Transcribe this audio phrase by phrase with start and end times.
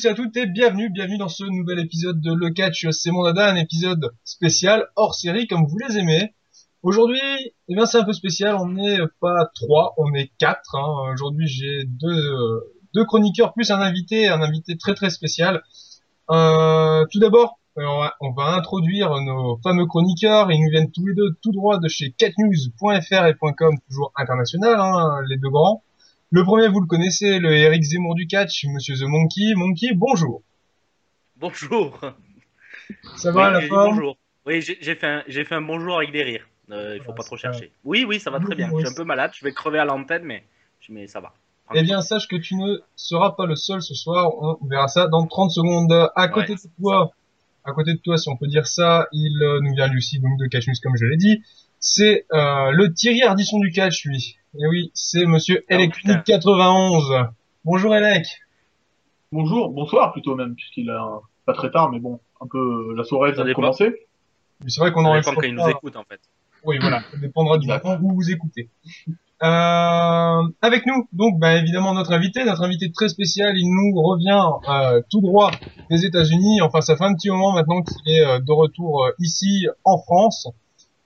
[0.00, 3.24] tous à toutes et bienvenue, bienvenue dans ce nouvel épisode de Le Catch, c'est mon
[3.24, 6.32] dada, un épisode spécial, hors série, comme vous les aimez.
[6.82, 7.20] Aujourd'hui,
[7.68, 11.12] eh bien, c'est un peu spécial, on n'est pas trois, on est quatre, hein.
[11.12, 12.62] Aujourd'hui, j'ai deux,
[12.94, 15.62] deux chroniqueurs plus un invité, un invité très très spécial.
[16.30, 20.92] Euh, tout d'abord, euh, on va, on va introduire nos fameux chroniqueurs, ils nous viennent
[20.92, 25.50] tous les deux tout droit de chez catnews.fr et .com, toujours international, hein, les deux
[25.50, 25.82] grands.
[26.32, 29.52] Le premier, vous le connaissez, le Eric Zemmour du catch, Monsieur The Monkey.
[29.56, 30.42] Monkey, bonjour.
[31.36, 31.98] Bonjour.
[33.16, 34.16] Ça va Oui, la forme Bonjour.
[34.46, 36.48] Oui, j'ai fait, un, fait un bonjour avec des rires.
[36.70, 37.72] Euh, il faut Ah, pas trop chercher.
[37.82, 38.70] Oui, oui, ça va très bien.
[38.72, 40.44] Je suis un peu malade, je vais crever à l'antenne, mais,
[40.88, 41.34] mais ça va.
[41.74, 44.30] Eh bien, sache que tu ne seras pas le seul ce soir.
[44.40, 46.10] On verra ça dans 30 secondes.
[46.14, 47.12] À côté Ouais, de toi,
[47.64, 50.20] à côté de toi, si on peut dire ça, il euh, nous vient lui aussi
[50.20, 51.42] donc de Catch News, comme je l'ai dit.
[51.80, 54.36] C'est euh, le Thierry Ardisson du catch, lui.
[54.58, 57.28] Et oui, c'est Monsieur Oh, Electronic 91.
[57.64, 58.26] Bonjour Elec.
[59.30, 63.04] Bonjour, bonsoir plutôt même, puisqu'il a pas très tard, mais bon, un peu euh, la
[63.04, 63.94] soirée vient de commencer.
[64.66, 66.20] C'est vrai qu'on dépend quand ils nous écoutent, en fait.
[66.64, 68.68] Oui, voilà, ça dépendra du moment où vous écoutez.
[69.42, 74.44] Euh, avec nous, donc, bah, évidemment, notre invité, notre invité très spécial, il nous revient
[74.68, 75.52] euh, tout droit
[75.90, 76.60] des États-Unis.
[76.60, 79.96] Enfin, ça fait un petit moment maintenant qu'il est euh, de retour euh, ici en
[79.98, 80.48] France.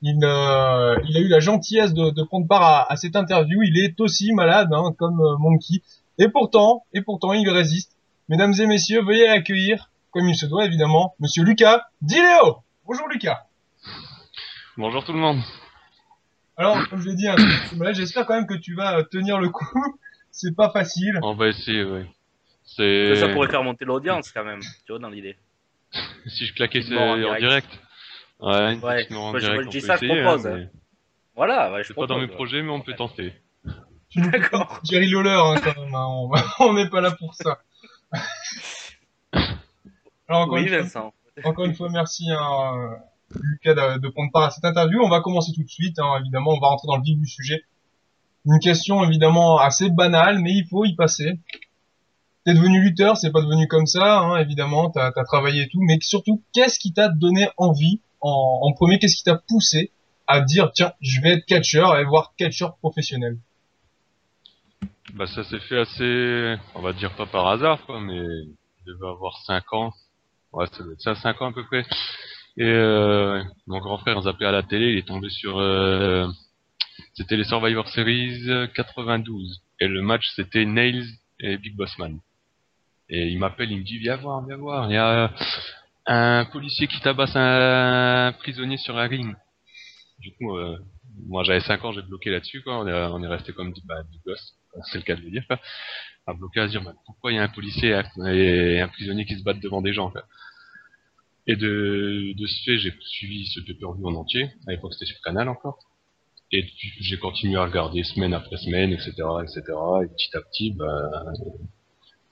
[0.06, 3.62] Il, euh, il a eu la gentillesse de, de prendre part à, à cette interview.
[3.62, 5.80] Il est aussi malade, hein, comme euh, Monkey,
[6.18, 7.96] et pourtant, et pourtant, il résiste.
[8.28, 12.58] Mesdames et messieurs, veuillez accueillir, comme il se doit évidemment, Monsieur Lucas Diléo.
[12.84, 13.46] Bonjour Lucas.
[14.76, 15.40] Bonjour tout le monde.
[16.58, 17.36] Alors, comme je l'ai dit, hein,
[17.92, 19.64] j'espère quand même que tu vas euh, tenir le coup.
[20.30, 21.18] C'est pas facile.
[21.22, 22.04] On va essayer, ouais.
[22.64, 24.60] Ça, C'est ça pourrait faire monter l'audience, quand même.
[24.60, 25.36] Tu vois, dans l'idée.
[26.26, 27.68] si je claquais en en direct.
[28.40, 30.68] Ouais, moi, je- direct, je dis ça, je propose, hein, mais
[31.36, 33.32] Voilà, ouais, je C'est pas dans mes projets, mais on peut tenter.
[34.16, 34.80] D'accord.
[34.84, 35.94] Jerry Lawler, hein, quand même.
[35.94, 36.06] hein,
[36.60, 37.58] on n'est pas là pour ça.
[40.28, 41.12] Alors, encore, Oui, une fois,
[41.44, 42.96] encore une fois, merci hein,
[43.34, 45.00] Lucas de, de prendre part à cette interview.
[45.02, 46.52] On va commencer tout de suite, hein, évidemment.
[46.52, 47.64] On va rentrer dans le vif du sujet.
[48.46, 51.38] Une question évidemment assez banale, mais il faut y passer.
[52.44, 54.90] T'es devenu lutteur, c'est pas devenu comme ça, hein, évidemment.
[54.90, 59.16] T'as as travaillé et tout, mais surtout, qu'est-ce qui t'a donné envie en, premier Qu'est-ce
[59.16, 59.90] qui t'a poussé
[60.26, 63.38] à dire tiens, je vais être catcheur et voir catcheur professionnel?
[65.12, 69.08] Bah ça s'est fait assez, on va dire pas par hasard quoi, mais je devais
[69.08, 69.92] avoir 5 ans.
[70.52, 71.84] Ouais, ça doit être ça, 5 ans à peu près.
[72.56, 75.58] Et euh, mon grand frère nous appelait à la télé, il est tombé sur...
[75.58, 76.26] euh,
[77.14, 79.62] c'était les Survivor Series euh, 92.
[79.80, 81.06] Et le match c'était Nails
[81.40, 82.18] et Big Boss Man.
[83.10, 85.30] Et il m'appelle, il me dit viens voir, viens voir, il y a
[86.06, 89.34] un policier qui tabasse un prisonnier sur un ring.
[90.18, 90.78] Du coup, euh,
[91.26, 94.02] moi j'avais 5 ans, j'ai bloqué là-dessus quoi, on est, on est resté comme bah,
[94.10, 94.54] du gosse,
[94.90, 95.60] c'est le cas de le dire quoi.
[96.26, 99.26] À bloquer à se dire bah, pourquoi il y a un policier et un prisonnier
[99.26, 100.24] qui se battent devant des gens quoi.
[101.46, 104.50] Et de, de ce fait, j'ai suivi ce pay-per-view en entier.
[104.66, 105.78] À l'époque, c'était sur Canal encore.
[106.52, 106.64] Et
[107.00, 109.12] j'ai continué à regarder semaine après semaine, etc.,
[109.42, 109.60] etc.
[110.02, 111.10] Et petit à petit, bah,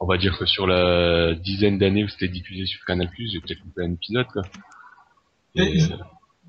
[0.02, 3.60] on va dire que sur la dizaine d'années où c'était diffusé sur Canal+, j'ai peut-être
[3.64, 4.42] loupé un épisode, quoi.
[5.54, 5.78] Et,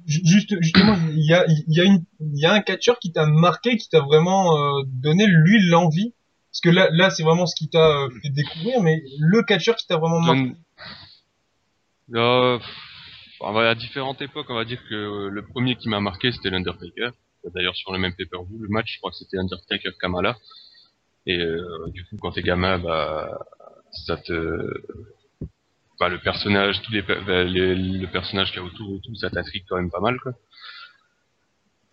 [0.05, 2.97] Ju- Juste, justement, il y a, il y a une, il y a un catcheur
[2.99, 6.13] qui t'a marqué, qui t'a vraiment euh, donné lui l'envie?
[6.51, 9.75] Parce que là, là, c'est vraiment ce qui t'a euh, fait découvrir, mais le catcheur
[9.75, 10.55] qui t'a vraiment marqué?
[12.15, 12.59] Euh,
[13.41, 17.11] à différentes époques, on va dire que euh, le premier qui m'a marqué c'était l'Undertaker.
[17.55, 20.37] D'ailleurs, sur le même pay-per-view, le match, je crois que c'était Undertaker Kamala.
[21.25, 23.39] Et euh, du coup, quand t'es gamin, bah,
[23.91, 24.33] ça te,
[25.99, 29.15] bah, le personnage, tous les, bah, les- le personnage qu'il y a autour et tout,
[29.15, 30.33] ça t'intrigue quand même pas mal, quoi.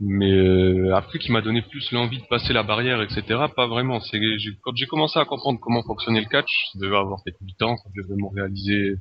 [0.03, 3.44] Mais euh, après, qui m'a donné plus l'envie de passer la barrière, etc.
[3.55, 4.00] Pas vraiment.
[4.00, 4.19] C'est
[4.62, 7.77] quand j'ai commencé à comprendre comment fonctionnait le catch, je devais avoir peut-être 8 ans
[7.77, 8.94] quand j'ai vraiment réalisé.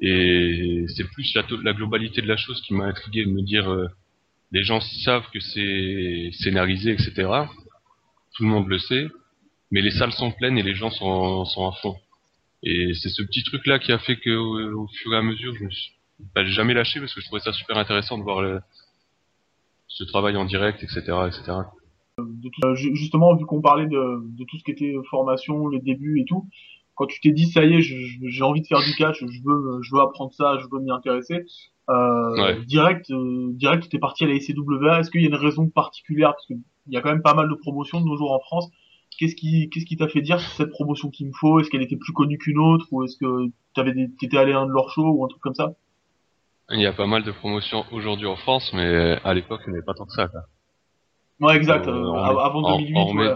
[0.00, 3.70] Et c'est plus la, la globalité de la chose qui m'a intrigué de me dire,
[3.72, 3.88] euh,
[4.52, 7.28] les gens savent que c'est scénarisé, etc.
[8.34, 9.08] Tout le monde le sait,
[9.72, 11.96] mais les salles sont pleines et les gens sont, sont à fond.
[12.62, 15.52] Et c'est ce petit truc-là qui a fait que, au, au fur et à mesure,
[15.58, 15.92] je me suis
[16.34, 18.60] bah, jamais lâché parce que je trouvais ça super intéressant de voir le,
[19.88, 21.42] ce travail en direct, etc., etc.
[22.16, 25.80] tout- euh, ju- justement, vu qu'on parlait de, de tout ce qui était formation, les
[25.80, 26.48] débuts et tout,
[26.94, 29.80] quand tu t'es dit ça y est, j'ai envie de faire du catch, je veux,
[29.82, 31.44] je veux apprendre ça, je veux m'y intéresser,
[31.90, 32.64] euh, Ouais.
[32.66, 35.00] direct, euh, direct, t'es parti à la ICWA.
[35.00, 36.32] Est-ce qu'il y a une raison particulière?
[36.34, 38.70] Parce qu'il y a quand même pas mal de promotions de nos jours en France.
[39.18, 41.60] Qu'est-ce qui, qu'est-ce qui t'a fait dire cette promotion qu'il me faut?
[41.60, 42.86] Est-ce qu'elle était plus connue qu'une autre?
[42.92, 45.40] Ou est-ce que t'avais, des- t'étais allé à un de leurs shows ou un truc
[45.42, 45.74] comme ça?
[46.70, 49.76] Il y a pas mal de promotions aujourd'hui en France, mais à l'époque, il n'y
[49.76, 50.28] avait pas tant que ça.
[50.28, 50.40] Quoi.
[51.40, 51.86] Ouais, exact.
[51.88, 53.34] Euh, euh, avant en- 2008, en- ouais.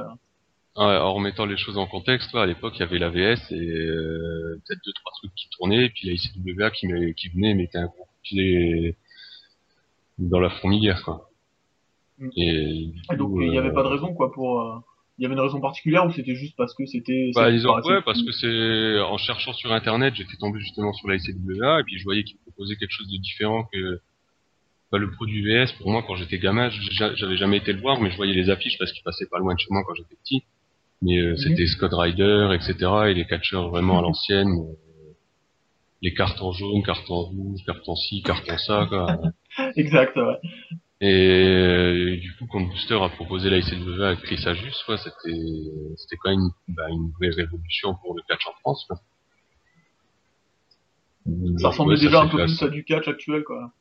[0.79, 3.55] Ouais, en remettant les choses en contexte, à l'époque, il y avait la VS et
[3.55, 7.51] euh, peut-être deux trois trucs qui tournaient, et puis la ICWA qui, met- qui venait
[7.53, 8.95] et mettait un gros pied
[10.19, 11.31] dans la fourmilière, quoi.
[12.19, 12.29] Mm.
[12.37, 14.83] Et, donc il n'y avait euh, pas de raison quoi pour.
[15.19, 17.31] Il y avait une raison particulière ou c'était juste parce que c'était.
[17.35, 21.17] Bah, disons, ouais, parce que c'est en cherchant sur internet, j'étais tombé justement sur la
[21.17, 24.01] ICWA et puis je voyais qu'ils proposaient quelque chose de différent que
[24.93, 25.73] bah, le produit VS.
[25.79, 28.51] Pour moi, quand j'étais gamin, j'a- j'avais jamais été le voir, mais je voyais les
[28.51, 30.43] affiches parce qu'ils passaient pas loin de chez moi quand j'étais petit.
[31.03, 32.91] Mais euh, c'était Scott Ryder, etc.
[33.09, 34.49] et les catcheurs vraiment à l'ancienne.
[34.51, 34.75] euh,
[36.03, 39.19] les cartons jaunes, cartons rouges, cartons ci, cartons ça, quoi.
[39.77, 40.37] Exact, ouais.
[41.01, 45.39] Et euh, du coup, quand Booster a proposé la ICWA avec Chris Ajus, ouais, c'était
[45.97, 48.85] c'était quand même une, bah, une vraie révolution pour le catch en France.
[48.89, 48.99] Quoi.
[51.59, 53.73] Ça ressemblait déjà un peu plus à du catch actuel quoi.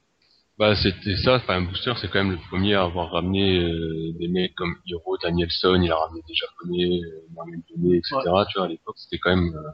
[0.58, 1.36] Bah, c'était ça.
[1.36, 5.18] Enfin, Booster, c'est quand même le premier à avoir ramené euh, des mecs comme Hiro,
[5.18, 5.82] Danielson.
[5.82, 8.16] Il a ramené des Japonais, euh, Mohamed Doné, etc.
[8.24, 9.70] Tu vois, à l'époque, c'était quand même euh,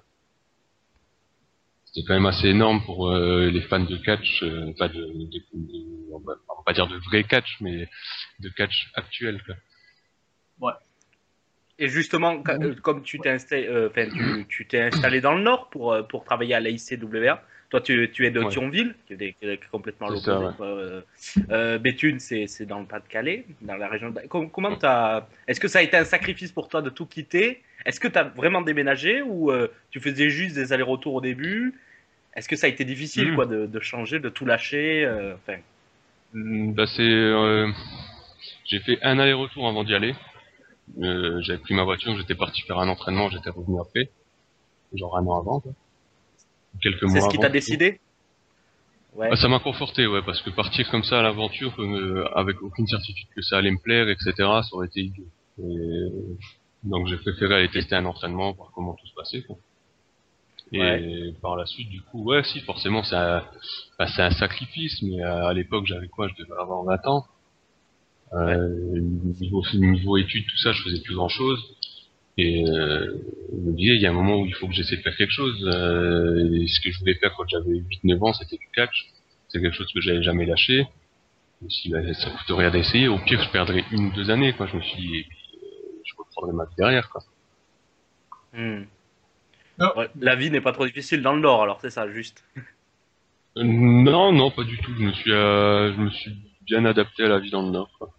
[1.91, 5.43] c'était quand même assez énorme pour euh, les fans de catch, euh, pas de, de-
[5.53, 6.35] de- on, va,
[6.65, 7.87] pas dire de vrai catch, mais
[8.39, 9.41] de catch actuel.
[9.45, 9.55] Quoi.
[11.79, 15.41] Et justement, euh, comme tu t'es installé, euh, enfin, tu, tu t'es installé dans le
[15.41, 17.43] Nord pour, euh, pour travailler à l'ICWA.
[17.71, 18.49] Toi, tu, tu es de Ouais.
[18.49, 20.31] Thionville, qui est, des- qui est complètement l'opposé.
[20.45, 20.53] ouais.
[20.57, 20.67] quoi.
[20.67, 21.01] Euh,
[21.51, 24.11] euh, Béthune, c'est, dans le Pas-de-Calais, dans la région.
[24.11, 24.77] de- Com- Comment
[25.47, 27.63] Est-ce que ça a été un sacrifice pour toi de tout quitter?
[27.85, 31.79] Est-ce que tu as vraiment déménagé ou euh, tu faisais juste des allers-retours au début?
[32.35, 35.35] Est-ce que ça a été difficile quoi, de, de changer, de tout lâcher euh,
[36.33, 36.85] Hmm, Bah
[38.65, 40.13] j'ai fait un aller-retour avant d'y aller.
[40.99, 44.09] J'avais pris ma voiture, j'étais parti faire un entraînement, j'étais revenu après,
[44.93, 45.71] genre un an avant, quoi.
[46.81, 47.13] Quelques mois.
[47.13, 47.99] C'est ce qui t'a décidé?
[49.13, 49.27] Ouais.
[49.31, 52.87] Ah, ça m'a conforté, ouais, parce que partir comme ça à l'aventure, euh, avec aucune
[52.87, 55.27] certitude que ça allait me plaire, etc., ça aurait été idiot.
[55.59, 56.07] Et,
[56.83, 59.57] donc j'ai préféré aller tester un entraînement, voir comment tout se passait, quoi.
[60.73, 63.43] Et par la suite, du coup, ouais, si, forcément, c'est un,
[63.99, 67.25] bah, c'est un sacrifice, mais à, à l'époque, j'avais quoi, je devais avoir 20 ans.
[68.33, 68.69] Euh,
[69.41, 71.59] niveau, niveau études, tout ça, je faisais plus grand chose.
[72.41, 73.17] Et euh,
[73.51, 75.15] je me disais, il y a un moment où il faut que j'essaie de faire
[75.15, 75.63] quelque chose.
[75.67, 79.11] Euh, et ce que je voulais faire quand j'avais 8-9 ans, c'était du catch.
[79.49, 80.87] C'est quelque chose que j'avais jamais lâché.
[81.59, 83.07] Je me suis dit, bah, ça coûte rien d'essayer.
[83.07, 84.53] Au pire, je perdrais une ou deux années.
[84.53, 84.67] Quoi.
[84.67, 87.09] Je me suis dit, et puis, euh, je reprendrai ma vie derrière.
[87.09, 87.21] Quoi.
[88.53, 88.83] Hmm.
[89.97, 92.43] Ouais, la vie n'est pas trop difficile dans le Nord, alors c'est ça, juste.
[93.57, 94.93] Euh, non, non, pas du tout.
[94.97, 96.31] Je me suis, euh, je me suis
[96.61, 97.91] bien adapté à la vie dans le Nord.
[97.97, 98.09] Quoi.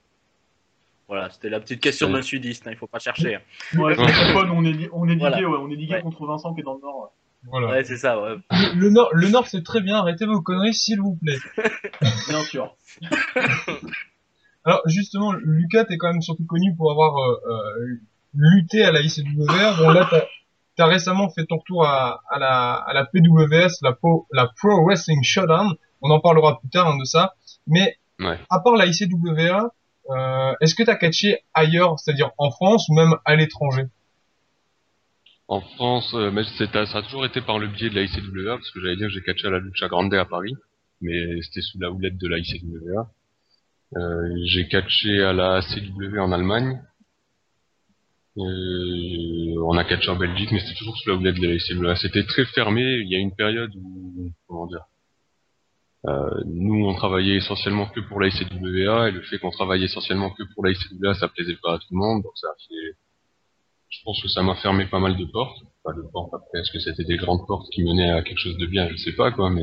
[1.13, 2.15] Voilà, c'était la petite question Ouais.
[2.15, 3.35] d'un sudiste, hein, il faut pas chercher.
[3.35, 3.41] hein.
[3.79, 5.37] Ouais, on est, on est ligué, Voilà.
[5.47, 6.01] ouais, on est ligué Ouais.
[6.01, 7.03] contre Vincent qui est dans le Nord.
[7.03, 7.09] ouais.
[7.51, 7.69] Voilà.
[7.69, 8.37] Ouais, c'est ça, ouais.
[8.51, 11.37] Le, le Nord, le Nord c'est très bien, arrêtez vos conneries s'il vous plaît.
[12.29, 12.75] Bien sûr.
[14.65, 18.01] Alors justement, Lucas, t'es quand même surtout connu pour avoir euh, euh,
[18.35, 19.77] lutté à la ICWR.
[19.79, 20.09] Bon là,
[20.77, 24.47] t'as as récemment fait ton retour à, à, la, à la PWS, la Pro, la
[24.57, 25.75] Pro Wrestling Showdown.
[26.01, 27.35] On en parlera plus tard hein, de ça.
[27.67, 28.39] Mais Ouais.
[28.51, 29.73] à part la ICWA,
[30.11, 33.85] euh, est-ce que t'as catché ailleurs, c'est-à-dire en France ou même à l'étranger?
[35.49, 38.71] En France, euh, mais ça a toujours été par le biais de la ICWA, parce
[38.71, 40.55] que j'allais dire que j'ai catché à la Lucha Grande à Paris,
[41.01, 43.11] mais c'était sous la houlette de la ICWA.
[43.97, 46.81] Euh, j'ai catché à la CW en Allemagne.
[48.39, 51.97] Euh, on a catché en Belgique, mais c'était toujours sous la houlette de la ICWA.
[51.97, 52.83] C'était très fermé.
[52.83, 54.87] Il y a une période où, comment dire,
[56.05, 60.43] nous, on travaillait essentiellement que pour la ICWA, et le fait qu'on travaillait essentiellement que
[60.55, 62.97] pour la ICWA, ça plaisait pas à tout le monde, donc ça a fait...
[63.89, 65.63] Je pense que ça m'a fermé pas mal de portes.
[65.85, 68.57] Pas de portes après, est-ce que c'était des grandes portes qui menaient à quelque chose
[68.57, 69.63] de bien, je sais pas, quoi, mais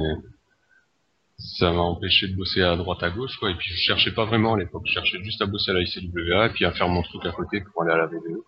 [1.39, 4.25] ça m'a empêché de bosser à droite à gauche, quoi, et puis je cherchais pas
[4.25, 6.89] vraiment à l'époque, je cherchais juste à bosser à la ICWA, et puis à faire
[6.89, 8.09] mon truc à côté pour aller à la E.
[8.09, 8.43] VVE.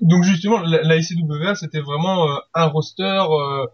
[0.00, 3.66] Donc justement, la, ICWA, c'était vraiment euh, un roster euh, euh,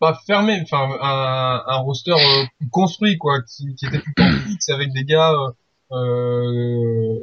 [0.00, 4.38] pas fermé, enfin un, un roster euh, construit quoi, qui, qui était tout le temps
[4.48, 5.50] fixe avec des gars euh,
[5.92, 7.18] euh,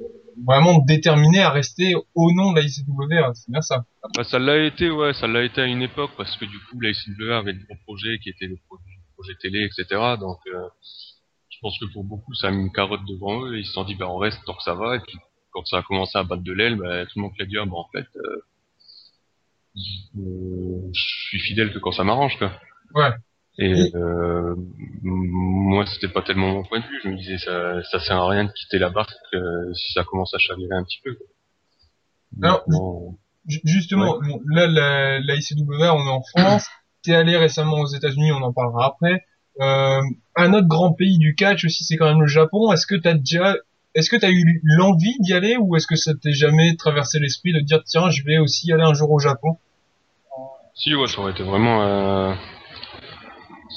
[0.45, 3.33] vraiment déterminés à rester au nom de la ICWA.
[3.33, 3.85] C'est bien ça.
[4.15, 6.79] Bah, ça l'a été, ouais, ça l'a été à une époque, parce que du coup,
[6.79, 9.85] la ICWA avait de gros projets qui étaient le projet, télé, etc.,
[10.19, 10.67] donc euh,
[11.49, 13.73] je pense que pour beaucoup, ça a mis une carotte devant eux, et ils se
[13.73, 15.17] sont dit, bah on reste tant que ça va, et puis
[15.51, 17.65] quand ça a commencé à battre de l'aile, bah, tout le monde a dit, ah,
[17.65, 18.07] bah en fait...
[18.15, 18.41] euh, euh,
[19.75, 22.51] je suis fidèle que quand ça m'arrange quoi.
[22.93, 23.11] Ouais.
[23.57, 24.55] Et euh,
[25.03, 28.27] moi c'était pas tellement mon point de vue, je me disais ça ça sert à
[28.29, 31.17] rien de quitter la barque euh, si ça commence à chavirer un petit peu.
[32.41, 32.63] Alors,
[33.47, 36.67] Ju- Justement, bon, là, la, la ICWA, on est en France.
[37.03, 39.25] T'es allé récemment aux États-Unis, on en parlera après.
[39.59, 40.01] Euh,
[40.35, 42.71] un autre grand pays du catch aussi, c'est quand même le Japon.
[42.71, 43.55] Est-ce que t'as déjà,
[43.93, 47.53] est-ce que t'as eu l'envie d'y aller ou est-ce que ça t'est jamais traversé l'esprit
[47.53, 49.57] de dire tiens, je vais aussi aller un jour au Japon?
[50.75, 52.33] Si ouais, ça aurait été vraiment euh,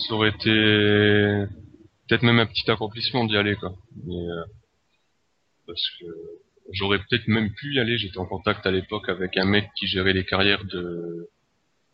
[0.07, 0.51] ça aurait été
[2.09, 3.75] peut-être même un petit accomplissement d'y aller quoi.
[4.07, 4.45] Mais euh,
[5.67, 6.07] parce que
[6.73, 9.87] j'aurais peut-être même pu y aller, j'étais en contact à l'époque avec un mec qui
[9.87, 11.29] gérait les carrières de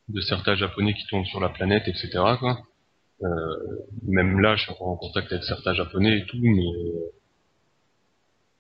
[0.08, 2.10] de certains japonais qui tournent sur la planète, etc.
[2.38, 2.58] quoi.
[3.22, 3.28] Euh,
[4.06, 7.12] même là, je suis encore en contact avec certains japonais et tout, mais euh,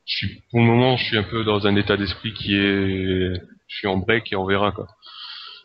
[0.06, 3.34] je suis pour le moment, je suis un peu dans un état d'esprit qui est
[3.68, 4.86] je suis en break et on verra quoi.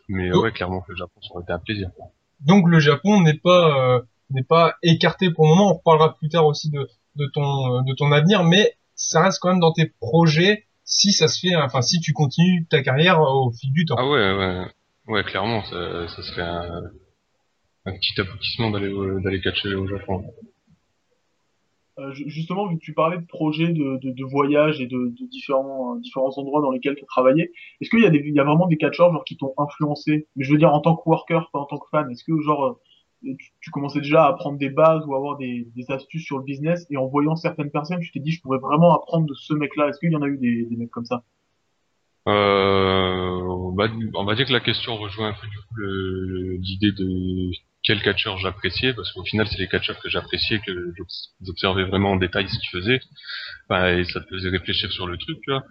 [0.08, 0.42] Mais Oh.
[0.42, 1.90] ouais, clairement que le Japon ça aurait été un plaisir.
[1.96, 2.06] quoi.
[2.40, 4.00] Donc le Japon n'est pas euh,
[4.30, 5.70] n'est pas écarté pour le moment.
[5.72, 9.38] On reparlera plus tard aussi de de ton euh, de ton avenir, mais ça reste
[9.40, 11.56] quand même dans tes projets si ça se fait.
[11.56, 13.96] Enfin, si tu continues ta carrière au fil du temps.
[13.98, 14.64] Ah ouais, ouais,
[15.08, 16.82] ouais, clairement, ça, ça serait un,
[17.86, 18.92] un petit aboutissement d'aller
[19.24, 20.24] d'aller catcher au Japon.
[21.98, 25.26] Euh, ju- justement, vu que tu parlais de projets de, de, voyage et de, de
[25.26, 28.38] différents, euh, différents endroits dans lesquels tu as travaillé, est-ce qu'il y a des, y
[28.38, 30.28] a vraiment des catcheurs genre qui t'ont influencé?
[30.36, 32.10] Mais je veux dire en tant que worker, pas en tant que fan.
[32.10, 32.78] Est-ce que genre
[33.24, 36.86] euh, tu, commençais déjà à apprendre des bases ou avoir des, astuces sur le business
[36.90, 39.88] et en voyant certaines personnes, tu t'es dit je pourrais vraiment apprendre de ce mec-là.
[39.88, 41.24] Est-ce qu'il y en a eu des, mecs comme ça?
[42.28, 45.46] Euh, on, va, on va dire que la question rejoint un peu
[46.58, 47.50] l'idée de
[47.86, 52.12] quel catcheur j'appréciais, parce qu'au final c'est les catcheurs que j'appréciais, que j'obs- j'observais vraiment
[52.12, 53.00] en détail ce qu'ils faisaient,
[53.68, 55.64] Enfin, et ça te faisait réfléchir sur le truc, tu vois.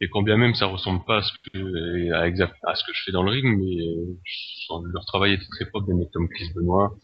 [0.00, 2.92] Et quand bien même ça ressemble pas à ce que à, exact, à ce que
[2.94, 6.28] je fais dans le ring, mais euh, leur travail était très propre, des mecs comme
[6.28, 6.94] Chris Benoit,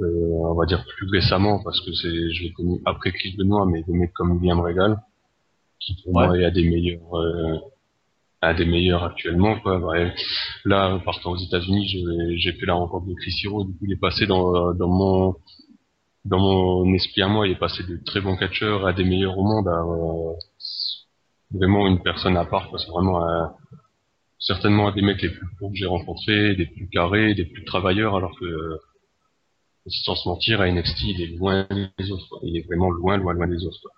[0.00, 0.04] euh,
[0.50, 3.82] on va dire plus récemment parce que c'est je l'ai connu après Chris Benoit, mais
[3.84, 4.98] des mecs comme William Regal,
[5.80, 6.26] qui pour Ouais.
[6.26, 7.58] moi est un des meilleurs euh,
[8.42, 9.78] un des meilleurs actuellement quoi.
[9.78, 10.12] Ouais.
[10.64, 11.86] Là, partant aux États-Unis,
[12.36, 15.36] j'ai- fait la rencontre de Chris Hero, du coup il est passé dans dans mon
[16.24, 19.36] dans mon esprit à moi, il est passé de très bons catcheurs à des meilleurs
[19.38, 20.32] au monde, à euh,
[21.50, 23.52] vraiment une personne à part, que vraiment un-
[24.38, 27.64] certainement un des mecs les plus pros que j'ai rencontrés, des plus carrés, des plus
[27.64, 28.76] travailleurs, alors que euh,
[29.88, 31.66] sans se mentir, à NXT, il est loin
[31.98, 32.28] des autres.
[32.28, 32.38] quoi.
[32.44, 33.80] Il est vraiment loin, loin, loin des autres.
[33.82, 33.90] quoi.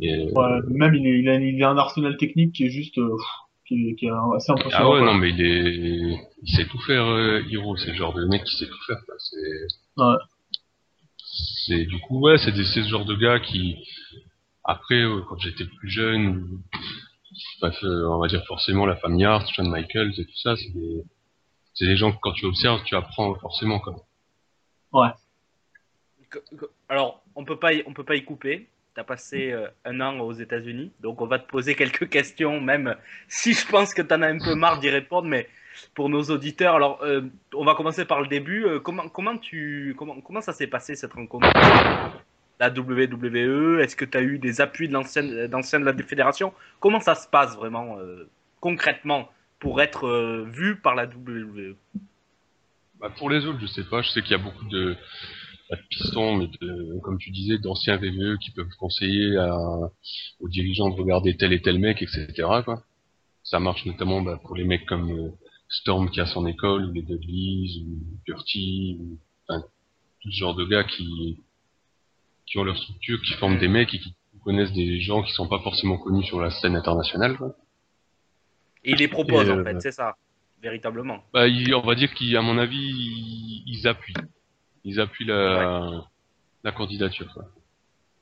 [0.00, 3.16] Et, euh, Ouais, Même il, a, il a un arsenal technique qui est juste euh,
[3.68, 4.86] qui, est, qui est assez impressionnant.
[4.86, 5.12] ah ouais, quoi.
[5.12, 7.76] non, mais il est, il sait tout faire, euh, Hiro.
[7.76, 8.96] C'est le genre de mec qui sait tout faire.
[9.06, 9.14] quoi.
[9.18, 9.66] C'est,
[10.02, 10.16] Ouais.
[11.66, 13.76] c'est du coup, ouais, c'est des, c'est ce genre de gars qui,
[14.64, 16.60] après, euh, quand j'étais plus jeune,
[17.60, 20.70] bref, euh, on va dire forcément la famille Hart, Shawn Michaels et tout ça, c'est
[20.72, 21.02] des,
[21.74, 23.78] c'est des gens que quand tu observes, tu apprends forcément.
[23.80, 23.94] Quoi.
[26.30, 26.40] Que-
[26.88, 28.68] Alors, on peut pas, y- on peut pas y couper.
[28.98, 32.96] T'as passé euh, un an aux États-Unis, donc on va te poser quelques questions, même
[33.28, 35.46] si je pense que t'en as un peu marre d'y répondre, mais
[35.94, 37.20] pour nos auditeurs, alors euh,
[37.54, 38.66] on va commencer par le début.
[38.66, 41.48] Euh, comment, comment tu, comment, comment ça s'est passé cette rencontre?
[42.58, 46.52] La WWE, est-ce que tu as eu des appuis d'anciens de la fédération?
[46.80, 48.28] Comment ça se passe vraiment euh,
[48.58, 51.76] concrètement pour être euh, vu par la WWE
[52.98, 54.02] Bah, pour les autres, je sais pas.
[54.02, 54.96] Je sais qu'il y a beaucoup de,
[55.68, 59.56] pas de pistons, mais de, comme tu disais, d'anciens VVE qui peuvent conseiller à,
[60.40, 62.32] aux dirigeants de regarder tel et tel mec, etc.
[62.64, 62.82] Quoi.
[63.42, 65.30] Ça marche notamment bah, pour les mecs comme euh,
[65.68, 69.62] Storm qui a son école, ou les Dudleys, ou Curti, ou enfin,
[70.20, 71.38] tout ce genre de gars qui,
[72.46, 75.48] qui ont leur structure, qui forment des mecs et qui connaissent des gens qui sont
[75.48, 77.36] pas forcément connus sur la scène internationale.
[77.36, 77.54] Quoi.
[78.84, 80.16] Et ils les proposent Et, en euh, fait, c'est ça,
[80.62, 81.22] véritablement.
[81.34, 84.14] Bah, ils- on va dire qu'à mon avis, ils, ils appuient.
[84.84, 86.04] Ils appuient la,
[86.64, 87.32] la candidature.
[87.34, 87.44] Quoi.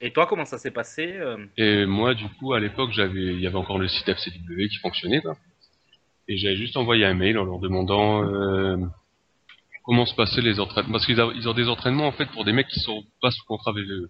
[0.00, 3.40] Et toi, comment ça s'est passé euh Et moi, du coup, à l'époque, j'avais, il
[3.40, 5.36] y avait encore le site FCW qui fonctionnait, quoi.
[6.28, 8.76] Et j'avais juste envoyé un mail en leur demandant euh,
[9.84, 10.92] comment se passaient les entraînements.
[10.92, 13.30] Parce qu'ils a- ils ont des entraînements, en fait, pour des mecs qui sont pas
[13.30, 13.90] sous contrat VVE.
[13.90, 14.08] Euh,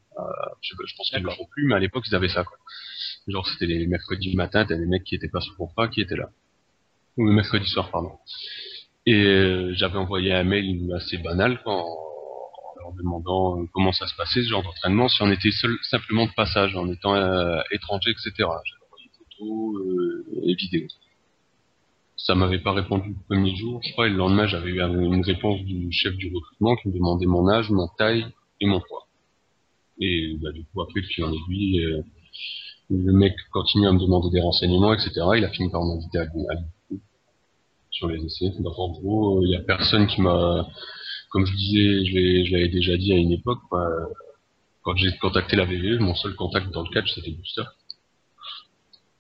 [0.62, 1.36] je, pense qu'ils le D'accord.
[1.36, 2.56] font plus, mais à l'époque, ils avaient ça, quoi.
[3.28, 6.16] Genre, c'était les mercredis matin, t'as des mecs qui étaient pas sous contrat, qui étaient
[6.16, 6.30] là.
[7.16, 8.12] Ou le mercredi soir, pardon.
[9.04, 11.84] Et euh, j'avais envoyé un mail assez banal, en
[12.86, 16.26] leur demandant euh, comment ça se passait, ce genre d'entraînement, si on était seul, simplement
[16.26, 18.32] de passage, en étant euh, étranger, etc.
[18.38, 20.88] J'avais envoyé photos euh, et vidéos.
[22.16, 24.92] Ça m'avait pas répondu le premier jour, je crois, et le lendemain, j'avais eu un-
[25.00, 28.26] une réponse du chef du recrutement qui me demandait mon âge, ma taille
[28.60, 29.06] et mon poids.
[30.00, 32.02] Et bah, du coup, après, fil en aiguille,
[32.90, 35.10] le mec continue à me demander des renseignements, etc.
[35.36, 36.96] Il a fini par m'inviter à, à
[37.90, 38.50] sur les essais.
[38.60, 40.66] Donc en gros, il y a personne qui m'a,
[41.36, 43.86] comme je disais, je l'avais déjà dit à une époque, quoi,
[44.80, 47.64] quand j'ai contacté la VVE, mon seul contact dans le catch, c'était Booster.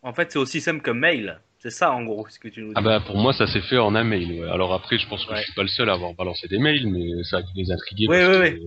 [0.00, 1.42] En fait, c'est aussi simple que mail.
[1.58, 2.72] C'est ça, en gros, ce que tu nous dis.
[2.74, 4.40] Ah bah pour moi, ça s'est fait en un mail.
[4.40, 4.48] ouais.
[4.48, 5.40] Alors après, je pense que Ouais.
[5.40, 7.70] je suis pas le seul à avoir balancé des mails, mais ça a dû les
[7.70, 8.06] intriguer.
[8.06, 8.66] Parce ouais, que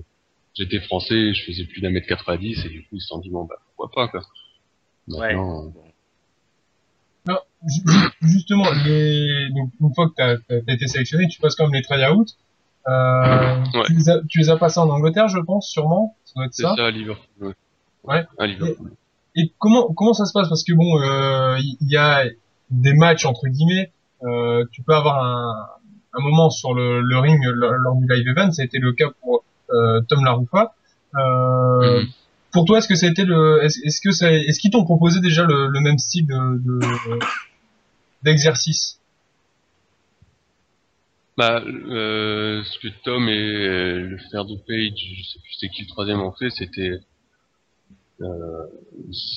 [0.54, 3.32] J'étais français, je faisais plus d'un mètre 90 et du coup ils se sont dit
[3.32, 4.22] bon bah pourquoi pas quoi.
[5.08, 5.34] Ouais.
[5.34, 5.90] Maintenant, euh.
[7.26, 7.40] Non,
[8.22, 9.50] justement, les...
[9.56, 10.22] donc, une fois que tu
[10.54, 12.28] as, été sélectionné, tu passes comme les try-out?
[12.90, 13.84] Euh, Ouais.
[13.86, 16.16] tu, les as, tu les as passés en Angleterre, je pense, sûrement.
[16.26, 16.74] Ça doit être c'est ça.
[16.76, 17.26] ça à Liverpool.
[17.42, 17.54] Ouais.
[18.04, 18.26] Ouais.
[18.40, 18.92] À Liverpool.
[19.36, 20.50] Et comment comment ça se passe?
[20.50, 22.24] Parce que bon, euh, il y, a
[22.72, 23.92] des matchs entre guillemets.
[24.24, 25.54] Euh, tu peux avoir un,
[26.14, 28.52] un moment sur le, le ring lors du live event.
[28.52, 30.74] Ça a été le cas pour euh, Tom Laroufa.
[31.16, 32.08] Euh, Mhm.
[32.52, 34.84] Pour toi, est-ce que ça a été le est-ce est-ce que ça est-ce qu'ils t'ont
[34.84, 37.20] proposé déjà le, le même style de de-
[38.24, 38.99] d'exercice?
[41.40, 45.70] Bah, euh, ce que Tom et euh, le frère de Page, je sais plus c'est
[45.70, 47.00] qui le troisième ont fait, c'était,
[48.20, 48.66] euh,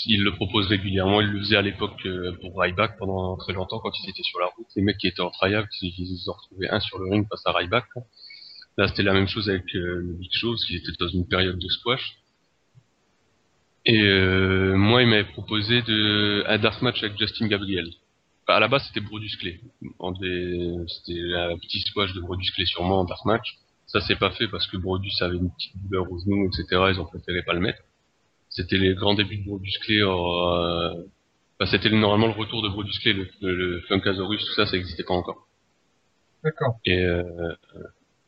[0.08, 3.92] le proposent régulièrement, ils le faisaient à l'époque euh, pour Ryback pendant très longtemps quand
[4.02, 4.66] ils étaient sur la route.
[4.74, 7.52] Les mecs qui étaient en tryout, ils, se retrouvaient un sur le ring face à
[7.52, 7.84] Ryback.
[7.94, 8.02] quoi.
[8.78, 11.28] Là, c'était la même chose avec euh, le Big Show, parce qu'ils étaient dans une
[11.28, 12.16] période de squash.
[13.86, 14.02] Et
[14.74, 17.88] moi, il m'avait proposé de, un dark match avec Justin Gabriel.
[18.44, 19.30] Enfin, à la base, c'était Brodus
[20.12, 23.58] devait- C'était un petit squash de Brodus sur moi en dark match.
[23.86, 26.90] Ça s'est pas fait parce que Brodus avait une petite douleur au genou, etc.
[26.92, 27.82] Ils ont préféré pas le mettre.
[28.50, 30.02] C'était les grands débuts de Brodus Clay.
[30.02, 30.94] euh,
[31.60, 34.76] Enfin, c'était normalement le retour de Brodus Clay, le, le, le Funkasaurus, tout ça, ça
[34.76, 35.46] existait pas encore.
[36.44, 36.78] D'accord.
[36.86, 37.22] Et, euh,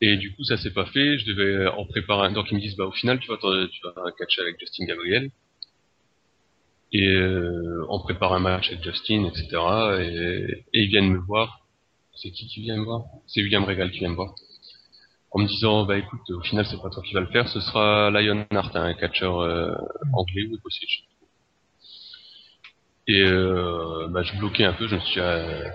[0.00, 1.18] et du coup, ça s'est pas fait.
[1.18, 2.32] Je devais en préparer un.
[2.32, 5.30] Donc, ils me disent, bah, au final, tu vas, tu vas catcher avec Justin Gabriel.
[6.94, 9.48] Et euh, on prépare un match avec Justin, etc.
[10.00, 11.60] Et, et ils viennent me voir.
[12.14, 13.02] C'est qui qui vient me voir?
[13.26, 14.34] C'est William Regal qui vient me voir.
[15.32, 17.60] En me disant, bah écoute, au final, c'est pas toi qui vas le faire, ce
[17.60, 19.74] sera Lionheart, un catcheur euh,
[20.12, 20.86] anglais ou écossais.
[23.08, 25.68] Et euh, bah, je bloquais un peu, je me suis euh,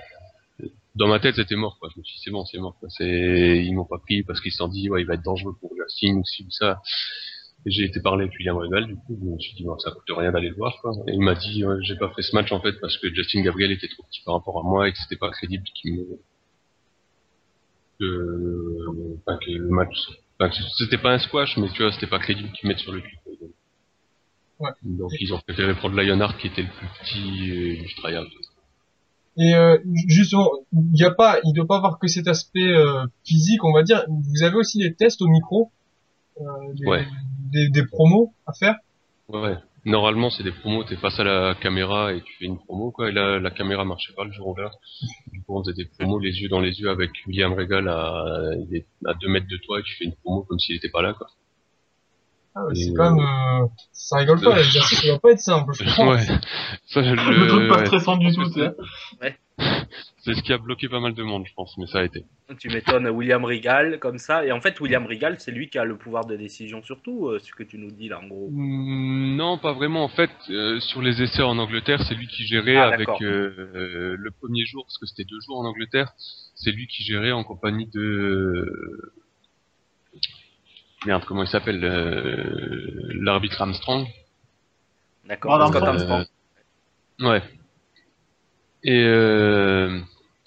[0.96, 1.90] dans ma tête c'était mort quoi.
[1.94, 2.90] Je me suis dit c'est bon, c'est mort quoi.
[3.00, 5.72] Ils m'ont pas pris parce qu'ils se sont dit ouais il va être dangereux pour
[5.76, 6.82] Justin ou ci ou ça.
[7.66, 10.04] J'ai été parler avec William Regal du coup, je me suis dit bon ça coûte
[10.10, 10.94] rien d'aller le voir quoi.
[11.08, 13.42] Et il m'a dit ouais, j'ai pas fait ce match en fait parce que Justin
[13.42, 16.20] Gabriel était trop petit par rapport à moi et que c'était pas crédible qu'il me
[18.00, 19.94] que, enfin, que le match
[20.40, 22.94] enfin, c'était pas un squash mais tu vois c'était pas crédible qu'ils me mettent sur
[22.94, 23.18] le cul.
[24.60, 24.72] Ouais.
[24.84, 28.28] Donc ils ont préféré prendre Lionheart qui était le plus petit euh, du tryout.
[29.38, 33.06] Et euh, justement, il y a pas, il doit pas avoir que cet aspect euh,
[33.24, 34.06] physique, on va dire.
[34.10, 35.79] Vous avez aussi des tests au micro, euh,
[36.74, 37.06] des, Ouais.
[37.52, 38.76] des, des promos à faire.
[39.28, 39.56] Ouais.
[39.86, 43.10] Normalement, c'est des promos, t'es face à la caméra et tu fais une promo, quoi.
[43.10, 44.72] Et là, la caméra marchait pas le jour-là.
[45.32, 48.26] Du coup, on faisait des promos les yeux dans les yeux avec William Regal à,
[49.06, 51.14] à deux mètres de toi et tu fais une promo comme s'il était pas là,
[51.14, 51.28] quoi.
[52.62, 54.56] Ah, ouais, c'est quand même, euh, ça rigole pas.
[54.58, 55.74] L'exercice, ça va pas être simple.
[55.74, 55.84] Je.
[56.02, 56.26] Ouais.
[56.88, 57.86] Ça, le, Le truc pas ouais.
[57.86, 58.74] stressant du tout, c'est-
[60.36, 62.24] ce qui a bloqué pas mal de monde, je pense, mais ça a été.
[62.60, 64.46] Tu m'étonnes, William Regal, comme ça.
[64.46, 67.28] Et en fait, William Regal, c'est lui qui a le pouvoir de décision sur tout,
[67.28, 68.50] euh, ce que tu nous dis là, en gros.
[68.52, 70.04] Mm, Non, pas vraiment.
[70.04, 73.54] En fait, euh, sur les essais en Angleterre, c'est lui qui gérait Ah, avec euh,
[73.76, 76.12] euh, le premier jour, parce que c'était deux jours en Angleterre.
[76.56, 79.12] C'est lui qui gérait en compagnie de
[81.06, 84.08] merde, comment il s'appelle euh, L'arbitre Armstrong.
[85.26, 85.68] D'accord.
[85.70, 86.26] Scott Armstrong.
[87.22, 87.44] Euh, ouais.
[88.84, 90.00] Et euh,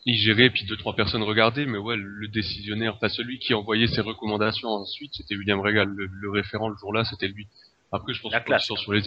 [0.07, 3.87] il gérait, puis deux trois personnes regardaient, mais ouais, le décisionnaire, enfin celui qui envoyait
[3.87, 5.89] ses recommandations ensuite, c'était William Regal.
[5.89, 7.47] Le, le référent le jour-là, c'était lui.
[7.93, 9.03] Après, je pense La que classe, sur, sur les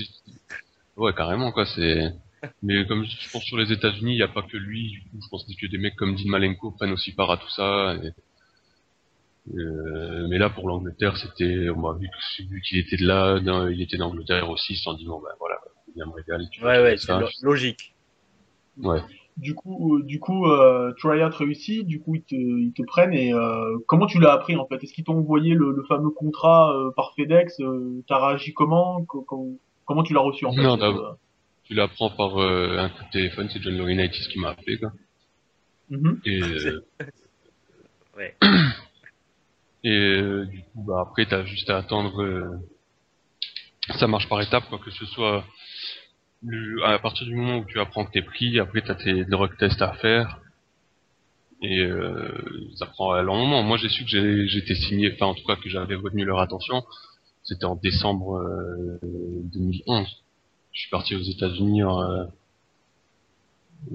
[0.98, 1.66] ouais, carrément quoi.
[1.66, 2.14] C'est
[2.62, 4.92] mais comme je pense sur les États-Unis, il n'y a pas que lui.
[4.92, 7.50] Du coup, je pense que des mecs comme Dean Malenko prennent aussi part à tout
[7.50, 7.96] ça.
[8.04, 8.12] et-
[9.54, 12.10] Euh, mais là, pour l'Angleterre, c'était, on m'a vu,
[12.64, 13.38] qu'il était de là,
[13.72, 16.46] il était d'Angleterre aussi, ils se sont dit, bon, ben voilà, il vient me régaler.
[16.52, 17.94] tu Ouais, ouais, c'est lo- logique.
[18.78, 19.02] Ouais.
[19.38, 23.14] Du coup, euh, du coup, euh, tryout réussi, du coup ils te, ils te prennent
[23.14, 24.82] et euh, comment tu l'as appris en fait?
[24.82, 29.04] Est-ce qu'ils t'ont envoyé le, le fameux contrat euh, par FedEx euh, T'as réagi comment?
[29.06, 30.78] Co- co- Comment tu l'as reçu en fait Non.
[31.66, 34.92] Tu l'apprends par euh, un coup de téléphone, c'est John Laurinaitis qui m'a appelé, quoi.
[35.90, 36.22] mhm.
[36.26, 36.80] Et, euh,
[38.18, 38.36] Ouais.
[39.86, 39.90] et
[40.22, 42.22] euh, du coup, bah, après, t'as juste à attendre.
[42.22, 42.50] euh,
[44.00, 45.46] ça marche par étapes, quoi, que ce soit
[46.44, 49.58] le- à partir du moment où tu apprends que t'es pris, après t'as tes drug
[49.58, 50.40] tests à faire.
[51.62, 53.64] Et euh, ça prend un long moment.
[53.64, 56.84] Moi, j'ai su que j'étais signé, enfin, en tout cas, que j'avais retenu leur attention.
[57.44, 60.08] C'était en décembre euh, 2011.
[60.74, 62.02] Je suis parti aux États-Unis en.
[62.02, 62.26] euh,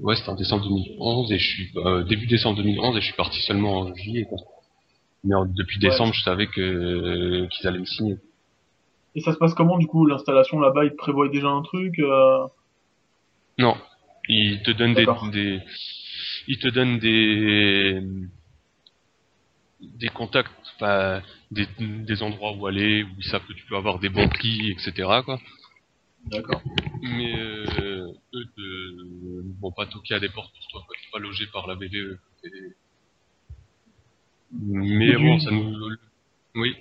[0.02, 3.16] Ouais, c'était en décembre 2011 et je suis euh, début décembre 2011 et je suis
[3.16, 4.24] parti seulement en juillet.
[4.24, 4.38] Quoi.
[5.24, 5.90] Mais en- depuis Ouais.
[5.90, 8.16] décembre, je savais que qu'ils allaient me signer.
[9.14, 10.84] Et ça se passe comment du coup l'installation là-bas?
[10.84, 12.46] Ils te prévoient déjà un truc euh,
[13.58, 13.76] Non,
[14.28, 15.60] ils te donnent des, des
[16.46, 18.02] ils te donnent des
[19.80, 23.98] des contacts, enfin des, des endroits où aller, où ils savent que tu peux avoir
[23.98, 24.92] des bons etc.
[25.24, 25.40] Quoi.
[26.26, 26.62] D'accord.
[27.02, 30.96] Mais euh, eux te, vont pas toquer à des portes pour toi, quoi.
[31.02, 32.18] Tu pas logé par la BDE.
[32.44, 32.48] Et-
[34.52, 35.74] Mais Et bon, du- ça nous.
[36.56, 36.74] Oui.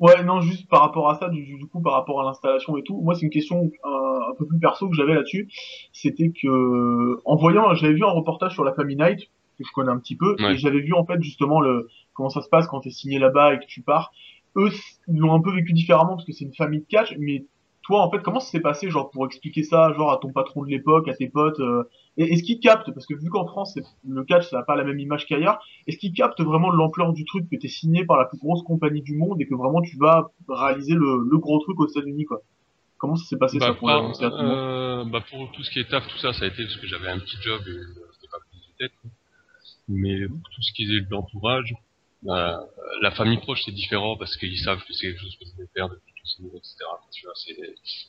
[0.00, 2.82] Ouais, non, juste par rapport à ça, du, du coup, par rapport à l'installation et
[2.82, 5.48] tout, moi, c'est une question euh, un peu plus perso que j'avais là-dessus.
[5.92, 9.20] C'était que, en voyant, j'avais vu un reportage sur la famille Knight,
[9.58, 10.54] que je connais un petit peu, Ouais.
[10.54, 13.54] et j'avais vu, en fait, justement, le, comment ça se passe quand t'es signé là-bas
[13.54, 14.12] et que tu pars.
[14.56, 14.70] Eux,
[15.08, 17.44] ils l'ont un peu vécu différemment parce que c'est une famille de catch, mais
[17.82, 20.62] toi, en fait, comment ça s'est passé, genre, pour expliquer ça, genre, à ton patron
[20.62, 21.84] de l'époque, à tes potes, euh,
[22.16, 24.76] et est-ce qu'ils captent, parce que vu qu'en France, c'est- le catch, ça n'a pas
[24.76, 28.18] la même image qu'ailleurs, est-ce qu'ils captent vraiment l'ampleur du truc que t'es signé par
[28.18, 31.58] la plus grosse compagnie du monde et que vraiment tu vas réaliser le, le gros
[31.60, 32.40] truc aux États-unis quoi?
[32.98, 34.58] Comment ça s'est passé ça Bah, pour à tout le monde?
[34.58, 36.86] euh, bah, pour tout ce qui est taf, tout ça, ça a été parce que
[36.86, 38.92] j'avais un petit job et euh, c'était pas prise de tête.
[39.88, 41.74] Mais pour tout ce qui est de l'entourage,
[42.22, 42.60] bah,
[43.02, 45.68] la famille proche c'est différent parce qu'ils savent que c'est quelque chose que je vais
[45.74, 46.74] faire depuis etc.
[47.34, 47.56] C'est,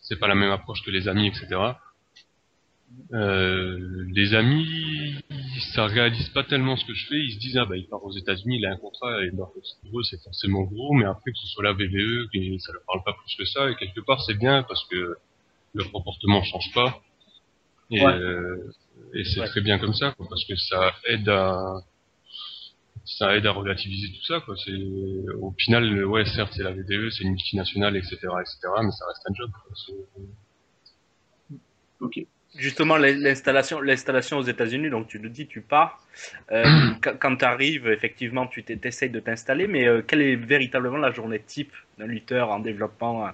[0.04, 1.48] c'est pas la même approche que les amis, etc.
[3.12, 5.16] Euh, les amis,
[5.74, 7.16] ça réalise pas tellement ce que je fais.
[7.18, 9.50] Ils se disent ah bah il part aux États-Unis, il a un contrat et bah,
[9.82, 12.84] pour eux c'est forcément gros, mais après que ce soit la VVE, et ça leur
[12.86, 13.70] parle pas plus que ça.
[13.72, 15.16] Et quelque part c'est bien parce que
[15.74, 17.02] leur comportement change pas.
[17.90, 18.14] Et, Ouais.
[18.14, 18.72] euh,
[19.14, 19.48] et c'est Ouais.
[19.48, 21.82] très bien comme ça, quoi, parce que ça aide à
[23.06, 24.40] ça aide à relativiser tout ça.
[24.46, 24.56] Quoi.
[24.64, 24.72] C'est
[25.42, 29.24] au final, ouais, certes, c'est la VDE, c'est une multinationale, etc., etc., mais ça reste
[29.30, 29.52] un job.
[29.52, 29.72] quoi.
[29.76, 30.22] C'est-
[32.00, 32.26] Ok.
[32.56, 36.00] Justement, l'in- l'installation, l'installation aux États-Unis, donc tu le dis, tu pars.
[36.52, 36.64] Euh,
[37.20, 41.40] quand tu arrives, effectivement, tu essayes de t'installer, mais euh, quelle est véritablement la journée
[41.42, 43.32] type d'un lutteur en développement euh,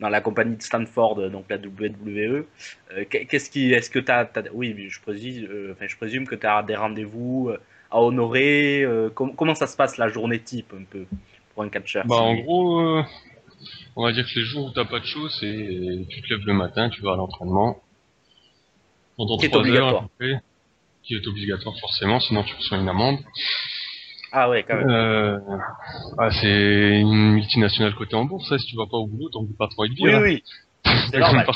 [0.00, 2.46] dans la compagnie de Stanford, donc la WWE
[2.92, 6.26] Euh, qu'est- Qu'est-ce qui, est-ce que tu as, oui, je présume, euh, enfin, je présume
[6.26, 7.58] que tu as des rendez-vous euh,
[7.92, 8.82] à honorer.
[8.82, 11.06] euh, com- comment ça se passe la journée type un peu
[11.54, 12.04] pour un catcheur?
[12.06, 13.02] Bah, en gros, euh,
[13.96, 16.46] on va dire que les jours où t'as pas de show, c'est tu te lèves
[16.46, 17.76] le matin, tu vas à l'entraînement.
[19.16, 20.02] Pendant Qui est heures, obligatoire.
[20.04, 20.40] à peu près,
[21.04, 23.18] qui est obligatoire forcément, sinon tu reçois une amende.
[24.32, 24.88] Ah ouais, quand même.
[24.88, 25.38] Euh,
[26.16, 29.42] ah, c'est une multinationale cotée en bourse, ça, si tu vas pas au boulot, t'en
[29.42, 30.22] veux pas trop être Oui, bien.
[30.22, 30.42] oui.
[31.10, 31.46] C'est normal.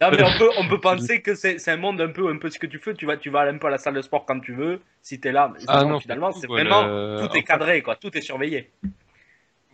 [0.00, 2.48] Non, mais on peut, on peut penser que c'est un monde un peu, un peu
[2.50, 2.94] ce que tu fais.
[2.94, 5.20] Tu vas, tu vas un peu à la salle de sport quand tu veux, si
[5.20, 5.52] t'es là.
[5.52, 7.96] Mais Ah non, finalement, c'est vraiment le- tout est cadré, quoi.
[7.96, 8.70] Tout est surveillé.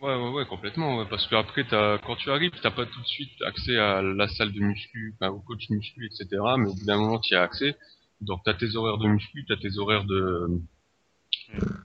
[0.01, 3.01] Ouais, ouais, ouais, complètement, ouais, parce que après, t'as, quand tu arrives, t'as pas tout
[3.01, 6.73] de suite accès à la salle de muscu, enfin, au coach muscu, etc., mais au
[6.75, 7.75] bout d'un moment, tu as accès.
[8.21, 10.59] Donc, t'as tes horaires de muscu, t'as tes horaires de,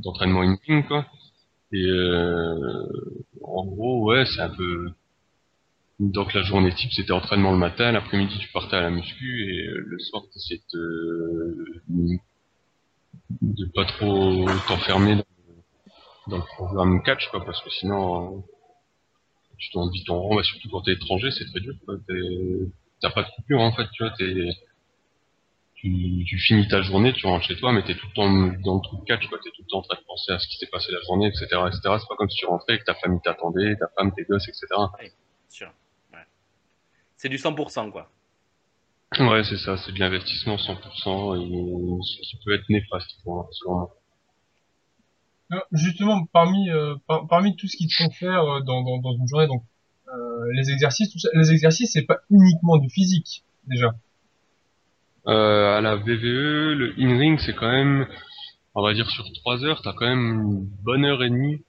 [0.00, 1.06] d'entraînement in-ring, quoi.
[1.72, 2.86] Et, euh,
[3.42, 4.90] en gros, ouais, c'est un peu,
[6.00, 9.68] donc la journée type, c'était entraînement le matin, l'après-midi, tu partais à la muscu, et
[9.68, 11.80] euh, le soir, t'essayais de,
[13.40, 15.22] de pas trop t'enfermer
[16.26, 18.40] dans le programme catch, quoi, parce que sinon, euh,
[19.58, 21.96] tu tournes vite en rond, bah, surtout quand t'es étranger, c'est très dur, quoi.
[23.00, 24.48] T'as pas de coupure, en fait, tu vois, t'es,
[25.74, 28.30] tu, tu finis ta journée, tu rentres chez toi, mais t'es tout le temps
[28.64, 29.38] dans le truc catch, quoi.
[29.42, 31.26] T'es tout le temps en train de penser à ce qui s'est passé la journée,
[31.26, 31.80] etc., etc.
[32.00, 34.48] C'est pas comme si tu rentrais et que ta famille t'attendait, ta femme, tes gosses,
[34.48, 34.66] etc.
[35.48, 35.72] Sûr.
[37.22, 38.10] C'est du 100%, quoi.
[39.20, 43.94] Ouais, c'est ça, c'est de l'investissement 100%, et ce qui peut être néfaste, pour moi.
[45.52, 48.98] Euh, Justement, parmi, euh, par- parmi tout ce qu'ils te font faire euh, dans, dans,
[48.98, 49.62] dans une journée, donc
[50.08, 53.94] euh, les exercices, tout ça, les exercices, c'est pas uniquement du physique déjà.
[55.28, 58.08] Euh, à la VVE, le in-ring, c'est quand même
[58.74, 61.62] on va dire sur 3 heures, t'as quand même une bonne heure et demie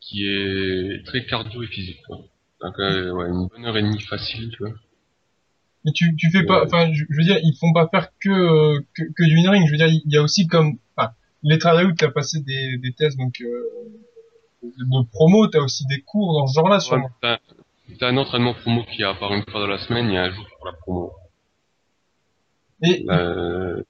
[0.00, 2.00] qui est très cardio et physique.
[2.06, 2.20] Quoi.
[2.64, 4.72] Ouais, une bonne heure et demie facile, tu vois.
[5.84, 8.30] Mais tu, tu fais pas, enfin, je, je veux dire, ils font pas faire que,
[8.30, 9.66] euh, que, que du in-ring.
[9.66, 12.78] Je veux dire, il y a aussi comme, enfin, les travaux où t'as passé des,
[12.78, 13.70] des tests, donc, euh,
[14.62, 17.10] de promo, t'as aussi des cours dans ce genre-là, sûrement.
[17.20, 17.38] t'as,
[17.98, 20.30] t'as un entraînement promo qui part une fois dans la semaine, il y a un
[20.30, 21.12] jour pour la promo.
[22.82, 23.82] Et, Euh,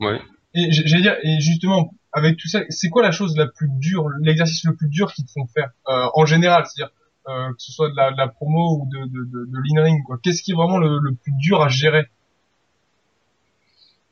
[0.00, 0.20] ouais.
[0.54, 4.08] et j'allais dire, et justement, avec tout ça, c'est quoi la chose la plus dure,
[4.20, 6.92] l'exercice le plus dur qu'ils te font faire, euh, en général, c'est-à-dire,
[7.28, 10.18] euh, que ce soit de la, promo ou de, de, de, quoi.
[10.22, 12.06] Qu'est-ce qui est vraiment le, le plus dur à gérer?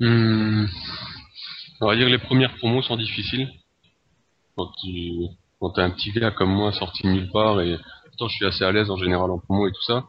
[0.01, 0.67] Hmm.
[1.81, 3.49] On va dire que les premières promos sont difficiles.
[4.57, 5.29] Quand tu
[5.61, 8.47] quand t'es un petit gars comme moi sorti de nulle part et pourtant je suis
[8.47, 10.05] assez à l'aise en général en promo et tout ça,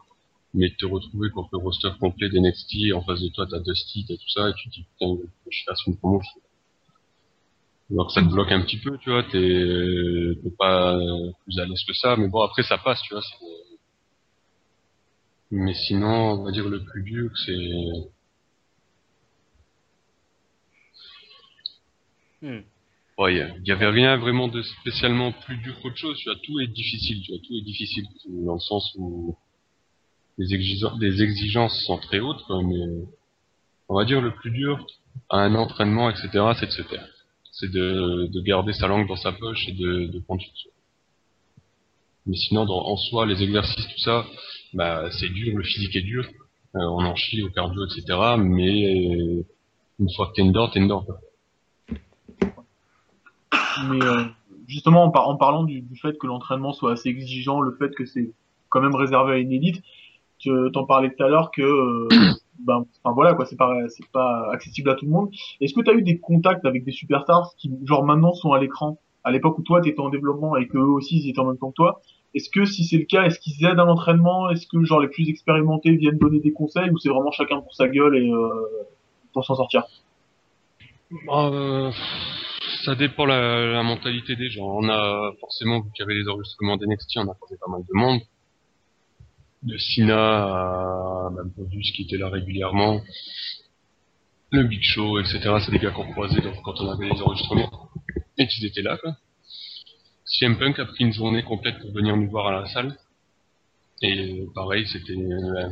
[0.54, 4.16] mais te retrouver contre le roster complet d'NXT, en face de toi t'as Dusty, t'as
[4.16, 5.14] tout ça, et tu te dis putain
[5.50, 6.20] je fasse une promo.
[7.90, 10.96] Alors ça te bloque un petit peu, tu vois, t'es t'es pas
[11.44, 13.22] plus à l'aise que ça, mais bon après ça passe, tu vois.
[13.22, 13.76] c'est-
[15.50, 17.56] Mais sinon, on va dire le plus dur c'est
[22.42, 22.60] Hmm.
[23.18, 26.18] Ouais, il y avait rien vraiment de spécialement plus dur qu'autre chose.
[26.18, 27.22] Tu vois, tout est difficile.
[27.22, 28.04] Tu vois, tout est difficile
[28.44, 29.36] dans le sens où
[30.38, 33.06] les exigences, les exigences sont très hautes, quoi, mais
[33.88, 34.86] on va dire le plus dur
[35.28, 37.08] à un entraînement, etc., c'est de se taire.
[37.58, 40.70] C'est de, de garder sa langue dans sa poche et de, de prendre sur.
[42.26, 44.26] Mais sinon, en soi, les exercices, tout ça,
[44.74, 46.26] bah, c'est dur, le physique est dur.
[46.74, 48.04] Euh, on en chie au cardio, etc.,
[48.36, 49.46] mais euh,
[50.00, 51.06] une fois que t'es dedans, t'es dedans.
[53.88, 54.24] Mais euh,
[54.66, 58.32] justement, en, en parlant du, fait que l'entraînement soit assez exigeant, le fait que c'est
[58.68, 59.82] quand même réservé à une élite,
[60.38, 62.08] tu t'en parlais tout à l'heure que,
[62.58, 65.30] ben, enfin voilà quoi, c'est pas, c'est pas accessible à tout le monde.
[65.60, 68.98] Est-ce que tu eu des contacts avec des superstars qui, genre maintenant, sont à l'écran?
[69.24, 71.58] À l'époque où toi t'étais en développement et que eux aussi ils étaient en même
[71.58, 72.00] temps que toi
[72.34, 74.50] Est-ce que si c'est le cas, est-ce qu'ils aident à l'entraînement?
[74.50, 77.74] Est-ce que genre les plus expérimentés viennent donner des conseils ou c'est vraiment chacun pour
[77.74, 78.48] sa gueule et euh,
[79.32, 79.84] pour s'en sortir?
[81.28, 81.90] Euh,
[82.84, 84.66] ça dépend la, la mentalité des gens.
[84.66, 87.82] On a forcément, vu qu'il y avait les enregistrements d'NXT, on a croisé pas mal
[87.82, 88.20] de monde.
[89.62, 93.00] De Sina à même Modus qui était là régulièrement.
[94.52, 95.40] Le Big Show, etc.
[95.64, 97.90] C'est des gars qu'on croisait donc, quand on avait les enregistrements.
[98.38, 99.16] Et qu'ils étaient là, quoi.
[100.24, 102.96] CM Punk a pris une journée complète pour venir nous voir à la salle.
[104.02, 105.70] Et pareil, c'était, euh,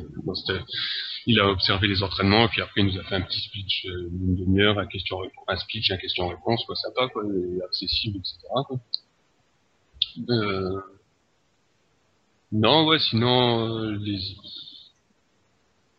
[1.26, 3.86] il a observé les entraînements et puis après il nous a fait un petit speech
[3.86, 7.22] euh, d'une demi-heure, un question un speech, un question-réponse, quoi, sympa, quoi,
[7.66, 8.38] accessible, etc.
[8.66, 8.80] Quoi.
[10.30, 10.80] Euh...
[12.54, 14.18] Non, ouais, sinon euh, les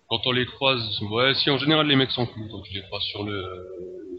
[0.08, 2.82] quand on les croise, ouais, si en général les mecs sont cool quand tu les
[2.84, 3.44] croises sur le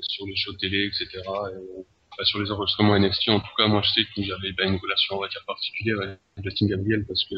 [0.03, 1.07] sur les shows télé, etc.
[1.14, 4.72] Et, enfin, sur les enregistrements NXT, en tout cas, moi je sais que j'avais ben,
[4.75, 7.37] une relation on va dire particulière avec Justin Gabriel parce que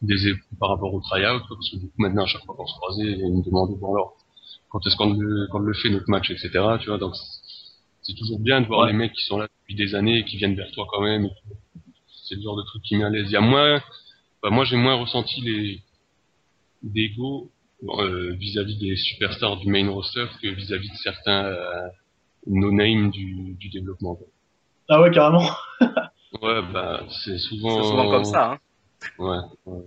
[0.00, 2.74] des par rapport au tryout, parce que du coup maintenant à chaque fois qu'on se
[2.76, 4.16] croisait, il me demandait bon alors
[4.70, 6.48] quand est-ce qu'on le, qu'on le fait notre match, etc.
[6.80, 7.14] Tu vois, donc
[8.02, 8.92] c'est toujours bien de voir Ouais.
[8.92, 11.28] les mecs qui sont là depuis des années et qui viennent vers toi quand même.
[12.24, 13.26] C'est le genre de truc qui met à l'aise.
[13.28, 13.82] Il y a moins,
[14.42, 15.80] bah, moi j'ai moins ressenti les
[16.82, 17.50] d'ego
[17.84, 21.88] euh, vis-à-vis des superstars du main roster que vis-à-vis de certains euh,
[22.46, 24.18] no-name du, du développement.
[24.88, 25.48] Ah ouais, carrément.
[26.40, 27.82] Ouais, bah c'est souvent.
[27.82, 28.52] C'est souvent comme ça.
[28.52, 28.58] Hein.
[29.18, 29.36] Ouais.
[29.66, 29.82] ouais.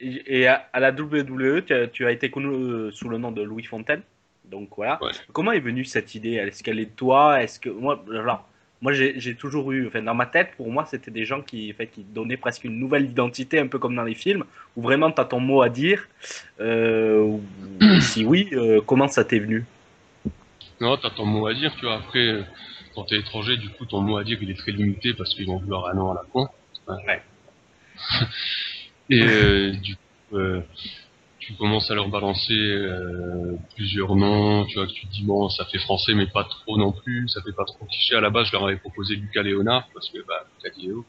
[0.00, 3.16] Et, et à, à la WWE, tu as, tu as été connu euh, sous le
[3.16, 4.02] nom de Louis Fontaine.
[4.44, 5.02] Donc voilà.
[5.02, 5.12] Ouais.
[5.32, 6.32] Comment est venue cette idée?
[6.34, 7.40] Est-ce qu'elle est de toi?
[7.40, 8.04] Est-ce que moi,
[8.82, 11.76] moi j'ai toujours eu, enfin dans ma tête, pour moi, c'était des gens qui, en
[11.76, 14.44] fait, qui donnaient presque une nouvelle identité, un peu comme dans les films,
[14.76, 16.06] où vraiment tu as ton mot à dire.
[16.60, 17.42] Euh, ou-
[18.00, 19.64] si oui, euh, comment ça t'est venu?
[20.80, 21.96] Non, t'as ton mot à dire, tu vois.
[21.96, 22.44] Après,
[22.94, 25.46] quand t'es étranger, du coup, ton mot à dire, il est très limité parce qu'ils
[25.46, 26.48] vont vouloir un nom à la con.
[26.88, 27.22] Ouais.
[29.08, 30.36] Et euh, du coup,
[31.46, 35.48] tu commences à leur balancer euh, plusieurs noms, tu vois, que tu te dis, bon,
[35.48, 38.16] ça fait français, mais pas trop non plus, ça fait pas trop cliché.
[38.16, 41.06] À la base, je leur avais proposé Lucas Léonard, parce que, bah, Lucas Léo.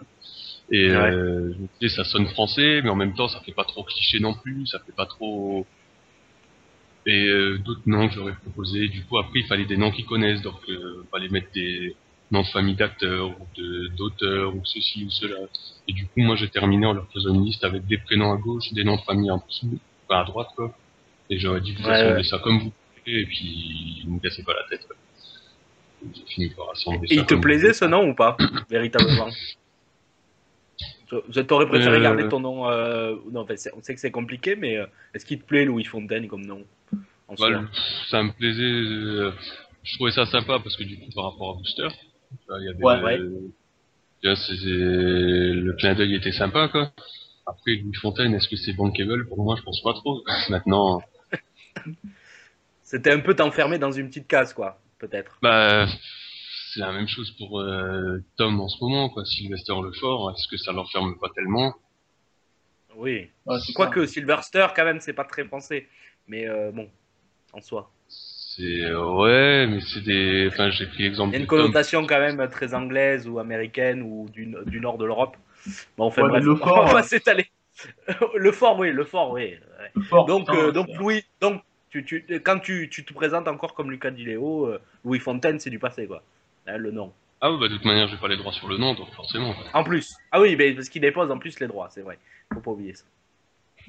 [0.69, 0.95] Et Ouais.
[0.95, 3.83] euh, je me disais, ça sonne français, mais en même temps, ça fait pas trop
[3.83, 5.65] cliché non plus, ça fait pas trop...
[7.07, 8.89] Et euh, d'autres noms que j'aurais proposé.
[8.89, 11.95] Du coup, après, il fallait des noms qu'ils connaissent, donc euh, fallait mettre des
[12.31, 13.47] noms de famille d'acteurs ou
[13.97, 15.37] d'auteurs ou ceci ou cela.
[15.87, 18.37] Et du coup, moi, j'ai terminé en leur faisant une liste avec des prénoms à
[18.37, 20.73] gauche, des noms de famille en dessous, à droite, quoi.
[21.29, 22.23] Et j'aurais dit, vous Ouais, assemblez ouais.
[22.23, 22.71] ça comme vous
[23.05, 24.95] voulez, et puis, ne me cassez pas la tête, quoi.
[26.13, 28.37] J'ai fini par assembler Et ça il te comme plaisait vous ce nom ou pas
[28.69, 29.27] Véritablement?
[31.07, 31.15] Tu
[31.51, 34.77] aurais préféré Euh, garder ton nom euh, Non, enfin, on sait que c'est compliqué, mais
[34.77, 36.65] euh, est-ce qu'il te plaît Louis Fontaine comme nom
[37.29, 37.67] en Bah, le-
[38.09, 38.63] ça me plaisait.
[38.63, 39.31] euh,
[39.83, 41.87] je trouvais ça sympa parce que du coup, par rapport à Booster,
[42.59, 43.17] il y avait Ouais, ouais.
[44.23, 46.91] le clin d'œil était sympa, quoi.
[47.47, 49.27] Après, Louis Fontaine, est-ce que c'est bankable?
[49.27, 50.21] Pour moi, je pense pas trop.
[50.49, 51.01] Maintenant,
[52.83, 55.37] C'était un peu t'enfermer dans une petite case, quoi, peut-être.
[55.41, 55.87] bah,
[56.73, 59.25] c'est la même chose pour euh, Tom en ce moment, quoi.
[59.25, 61.73] Sylvester Lefort, est-ce que ça l'enferme pas tellement?
[62.95, 63.29] Oui.
[63.45, 63.57] Ça.
[63.75, 65.87] Quoique Silverster, quand même, c'est pas très français.
[66.27, 66.89] Mais euh, bon,
[67.53, 67.91] en soi.
[68.09, 70.49] C'est ouais, mais c'est des.
[70.51, 71.59] Enfin, j'ai pris l'exemple Il y a une Tom.
[71.59, 75.37] connotation quand même très anglaise ou américaine ou du, du nord de l'Europe.
[75.97, 77.03] Bon, enfin Ouais, bref, mais le on fort, va pas ouais.
[77.03, 77.47] s'étaler.
[78.35, 79.55] le fort, oui, le fort, oui.
[80.27, 83.91] Donc, putain, euh, donc Louis, donc tu, tu, quand tu, tu te présentes encore comme
[83.91, 86.23] Lucas Di Leo, euh, Louis Fontaine, c'est du passé, quoi.
[86.67, 87.13] Hein, le nom.
[87.39, 89.53] Ah ouais, bah de toute manière, j'ai pas les droits sur le nom, donc forcément.
[89.73, 90.15] En plus.
[90.31, 92.17] Ah oui, mais parce qu'il dépose en plus les droits, c'est vrai.
[92.53, 93.05] Faut pas oublier ça.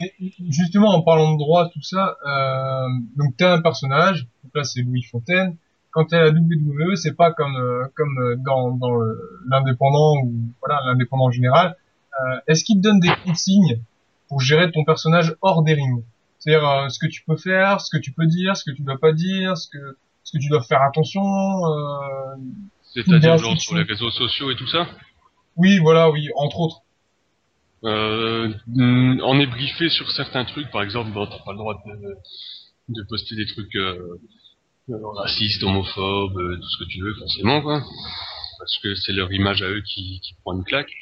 [0.00, 0.12] Et
[0.50, 4.82] justement, en parlant de droit, tout ça, euh, donc t'as un personnage, donc là c'est
[4.82, 5.56] Louis Fontaine.
[5.98, 10.12] Quand t'es à la WWE, c'est pas comme euh, comme euh, dans, dans le- l'indépendant
[10.22, 11.76] ou voilà l'indépendant général.
[12.20, 13.80] Euh, Est-ce qu'il te donne des consignes
[14.28, 16.04] pour gérer ton personnage hors des rings?
[16.38, 18.82] C'est-à-dire euh, ce que tu peux faire, ce que tu peux dire, ce que tu
[18.82, 21.22] dois pas dire, ce que ce que tu dois faire attention.
[21.24, 22.36] Euh...
[22.94, 24.86] C'est-à-dire genre sur les réseaux sociaux et tout ça?
[25.56, 26.82] Oui, voilà, oui, entre autres.
[27.84, 32.16] Euh, on est briefé sur certains trucs, par exemple, bon, t'as pas le droit de,
[32.88, 34.20] de poster des trucs euh, euh,
[35.16, 37.82] racistes, homophobes, euh, tout ce que tu veux, forcément, quoi.
[38.58, 40.92] Parce que c'est leur image à eux qui, qui prend une claque.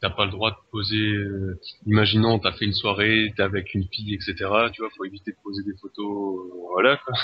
[0.00, 3.86] T'as pas le droit de poser, euh, imaginons, t'as fait une soirée, t'es avec une
[3.88, 4.34] fille, etc.
[4.72, 7.14] Tu vois, faut éviter de poser des photos, euh, voilà, quoi.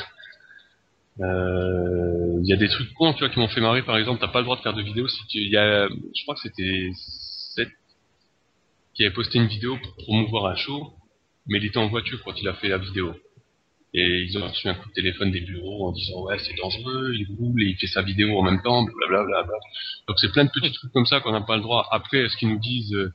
[1.20, 4.20] Euh, Il y a des trucs cons, tu vois, qui m'ont fait marrer, par exemple,
[4.20, 6.40] t'as pas le droit de faire de vidéos si tu, y a, je crois que
[6.40, 6.90] c'était
[7.54, 7.68] Seth
[8.94, 10.94] qui avait posté une vidéo pour promouvoir un show,
[11.46, 13.14] mais il était en voiture quand il a fait la vidéo.
[13.92, 17.12] Et ils ont reçu un coup de téléphone des bureaux en disant ouais c'est dangereux,
[17.14, 19.46] il roule et il fait sa vidéo en même temps, blablabla.
[20.06, 21.88] Donc c'est plein de petits trucs comme ça qu'on n'a pas le droit.
[21.90, 23.12] Après, est-ce qu'ils nous disent euh,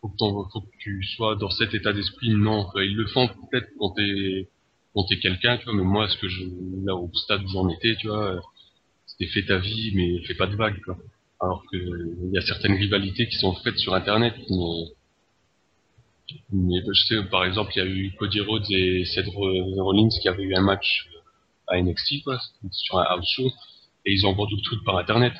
[0.00, 2.30] faut que, tu sois dans cet état d'esprit?
[2.30, 5.74] Non, ils le font peut-être quand t'es quelqu'un, tu vois.
[5.74, 6.44] Mais moi, ce que je
[6.84, 8.40] là au stade où j'en étais, tu vois,
[9.06, 10.96] c'était fais ta vie, mais fais pas de vagues, quoi.
[11.40, 14.34] Alors que il y a certaines rivalités qui sont faites sur Internet,
[16.52, 20.28] mais je sais, par exemple, il y a eu Cody Rhodes et Seth Rollins qui
[20.28, 21.08] avaient eu un match
[21.68, 22.38] à NXT, quoi,
[22.70, 23.50] sur un house show,
[24.04, 25.34] et ils ont vendu le truc par internet,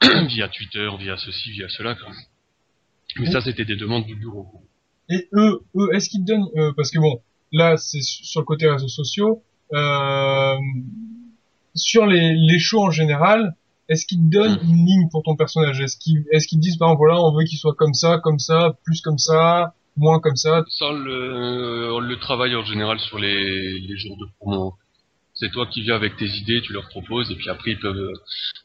[0.02, 2.12] via Twitter, via ceci, via cela, quoi.
[3.18, 4.46] Mais ça, c'était des demandes du bureau.
[5.08, 7.20] Et eux, eux, est-ce qu'ils donnent, euh, parce que bon,
[7.52, 10.56] là c'est su- sur le côté réseaux sociaux, euh,
[11.74, 13.54] sur les, shows en général,
[13.88, 15.80] est-ce qu'ils te donnent une ligne pour ton personnage?
[15.80, 16.24] Est-ce qu'ils,
[16.60, 20.20] disent exemple voilà, on veut qu'il soit comme ça, comme ça, plus comme ça, moins
[20.20, 24.74] comme ça le, on le travaille en général sur les, les jours de promo.
[25.34, 27.96] C'est toi qui viens avec tes idées, tu leur proposes, et puis après, ils peuvent,
[27.96, 28.12] euh,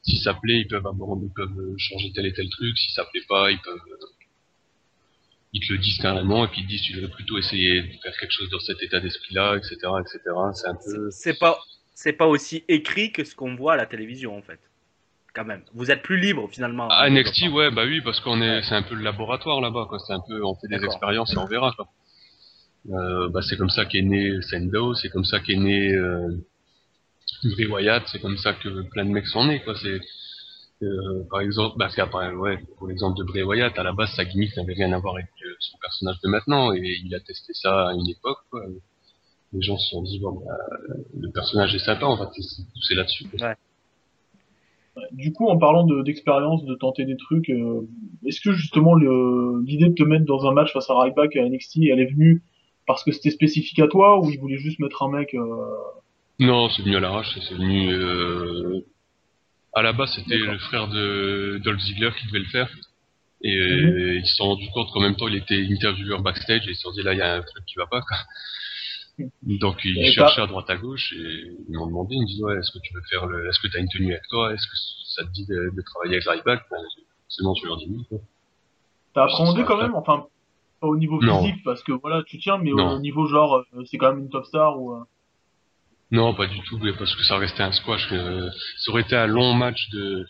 [0.01, 2.91] si ça plaît, ils peuvent aborder, ils peuvent euh, changer tel et tel truc, si
[2.93, 4.05] ça plaît pas, ils peuvent, euh,
[5.53, 7.97] ils te le disent carrément, et puis ils te disent, tu devrais plutôt essayer de
[8.01, 10.19] faire quelque chose dans cet état d'esprit-là, etc., etc.
[10.55, 11.59] C'est un peu, C'est pas,
[11.93, 14.59] c'est pas aussi écrit que ce qu'on voit à la télévision, en fait.
[15.33, 15.63] Quand même.
[15.73, 16.87] Vous êtes plus libre, finalement.
[16.89, 19.97] À NXT, ouais, bah oui, parce qu'on est, c'est un peu le laboratoire là-bas, quoi.
[19.99, 21.87] C'est un peu, on fait des expériences et on verra, quoi.
[22.91, 26.37] Euh, bah c'est comme ça qu'est né Sendo, c'est comme ça qu'est né euh,
[27.45, 29.73] Bray Wyatt, c'est comme ça que plein de mecs sont nés, quoi.
[29.81, 30.01] C'est,
[30.83, 31.89] euh, par exemple, bah
[32.35, 35.15] ouais, pour l'exemple de Bray Wyatt, à la base, sa gimmick n'avait rien à voir
[35.15, 38.61] avec euh, son personnage de maintenant, et il a testé ça à une époque, quoi.
[39.53, 40.53] Les gens se sont dit, bon, bah,
[41.17, 43.25] le personnage est sympa, on va tester- pousser là-dessus.
[45.12, 47.82] Du coup, en parlant de- d'expérience, de, tenter des trucs, euh,
[48.27, 51.41] est-ce que justement le- l'idée de te mettre dans un match face à Ryback à
[51.41, 52.43] NXT, elle est venue
[52.86, 55.39] parce que c'était spécifique à toi ou il voulait juste mettre un mec euh,
[56.39, 57.91] Non, c'est venu à l'arrache, c'est venu.
[57.91, 58.82] Euh...
[59.73, 62.69] À la base, c'était le frère de Dolph Ziggler qui devait le faire.
[63.41, 66.72] Et euh, ils se sont rendus compte qu'en même temps, il était intervieweur backstage et
[66.72, 68.01] ils se sont dit là, il y a un truc qui va pas.
[68.01, 68.17] Quoi.
[69.43, 72.41] Donc ils Et cherchaient à droite à gauche et ils m'ont demandé, ils me disent
[72.41, 74.66] ouais, est-ce que tu veux faire le, est-ce que t'as une tenue avec toi, est-ce
[74.66, 74.76] que
[75.16, 76.78] ça te dit de, de travailler avec Ryback ben,
[77.30, 78.20] C'est bon, je leur dis oui.
[79.14, 80.26] T'as appréhendé quand même, enfin
[80.82, 81.41] pas au niveau Non.
[81.43, 84.30] physique parce que voilà, tu tiens, mais au niveau genre, euh, c'est quand même une
[84.30, 84.93] top star ou.
[84.93, 85.03] euh,
[86.11, 88.07] Non, pas du tout, parce que ça restait un squash.
[88.11, 88.49] euh,
[88.80, 90.26] ça aurait été un long match de.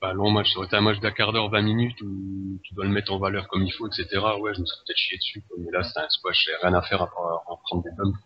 [0.00, 2.72] Pas long match, ça aurait été un match d'un quart d'heure, 20 minutes où tu
[2.74, 4.06] dois le mettre en valeur comme il faut, etc.
[4.40, 6.74] Ouais, je me serais peut-être chié dessus, quoi, mais là c'était un squash, j'ai rien
[6.74, 8.16] à faire à part en prendre des bumps.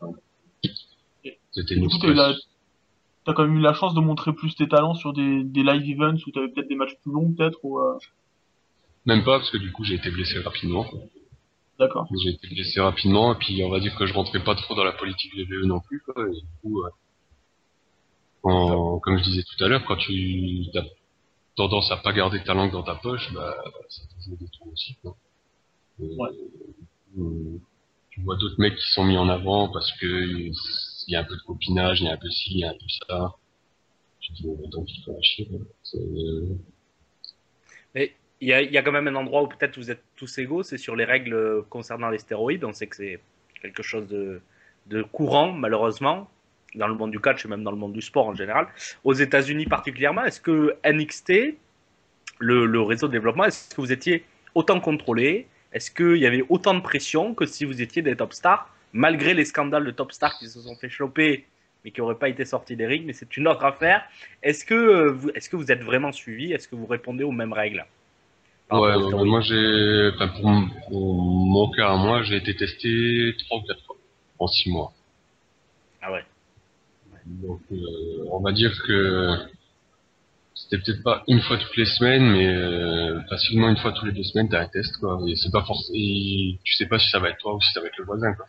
[1.53, 1.89] C'était une
[3.25, 5.89] t'as quand même eu la chance de montrer plus tes talents sur des, des live
[5.97, 7.79] events où t'avais peut-être des matchs plus longs peut-être ou.
[7.79, 7.97] euh,
[9.07, 10.85] Même pas, parce que du coup j'ai été blessé rapidement.
[11.79, 12.07] D'accord.
[12.23, 14.85] J'ai été blessé rapidement, et puis on va dire que je rentrais pas trop dans
[14.85, 16.91] la politique de VE non plus, quoi, et du coup, euh,
[19.01, 20.13] comme je disais tout à l'heure, quand tu
[21.57, 23.57] tendance à pas garder ta langue dans ta poche, bah,
[23.89, 24.97] ça te joue des tours aussi.
[25.03, 25.17] Quoi.
[25.99, 26.31] Ouais.
[27.19, 27.59] euh,
[28.11, 30.55] tu vois d'autres mecs qui sont mis en avant parce que il
[31.09, 32.71] y a un peu de copinage, il y a un peu ci, il y a
[32.71, 33.35] un peu ça.
[34.21, 35.49] Tu te dis, bon, tant pis, chier.
[35.83, 35.99] C'est-
[37.95, 40.39] Mais il y a, y a quand même un endroit où peut-être vous êtes tous
[40.39, 42.65] égaux, c'est sur les règles concernant les stéroïdes.
[42.65, 43.21] On sait que c'est
[43.61, 44.41] quelque chose de,
[44.87, 46.29] de courant, malheureusement,
[46.75, 48.67] dans le monde du catch et même dans le monde du sport en général.
[49.05, 51.57] Aux États-Unis particulièrement, est-ce que NXT,
[52.39, 55.47] le, le réseau de développement, est-ce que vous étiez autant contrôlé?
[55.73, 59.33] Est-ce qu'il y avait autant de pression que si vous étiez des top stars, malgré
[59.35, 61.47] les scandales de top stars qui se sont fait choper
[61.85, 64.05] mais qui n'auraient pas été sortis des rings, mais c'est une autre affaire.
[64.43, 66.53] Est-ce que, euh, vous, est-ce que vous êtes vraiment suivi?
[66.53, 67.85] Est-ce que vous répondez aux mêmes règles?
[68.71, 70.51] Ouais, stéroïdes moi j'ai, enfin, pour,
[70.89, 73.97] pour mon cas, moi, j'ai été testé trois ou quatre fois
[74.39, 74.93] en six mois.
[76.01, 76.25] Ah ouais.
[77.27, 79.37] Donc, euh, on va dire que
[80.55, 84.13] c'était peut-être pas une fois toutes les semaines, mais euh, facilement une fois tous les
[84.13, 85.21] deux semaines, t'as un test, quoi.
[85.29, 85.95] Et c'est pas forcément,
[86.65, 88.33] tu sais pas si ça va être toi ou si ça va être le voisin,
[88.35, 88.47] quoi.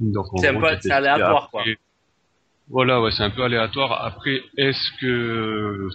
[0.00, 1.60] Donc, C'est un peu- c'est aléatoire, quoi.
[1.60, 1.78] Après-
[2.68, 4.04] Voilà, ouais, c'est un peu aléatoire.
[4.04, 5.88] Après, est-ce que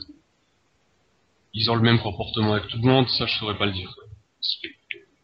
[1.53, 3.91] ils ont le même comportement avec tout le monde Ça, je saurais pas le dire.
[3.95, 4.03] quoi.
[4.39, 4.67] Parce que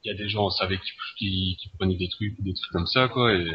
[0.04, 2.72] il y a des gens, on savait qui, qui, qui prenaient des trucs, des trucs
[2.72, 3.34] comme ça, quoi.
[3.34, 3.52] Et,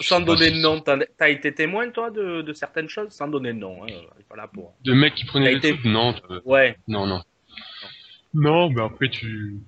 [0.00, 3.10] Sans donner de nom, t'as été témoin, toi, de, de certaines choses?
[3.12, 4.74] Sans donner de nom, hein, on est pas là pour...
[4.84, 7.22] De mecs qui prenaient des été- trucs Non, euh, Ouais, non, non.
[8.34, 9.58] Non, mais après tu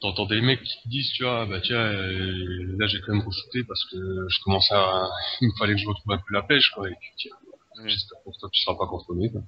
[0.00, 3.22] t'entends des mecs qui te disent, tu vois, bah tiens, euh, là j'ai quand même
[3.26, 3.96] re-shooté parce que
[4.28, 5.08] je commence à,
[5.40, 6.88] il me fallait que je retrouve un peu la pêche, quoi.
[6.88, 7.32] Et puis tiens,
[7.76, 7.88] Mm.
[7.88, 9.30] j'espère pour toi que tu seras pas contrôlé.
[9.30, 9.40] Quoi.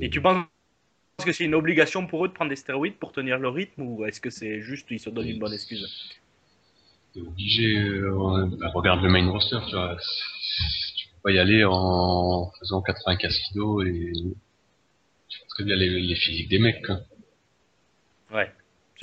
[0.00, 0.44] Et tu penses
[1.24, 4.04] que c'est une obligation pour eux de prendre des stéroïdes pour tenir le rythme ou
[4.06, 5.86] est-ce que c'est juste ils se donnent une bonne excuse?
[7.18, 9.96] Obligé, euh, bah, regarde le main roster, tu vois.
[10.96, 14.12] Tu peux pas y aller en faisant 95 kilos et
[15.28, 17.00] tu vois très bien les, les physiques des mecs, quoi.
[18.32, 18.52] Ouais.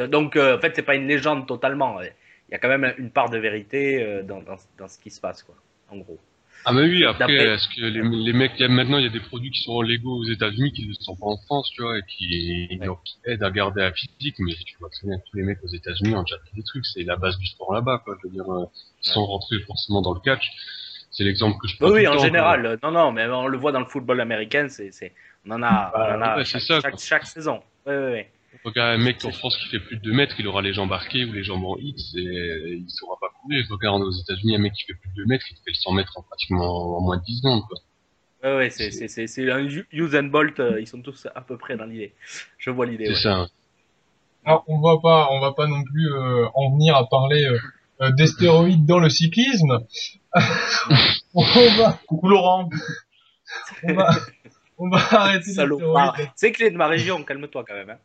[0.07, 2.01] Donc, euh, en fait, c'est pas une légende totalement.
[2.01, 2.11] Il
[2.51, 5.22] y a quand même une part de vérité euh, dans, dans, dans ce qui se
[5.22, 5.55] passe, quoi,
[5.89, 6.20] en gros.
[6.66, 9.11] Ah mais oui, après, est-ce que les, les mecs, y a- maintenant il y a
[9.11, 11.97] des produits qui sont légaux aux États-Unis qui ne sont pas en France, tu vois,
[11.97, 12.86] et qui, Ouais.
[12.88, 15.43] donc, qui aident à garder la physique, mais tu vois très bien que tous les
[15.43, 18.16] mecs aux États-Unis ont déjà fait des trucs, c'est la base du sport là-bas, quoi.
[18.24, 18.66] Je veux dire, euh,
[19.01, 20.45] sans rentrer forcément dans le catch,
[21.11, 21.91] c'est l'exemple que je prends.
[21.91, 22.66] Oui, en temps, général.
[22.66, 25.11] euh, Non, non, mais on le voit dans le football américain, c'est, c'est,
[25.45, 27.61] on en a, Bah, on en a ouais, chaque, ça, chaque saison.
[27.86, 28.32] Ouais, ouais, ouais.
[28.64, 30.91] Regarde un mec en France qui fait plus de 2 mètres, il aura les jambes
[30.93, 33.66] arquées ou les jambes en X et il saura pas courir.
[33.70, 35.91] Regarde aux États-Unis, un mec qui fait plus de 2 mètres, il fait le 100
[35.93, 37.78] mètres en pratiquement en moins de 10 secondes, quoi.
[38.43, 39.60] Ouais, ouais, c'est, c'est, c'est, c'est un
[39.91, 42.14] use and bolt, euh, ils sont tous à peu près dans l'idée.
[42.58, 43.06] Je vois l'idée.
[43.06, 43.20] C'est ouais.
[43.20, 43.34] ça.
[43.36, 43.47] hein.
[44.45, 47.58] Alors, on va pas, on va pas non plus euh, en venir à parler euh,
[48.01, 49.80] euh, des stéroïdes dans le cyclisme.
[51.34, 52.70] on va, Coucou Laurent.
[53.84, 54.10] on va,
[54.78, 56.14] on va arrêter les Salopard.
[56.16, 56.32] stéroïdes.
[56.36, 57.91] C'est clé de ma région, calme-toi quand même.
[57.91, 57.97] Hein.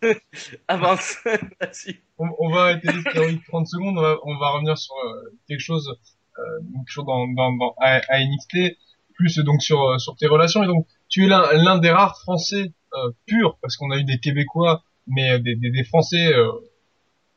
[0.00, 0.14] Peu.
[0.68, 1.16] Avance.
[1.24, 2.00] Vas-y.
[2.18, 3.98] On, on va arrêter les stéroïdes 30 secondes.
[3.98, 5.96] On va, on va revenir sur euh, quelque chose,
[6.38, 8.76] euh, donc toujours dans, dans, dans à, à NXT,
[9.14, 10.62] plus donc sur euh, sur tes relations.
[10.62, 14.04] Et donc, tu es l'un l'un des rares Français euh, purs, parce qu'on a eu
[14.04, 16.50] des Québécois, mais euh, des, des, des Français euh,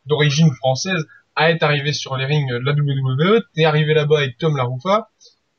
[0.05, 1.05] d'origine française
[1.35, 3.43] à être arrivé sur les rings de la WWE.
[3.53, 5.09] T'es arrivé là-bas avec Tom Laroufa.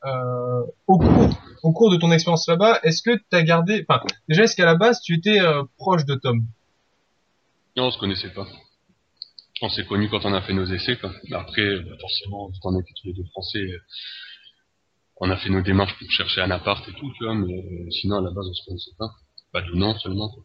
[0.05, 1.29] Euh, au cours
[1.63, 4.75] au cours de ton expérience là-bas, est-ce que t'as gardé, enfin déjà est-ce qu'à la
[4.75, 6.45] base tu étais euh, proche de Tom?
[7.77, 8.47] Non, on se connaissait pas.
[9.61, 11.11] On s'est connus quand on a fait nos essais, quoi.
[11.31, 13.79] Après, bah, forcément, vu qu'on était tous les deux français, euh,
[15.17, 17.91] on a fait nos démarches pour chercher un appart et tout, tu vois, mais euh,
[17.91, 19.09] sinon, à la base, on se connaissait pas.
[19.51, 20.43] Pas de nom seulement, quoi.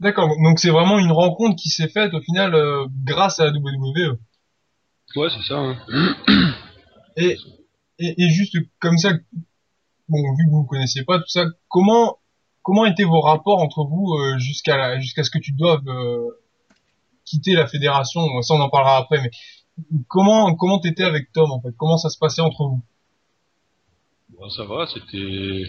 [0.00, 3.52] D'accord, donc c'est vraiment une rencontre qui s'est faite au final euh, grâce à la
[3.52, 4.18] WWE.
[5.14, 5.76] Ouais, c'est ça, hein.
[7.16, 7.36] Et,
[8.00, 9.12] et, et juste comme ça,
[10.08, 12.18] bon, vu que vous ne connaissiez pas tout ça, comment
[12.62, 16.30] comment étaient vos rapports entre vous euh, jusqu'à jusqu'à ce que tu doives euh,
[17.24, 18.20] quitter la fédération?
[18.42, 19.30] Ça, on en parlera après, mais
[20.08, 21.72] comment comment t'étais avec Tom en fait?
[21.76, 22.82] Comment ça se passait entre vous?
[24.28, 25.64] Bon, ça va, c'était.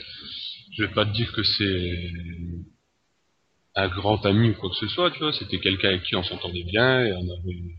[0.71, 2.09] Je vais pas te dire que c'est
[3.75, 5.33] un grand ami ou quoi que ce soit, tu vois.
[5.33, 7.75] C'était quelqu'un avec qui on s'entendait bien et on avait.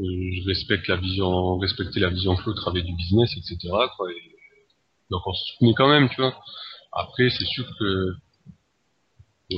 [0.00, 0.04] euh,
[0.42, 3.56] Je respecte la vision, on respectait la vision que l'autre avait du business, etc.
[3.96, 4.08] Quoi,
[5.10, 6.38] donc on se soutenait quand même, tu vois.
[6.92, 8.12] Après, c'est sûr que
[9.52, 9.56] euh,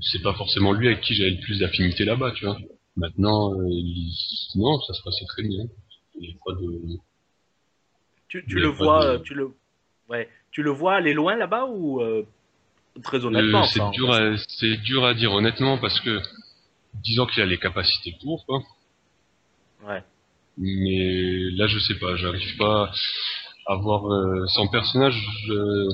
[0.00, 2.58] c'est pas forcément lui avec qui j'avais le plus d'affinité là-bas, tu vois.
[2.96, 4.12] Maintenant, euh, il-
[4.56, 5.64] non, ça se passait très bien.
[6.18, 6.98] Il y a pas de.
[8.28, 9.50] Tu, tu le vois, de- euh, tu le,
[10.08, 12.26] ouais, tu le vois aller loin là-bas ou euh,
[13.02, 16.20] très honnêtement c'est dur, à, c'est dur à dire honnêtement parce que
[16.94, 18.62] disons qu'il a les capacités pour quoi.
[19.84, 20.02] Ouais.
[20.58, 22.92] Mais là, je sais pas, j'arrive pas
[23.66, 25.14] à voir euh, son personnage.
[25.46, 25.88] je-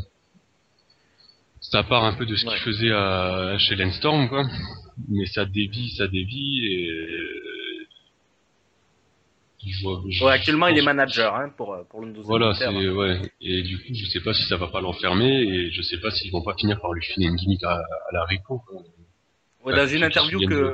[1.61, 2.53] Ça part un peu de ce Ouais.
[2.55, 4.45] qu'il faisait à, chez Lenstorm, quoi.
[5.09, 6.89] Mais ça dévie, ça dévie, et.
[6.89, 7.87] euh,
[9.67, 12.55] je vois- je- Ouais, actuellement, il est manager hein, pour, euh, pour le 12 Voilà,
[12.55, 13.21] c'est ouais.
[13.41, 16.11] Et du coup, je sais pas si ça va pas l'enfermer, et je sais pas
[16.11, 18.63] s'ils vont pas finir par lui filer une gimmick à, à la Rico.
[18.67, 18.77] quoi.
[18.81, 20.73] Ouais, Enfin, dans une interview que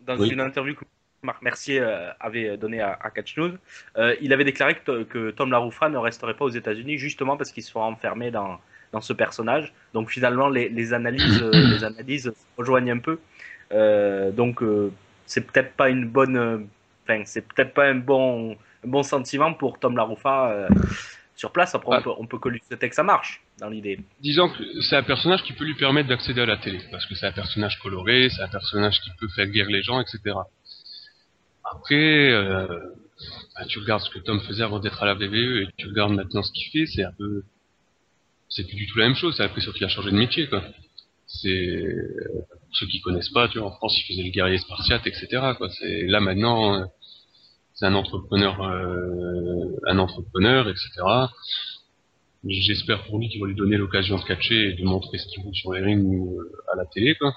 [0.00, 0.28] dans Oui.
[0.30, 0.84] une interview que
[1.22, 3.52] Marc Mercier euh, avait donnée à, à Catch News,
[3.96, 7.50] euh, il avait déclaré que, que Tom LaRoufa ne resterait pas aux États-Unis justement parce
[7.52, 8.60] qu'il se sera enfermé dans,
[8.92, 9.72] dans ce personnage.
[9.94, 13.18] Donc finalement, les, les analyses, euh, les analyses se rejoignent un peu.
[13.72, 14.92] Euh, donc euh,
[15.26, 16.58] c'est peut-être pas une bonne, euh,
[17.24, 18.52] c'est peut-être pas un bon,
[18.84, 20.68] un bon sentiment pour Tom LaRoufa euh,
[21.34, 21.74] sur place.
[21.74, 21.98] Après, Ah.
[21.98, 23.98] on, peut, on peut que lui souhaiter que ça marche dans l'idée.
[24.20, 27.14] Disons que c'est un personnage qui peut lui permettre d'accéder à la télé, parce que
[27.16, 30.36] c'est un personnage coloré, c'est un personnage qui peut faire guérir les gens, etc.
[31.72, 32.66] Après, euh,
[33.54, 36.12] bah, tu regardes ce que Tom faisait avant d'être à la VVE et tu regardes
[36.12, 37.42] maintenant ce qu'il fait, c'est un peu,
[38.48, 39.34] c'est plus du tout la même chose.
[39.36, 40.62] C'est l'impression qu'il a changé de métier, quoi.
[41.26, 41.82] C'est
[42.66, 45.26] pour ceux qui connaissent pas, tu vois, en France, il faisait le guerrier spartiate, etc.
[45.58, 45.68] Quoi.
[45.70, 46.84] C'est là maintenant, euh,
[47.74, 50.88] c'est un entrepreneur, euh, un entrepreneur, etc.
[52.48, 55.42] J'espère pour lui qu'il va lui donner l'occasion de catcher et de montrer ce qu'il
[55.42, 57.34] vaut sur les rings ou euh, à la télé, quoi.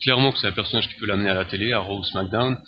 [0.00, 2.58] Clairement que c'est un personnage qui peut l'amener à la télé, à Raw ou SmackDown.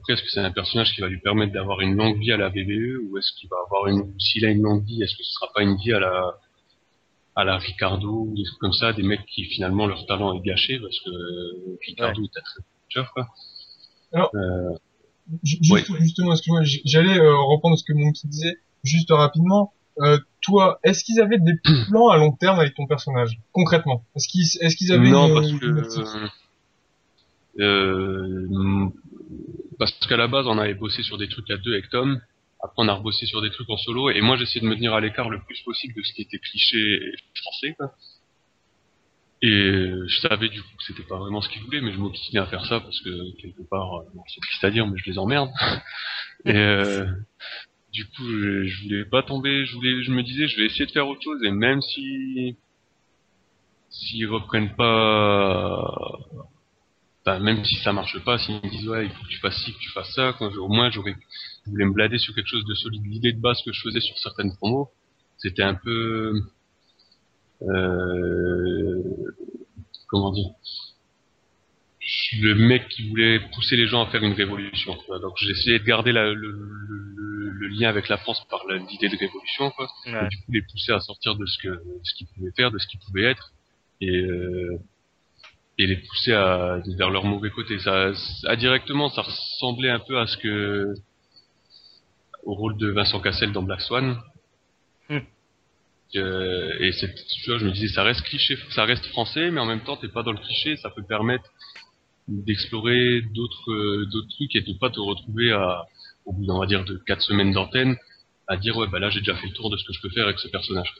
[0.00, 2.36] Après, est-ce que c'est un personnage qui va lui permettre d'avoir une longue vie à
[2.38, 5.22] la VVE ou est-ce qu'il va avoir une, s'il a une longue vie, est-ce que
[5.22, 6.38] ce sera pas une vie à la,
[7.36, 10.40] à la Ricardo ou des trucs comme ça, des mecs qui finalement leur talent est
[10.44, 11.10] gâché parce que
[11.86, 13.28] Ricardo est un très bon quoi.
[14.12, 14.70] Alors, Euh,
[15.44, 19.72] Ju- Juste, Justement, excuse-moi, j'allais euh, reprendre ce que Monkey disait, juste rapidement.
[20.00, 21.52] Euh, toi, est-ce qu'ils avaient des
[21.88, 24.02] plans à long terme avec ton personnage, concrètement?
[24.16, 25.66] Est-ce qu'ils est-ce qu'ils avaient non, une, parce une que
[27.60, 28.90] euh,
[29.80, 32.20] parce qu'à la base on avait bossé sur des trucs à deux avec Tom.
[32.62, 34.92] Après on a rebossé sur des trucs en solo et moi j'essayais de me tenir
[34.92, 37.74] à l'écart le plus possible de ce qui était cliché et français.
[37.76, 37.94] Quoi.
[39.42, 42.40] Et je savais du coup que c'était pas vraiment ce qu'ils voulaient, mais je m'obstinais
[42.40, 45.10] à faire ça parce que quelque part, euh, bon, c'est triste à dire, mais je
[45.10, 45.48] les emmerde.
[46.44, 47.06] et euh,
[47.90, 49.64] du coup, je, je voulais pas tomber.
[49.64, 52.58] Je voulais, je me disais, je vais essayer de faire autre chose et même si
[53.88, 56.18] s'ils reprennent pas
[57.30, 59.56] Enfin, même si ça marche pas, s'ils me disent ouais, il faut que tu fasses
[59.62, 61.14] ci, que tu fasses ça, quand je- au moins j'aurais,
[61.66, 63.04] voulais me blader sur quelque chose de solide.
[63.06, 64.88] L'idée de base que je faisais sur certaines promos,
[65.38, 66.32] c'était un peu,
[67.62, 69.02] euh,
[70.08, 70.48] comment dire,
[72.40, 74.96] le mec qui voulait pousser les gens à faire une révolution.
[75.22, 78.66] Donc j'ai essayé de garder la- le, le- le- le lien avec la France par
[78.68, 80.24] l'idée de révolution, quoi Ouais.
[80.24, 82.78] et du coup les pousser à sortir de ce que ce qu'ils pouvaient faire, de
[82.78, 83.52] ce qu'ils pouvaient être,
[84.00, 84.78] et euh,
[85.80, 87.78] et les pousser à vers leur mauvais côté.
[87.78, 88.12] Ça,
[88.44, 90.94] indirectement, ça ressemblait un peu à ce que
[92.44, 94.18] au rôle de Vincent Cassel dans Black Swan.
[95.08, 95.18] Hmm.
[96.16, 99.60] Euh, et c'est, tu vois, je me disais, ça reste cliché, ça reste français, mais
[99.60, 101.48] en même temps, t'es pas dans le cliché, ça peut permettre
[102.28, 105.84] d'explorer d'autres euh, d'autres trucs et de pas te retrouver à
[106.26, 107.96] au bout, on va dire, de quatre semaines d'antenne,
[108.46, 110.10] à dire ouais bah là j'ai déjà fait le tour de ce que je peux
[110.10, 110.92] faire avec ce personnage.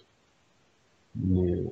[1.16, 1.64] Mais euh,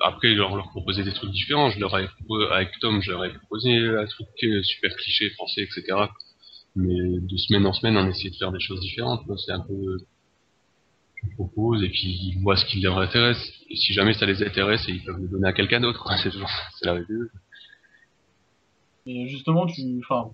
[0.00, 2.08] après leur, leur proposer des trucs différents, je leur avais
[2.52, 6.06] avec Tom je leur avais proposé un truc euh, super cliché français etc.
[6.76, 9.22] Mais de semaine en semaine on essayait de faire des choses différentes.
[9.44, 9.98] C'est un peu
[11.24, 13.52] je propose et puis ils voient ce qui leur intéresse.
[13.70, 16.06] Et si jamais ça les intéresse, ils peuvent le donner à quelqu'un d'autre.
[16.22, 17.30] C'est toujours c'est la règle.
[19.06, 20.30] Et justement, tu, enfin,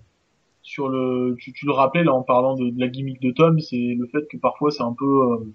[0.61, 3.59] sur le, tu, tu le rappelais là en parlant de, de la gimmick de Tom,
[3.59, 5.53] c'est le fait que parfois c'est un peu, euh,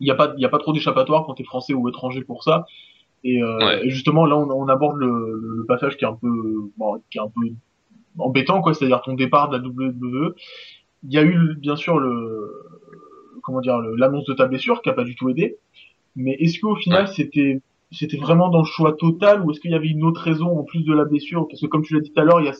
[0.00, 2.42] il n'y a pas, il a pas trop d'échappatoire quand t'es français ou étranger pour
[2.44, 2.66] ça.
[3.24, 3.86] Et, euh, Ouais.
[3.86, 6.28] et justement là, on, on aborde le, le, le passage qui est un peu,
[6.76, 7.42] bon, qui est un peu
[8.18, 10.34] embêtant quoi, c'est-à-dire ton départ de la WWE.
[11.04, 12.50] Il y a eu bien sûr le,
[13.42, 15.56] comment dire, l'annonce de ta blessure qui a pas du tout aidé.
[16.16, 17.60] Mais est-ce qu'au final c'était
[17.92, 20.64] c'était vraiment dans le choix total ou est-ce qu'il y avait une autre raison en
[20.64, 21.46] plus de la blessure?
[21.48, 22.54] Parce que comme tu l'as dit tout à l'heure, il y a,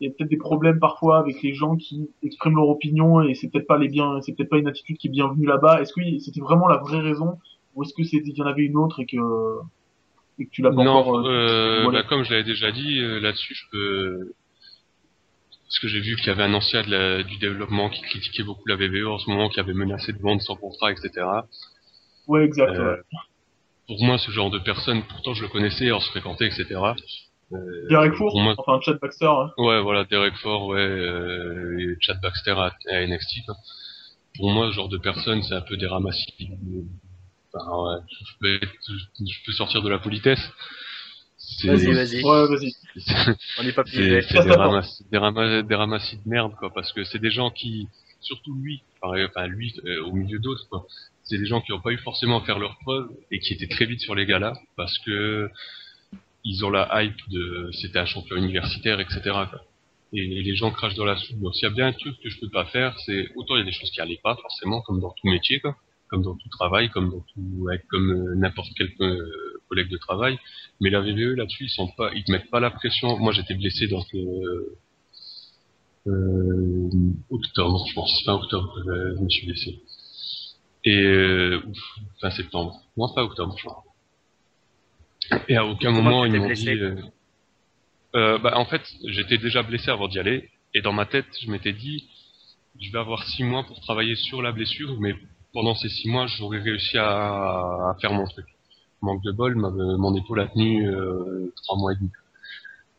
[0.00, 3.34] il y a peut-être des problèmes parfois avec les gens qui expriment leur opinion et
[3.34, 5.82] c'est peut-être pas les bien, c'est peut-être pas une attitude qui est bienvenue là-bas.
[5.82, 7.38] Est-ce que c'était vraiment la vraie raison
[7.74, 9.16] ou est-ce que c'était qu'il y en avait une autre et que
[10.38, 12.00] et que tu l'as pas Non, encore euh, euh, voilà.
[12.02, 14.32] bah, comme je l'avais déjà dit, euh, là-dessus, je peux.
[15.66, 18.42] Parce que j'ai vu qu'il y avait un ancien de la- du développement qui critiquait
[18.42, 21.10] beaucoup la VVE en ce moment, qui avait menacé de vendre son contrat, etc.
[22.26, 22.70] Ouais, exact.
[22.70, 23.02] Euh, ouais.
[23.86, 26.64] Pour moi, ce genre de personne, pourtant je le connaissais, on se fréquentait, etc.
[27.52, 29.26] Euh, Derek Four, moi, enfin Chad Baxter.
[29.26, 29.50] hein.
[29.58, 33.44] Ouais, voilà, Derek Ford, ouais, euh, et Chad Baxter à, à NXT.
[33.46, 33.56] quoi.
[34.36, 36.32] Pour moi, ce genre de personne, c'est un peu des ramassis.
[37.52, 38.72] Enfin, ouais, je, peux être-
[39.18, 40.40] je peux sortir de la politesse.
[41.36, 42.22] C'est- Vas-y, vas-y.
[42.22, 42.72] Ouais, vas-y.
[43.58, 44.22] On n'est pas C'est piégé.
[44.22, 47.50] c'est des, ramassis, des, ramas- des ramassis de merde, quoi, parce que c'est des gens
[47.50, 47.88] qui,
[48.20, 50.86] surtout lui, enfin, enfin, lui, euh, au milieu d'autres, quoi,
[51.24, 53.66] c'est des gens qui n'ont pas eu forcément à faire leurs preuves et qui étaient
[53.68, 55.50] très vite sur les galas, parce que
[56.44, 59.20] ils ont la hype de c'était un champion universitaire, etc.
[60.12, 61.38] Et, les gens crachent dans la soupe.
[61.40, 63.60] Donc s'il y a bien un truc que je peux pas faire, c'est autant il
[63.60, 65.76] y a des choses qui allaient pas forcément, comme dans tout métier, quoi,
[66.08, 69.98] comme dans tout travail, comme dans tout, avec comme euh, n'importe quel euh, collègue de
[69.98, 70.38] travail.
[70.80, 73.18] Mais la VVE là-dessus, ils sont pas, ils te mettent pas la pression.
[73.18, 74.76] Moi, j'étais blessé dans le
[76.06, 76.88] euh,
[77.30, 79.82] octobre, je pense, fin octobre, je, me suis blessé.
[80.84, 81.60] Et euh,
[82.20, 83.84] fin septembre, non pas octobre, je crois.
[85.48, 86.68] Et à aucun Comment moment ils m'ont dit.
[86.70, 86.96] euh,
[88.16, 91.50] euh, bah, en fait, j'étais déjà blessé avant d'y aller, et dans ma tête, je
[91.50, 92.08] m'étais dit,
[92.80, 95.14] je vais avoir six mois pour travailler sur la blessure, mais
[95.52, 97.06] pendant ces six mois, j'aurais réussi à,
[97.90, 98.46] à faire mon truc.
[99.02, 102.10] Manque de bol, ma- mon épaule a tenu euh, trois mois et demi.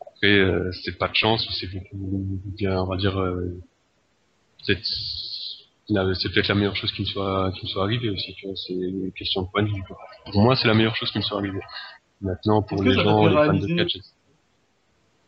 [0.00, 1.96] Après, euh, c'est pas de chance, c'est beaucoup
[2.56, 3.16] bien, on va dire,
[4.64, 4.76] c'est
[6.32, 8.34] peut-être la meilleure chose qui me soit qui me soit arrivée aussi.
[8.66, 9.82] C'est une question de point de vue.
[9.86, 9.96] quoi.
[10.32, 11.60] Pour moi, c'est la meilleure chose qui me soit arrivée.
[12.22, 13.96] Maintenant, pour les gens, les fans de catch,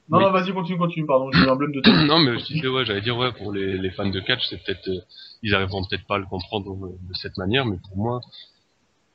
[0.08, 0.24] Non, Oui.
[0.24, 1.92] non, vas-y, continue, continue, pardon, j'ai eu un blême de tête.
[2.08, 4.62] non, mais je disais, ouais, j'allais dire, ouais, pour les, les fans de catch, c'est
[4.62, 5.00] peut-être, euh,
[5.42, 8.20] ils arriveront peut-être pas à le comprendre euh, de cette manière, mais pour moi,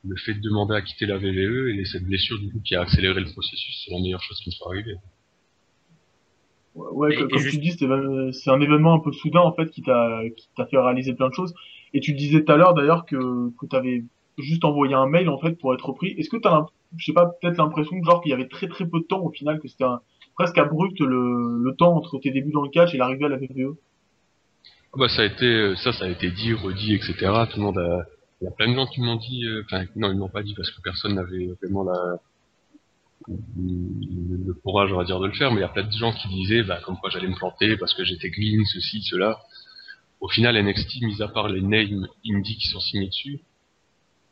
[0.04, 2.80] le fait de demander à quitter la VVE et cette blessure, du coup, qui a
[2.82, 4.96] accéléré le processus, c'est la meilleure chose qui me soit arrivée.
[6.74, 9.12] Ouais, ouais, Et- que- et comme juste- tu dis, euh, c'est un événement un peu
[9.12, 11.52] soudain en fait qui t'a qui t'a fait réaliser plein de choses.
[11.94, 14.04] Et tu disais tout à l'heure d'ailleurs que que t'avais
[14.40, 16.08] juste envoyé un mail en fait pour être repris.
[16.18, 16.66] Est-ce que t'as,
[16.96, 19.30] je sais pas, peut-être l'impression genre qu'il y avait très très peu de temps au
[19.30, 19.84] final, que c'était
[20.34, 23.76] presque abrupt le temps entre tes débuts dans le catch et l'arrivée à la E?
[24.92, 27.14] Ah Bah, ça a été, euh, ça, ça a été dit, redit, etc.
[27.52, 28.06] Tout le monde a,
[28.40, 30.42] il y a plein de gens qui m'ont dit, euh, enfin, non, ils m'ont pas
[30.42, 31.86] dit parce que personne n'avait vraiment
[33.28, 36.12] le courage, on va dire, de le faire, mais il y a plein de gens
[36.12, 39.38] qui disaient, bah, comme quoi j'allais me planter parce que j'étais clean, ceci, cela.
[40.20, 43.40] Au final, NXT, mis à part les names indie qui sont signés dessus,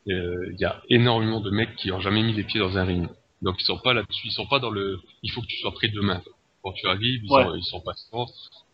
[0.07, 2.83] euh, il y a énormément de mecs qui ont jamais mis les pieds dans un
[2.85, 3.07] ring.
[3.41, 5.71] Donc ils sont pas là-dessus, ils sont pas dans le, il faut que tu sois
[5.73, 6.21] prêt demain.
[6.61, 7.43] Quand tu arrives, ils, Ouais.
[7.45, 8.25] sont, ils sont patients.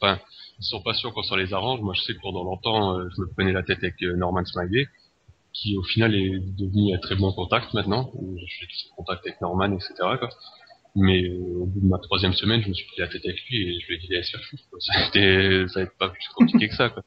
[0.02, 0.20] Enfin,
[0.60, 1.82] ils sont patients quand ça les arrange.
[1.82, 4.44] Moi, je sais que pendant longtemps, euh, je me prenais la tête avec euh, Norman
[4.44, 4.88] Smiley,
[5.54, 8.12] qui au final est devenu un très bon contact maintenant.
[8.16, 9.94] Euh, Je fais tous ces contacts avec Norman, etc.
[10.18, 10.30] Quoi.
[10.96, 13.40] Mais euh, au bout de ma troisième semaine, je me suis pris la tête avec
[13.50, 14.64] lui et je lui ai dit d'aller se faire foutre.
[14.80, 16.90] Ça a été, ça a été pas plus compliqué que ça.
[16.90, 17.04] Quoi.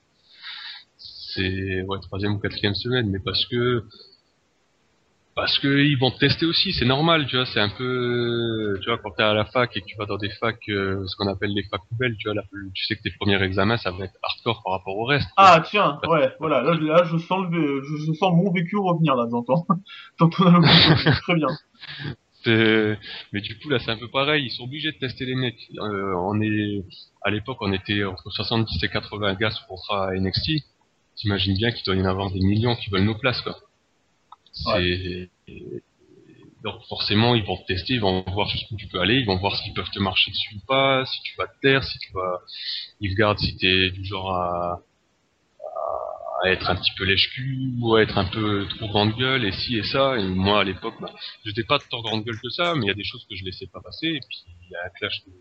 [1.35, 3.85] C'est ouais troisième ou quatrième semaine, mais parce que
[5.35, 8.89] parce que ils vont te tester aussi, c'est normal, tu vois, c'est un peu, tu
[8.91, 11.15] vois, quand t'es à la fac et que tu vas dans des facs, euh, ce
[11.15, 12.43] qu'on appelle les facs poubelles, tu vois, là,
[12.75, 15.29] tu sais que tes premiers examens, ça va être hardcore par rapport au reste.
[15.37, 18.77] Ah tiens, ouais, voilà, là, je- là je sens le, je, je sens mon vécu
[18.77, 19.65] revenir là, j'entends.
[20.21, 21.49] Allocution, très bien.
[22.45, 22.99] C'est-
[23.33, 25.71] Mais du coup, là, c'est un peu pareil, ils sont obligés de tester les mecs.
[25.79, 26.85] Euh, on est,
[27.23, 30.65] à l'époque, on était entre 70 et 80 gars sous contrat à NXT.
[31.19, 33.59] T'imagines bien qu'il doit y en avoir des millions qui veulent nos places, quoi.
[36.63, 39.37] Donc forcément, ils vont te tester, ils vont voir jusqu'où tu peux aller, ils vont
[39.37, 42.13] voir s'ils peuvent te marcher dessus ou pas, si tu vas te taire, si tu
[42.13, 42.41] vas,
[43.01, 44.81] ils regardent si t'es du genre à,
[46.45, 49.53] à être un petit peu lèche-cul ou à être un peu trop grande gueule et
[49.53, 50.17] ci et ça.
[50.19, 51.13] Et moi, à l'époque, bah,
[51.45, 53.45] j'étais pas tant grande gueule que ça, mais il y a des choses que je
[53.45, 55.33] laissais pas passer et puis il y a un clash de-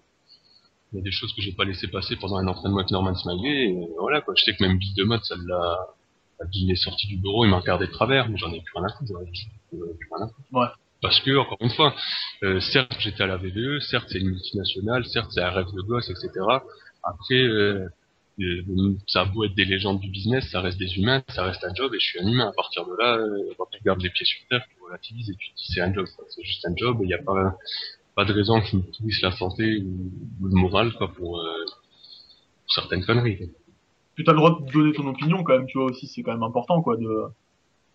[0.94, 3.16] il y a des choses que j'ai pas laissé passer pendant un entraînement avec Norman
[3.16, 4.34] Smiley et voilà quoi.
[4.38, 5.78] Je sais que même Bill de mode, ça l'a,
[6.54, 8.86] il est sorti du bureau, il m'a regardé de travers, mais j'en ai plus rien
[8.86, 9.14] à foutre,
[9.70, 10.34] foutre.
[10.54, 10.68] Ouais.
[11.02, 11.94] Parce que, encore une fois,
[12.44, 15.82] euh, certes j'étais à la VVE, certes c'est une multinationale, certes c'est un rêve de
[15.82, 16.30] gosse, etc.
[17.04, 17.88] Après, euh,
[18.40, 21.64] euh, ça a beau être des légendes du business, ça reste des humains, ça reste
[21.64, 22.48] un job et je suis un humain.
[22.48, 25.36] À partir de là, euh, quand tu gardes les pieds sur terre, tu relativises et
[25.36, 27.58] tu te dis c'est un job, c'est juste un job et il n'y a pas,
[28.18, 30.12] pas de raison que je me pourrisse la santé ou,
[30.42, 33.38] ou le moral quoi, pour, euh, pour certaines conneries.
[33.38, 33.48] quoi.
[34.16, 36.34] Puis t'as le droit de donner ton opinion quand même, tu vois aussi, c'est quand
[36.34, 37.08] même important quoi de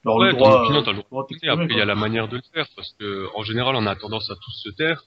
[0.04, 0.62] d'avoir Ouais, le ton droit.
[0.62, 2.92] opinion, t'as le droit de après, il y a la manière de le faire, parce
[2.98, 5.04] que en général, on a tendance à tous se taire.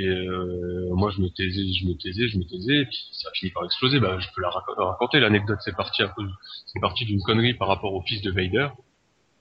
[0.00, 3.30] Et euh, moi, je me taisais, je me taisais, je me taisais, et puis ça
[3.34, 3.98] finit par exploser.
[3.98, 5.18] Bah, je peux la rac- raconter.
[5.18, 6.30] L'anecdote, c'est parti à cause,
[6.66, 8.68] c'est parti d'une connerie par rapport au fils de Vader,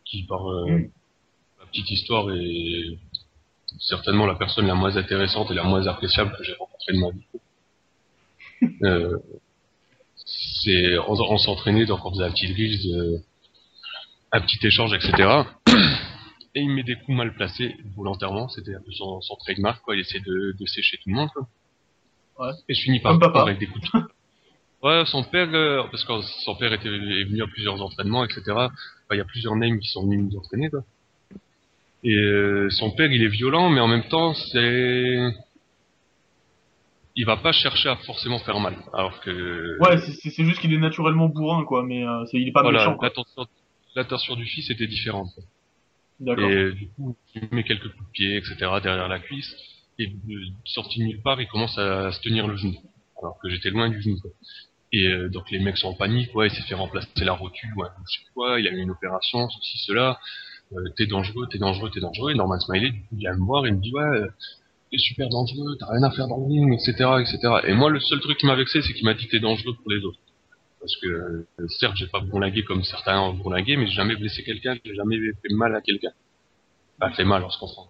[0.06, 0.90] qui par euh, Mm.
[1.60, 2.98] la petite histoire est
[3.80, 7.10] certainement la personne la moins intéressante et la moins appréciable que j'ai rencontrée de ma
[7.12, 8.78] vie.
[8.84, 9.18] euh,
[10.16, 13.22] c'est, on, on s'entraînait, donc on faisait un petit drill, de-
[14.32, 15.44] un petit échange, etc.
[16.56, 19.96] Et il met des coups mal placés, volontairement, c'était un peu son, son trademark, quoi,
[19.96, 21.48] il essaie de, de sécher tout le monde, quoi.
[22.40, 22.54] Ouais.
[22.68, 24.00] Et je finis par par avec des coups de...
[24.84, 28.42] Ouais, son père, euh, parce que son père était, est venu à plusieurs entraînements, etc.
[28.48, 28.70] Enfin,
[29.12, 30.84] il y a plusieurs names qui sont venus nous entraîner, quoi.
[32.08, 35.18] Et euh, son père, il est violent, mais en même temps, c'est,
[37.18, 38.78] il va pas chercher à forcément faire mal.
[38.94, 42.52] Alors que Ouais, c'est- juste qu'il est naturellement bourrin, quoi, mais euh, c'est- il est
[42.54, 42.98] pas voilà, méchant,
[43.94, 45.28] l'intention du fils était différente.
[46.22, 46.50] D'accord.
[46.50, 48.56] Et du coup, il met quelques coups de pied, etc.
[48.82, 49.54] derrière la cuisse.
[50.00, 52.76] Et euh, sorti de nulle part, il commence à se tenir le genou.
[53.22, 54.18] Alors que j'étais loin du genou.
[54.22, 54.32] Quoi.
[54.94, 57.70] Et euh, donc les mecs sont en panique, ouais, il s'est fait remplacer la rotule,
[57.76, 60.18] ouais, je sais quoi, il a eu une opération, ceci, cela.
[60.74, 62.32] Euh, t'es dangereux, t'es dangereux, t'es dangereux.
[62.32, 64.28] Et Norman Smiley, du coup, il vient me voir et me dit, ouais, euh,
[64.92, 67.40] t'es super dangereux, t'as rien à faire dans le ring, etc., etc.
[67.68, 69.92] Et moi, le seul truc qui m'a vexé, c'est qu'il m'a dit t'es dangereux pour
[69.92, 70.20] les autres.
[70.80, 74.44] Parce que, euh, certes, j'ai pas bourlingué comme certains ont bourlingué, mais j'ai jamais blessé
[74.44, 76.12] quelqu'un, j'ai jamais fait mal à quelqu'un.
[77.00, 77.88] Enfin, fait mal, on se comprend.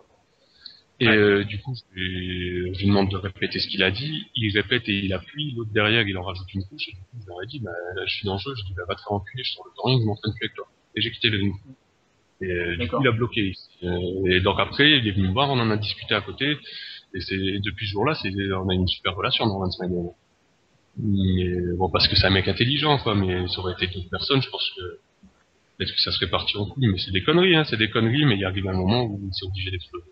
[1.00, 4.26] Et euh, du coup, je lui, je lui demande de répéter ce qu'il a dit.
[4.36, 5.54] Il répète et il appuie.
[5.56, 6.88] L'autre derrière, il en rajoute une couche.
[6.88, 8.56] Et du coup, je leur ai dit, bah, là, je suis dangereux.
[8.58, 10.56] Je dis, bah, va te faire enculer, je sors le ring, je m'entraîne plus avec
[10.56, 10.68] toi.
[10.96, 11.54] Et j'ai quitté le ring.
[12.42, 13.54] Et euh, du coup, il a bloqué.
[13.84, 16.58] Euh, et donc après, il est venu me voir, on en a discuté à côté.
[17.14, 20.14] Et c'est depuis ce jour-là, c'est on a une super relation dans Vince McMahon.
[21.00, 23.16] Mais bon, parce que c'est un mec intelligent, quoi.
[23.16, 24.82] Mais ça aurait été d'autres personnes, je pense que
[25.78, 26.88] peut-être que ça serait parti en couille.
[26.88, 27.64] Mais c'est des conneries, hein.
[27.64, 28.26] C'est des conneries.
[28.26, 30.12] Mais il arrive un moment où c'est obligé d'exploser.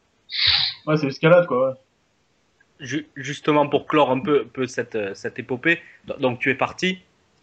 [0.87, 1.75] Ouais, c'est l'escalade, quoi, ouais.
[3.15, 6.99] Justement pour clore un peu, peu cette, euh, cette épopée, do- donc tu es parti,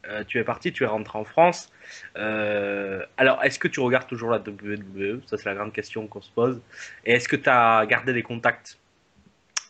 [0.09, 1.71] euh, tu es parti, tu es rentré en France.
[2.17, 6.23] Euh, alors, est-ce que tu regardes toujours la WWE Ça, c'est la grande question qu'on
[6.23, 6.61] se pose.
[7.05, 8.79] Et est-ce que tu as gardé des contacts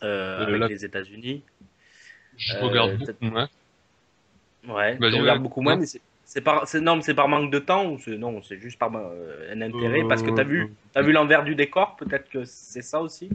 [0.02, 1.42] euh, avec les États-Unis?
[2.36, 3.48] Je regarde beaucoup moins.
[4.68, 7.86] Ouais, Vas-y, tu regardes beaucoup moins, mais c'est- par, non, c'est par manque de temps
[7.90, 10.04] ou c'est non, c'est juste par un intérêt?
[10.04, 13.28] Parce que tu as vu, vu l'envers du décor, peut-être que c'est ça aussi?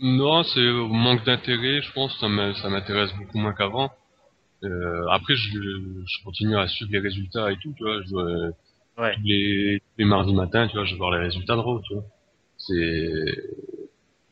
[0.00, 3.90] Non, c'est manque d'intérêt, je pense, ça m'intéresse beaucoup moins qu'avant.
[4.64, 8.02] Euh, après, je, je continue à suivre les résultats et tout, tu vois.
[8.02, 8.50] Je, euh,
[8.96, 9.16] Ouais.
[9.24, 12.04] les, mardis matins, tu vois, je vais voir les résultats de Raw, tu vois.
[12.58, 13.42] C'est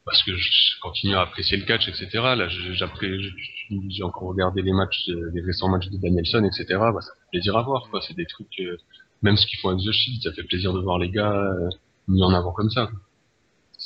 [0.05, 2.09] parce que je continue à apprécier le catch, etc.
[2.13, 6.79] Là, j'ai encore regardé les matchs, euh, les récents matchs de Danielson, etc.
[6.79, 8.01] Bah, ça fait plaisir à voir, quoi.
[8.03, 8.77] C'est des trucs, euh,
[9.23, 11.41] même ce qu'ils font avec The Shield, ça fait plaisir de voir les gars
[12.09, 12.87] mis en avant comme ça.
[12.87, 12.99] quoi.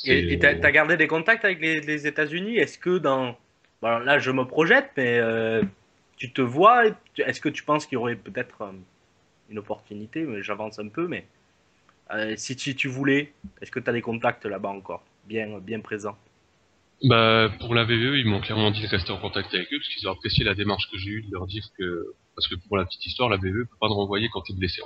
[0.05, 2.57] Et tu as, gardé des contacts avec les, les États-Unis?
[2.57, 3.35] Est-ce que dans.
[3.81, 5.19] Bon, là, je me projette, mais
[6.17, 6.85] tu te vois
[7.17, 8.71] Est-ce que tu penses qu'il y aurait peut-être euh,
[9.49, 10.23] une opportunité?
[10.23, 11.25] Mais J'avance un peu, mais
[12.11, 15.03] euh, si tu, tu voulais, est-ce que tu as des contacts là-bas encore?
[15.25, 16.17] Bien, bien présents?
[17.03, 19.89] Bah, pour la VVE, ils m'ont clairement dit de rester en contact avec eux, parce
[19.89, 22.75] qu'ils ont apprécié la démarche que j'ai eue de leur dire que, parce que pour
[22.77, 24.81] la petite histoire, la VVE peut pas te renvoyer quand t'es blessé.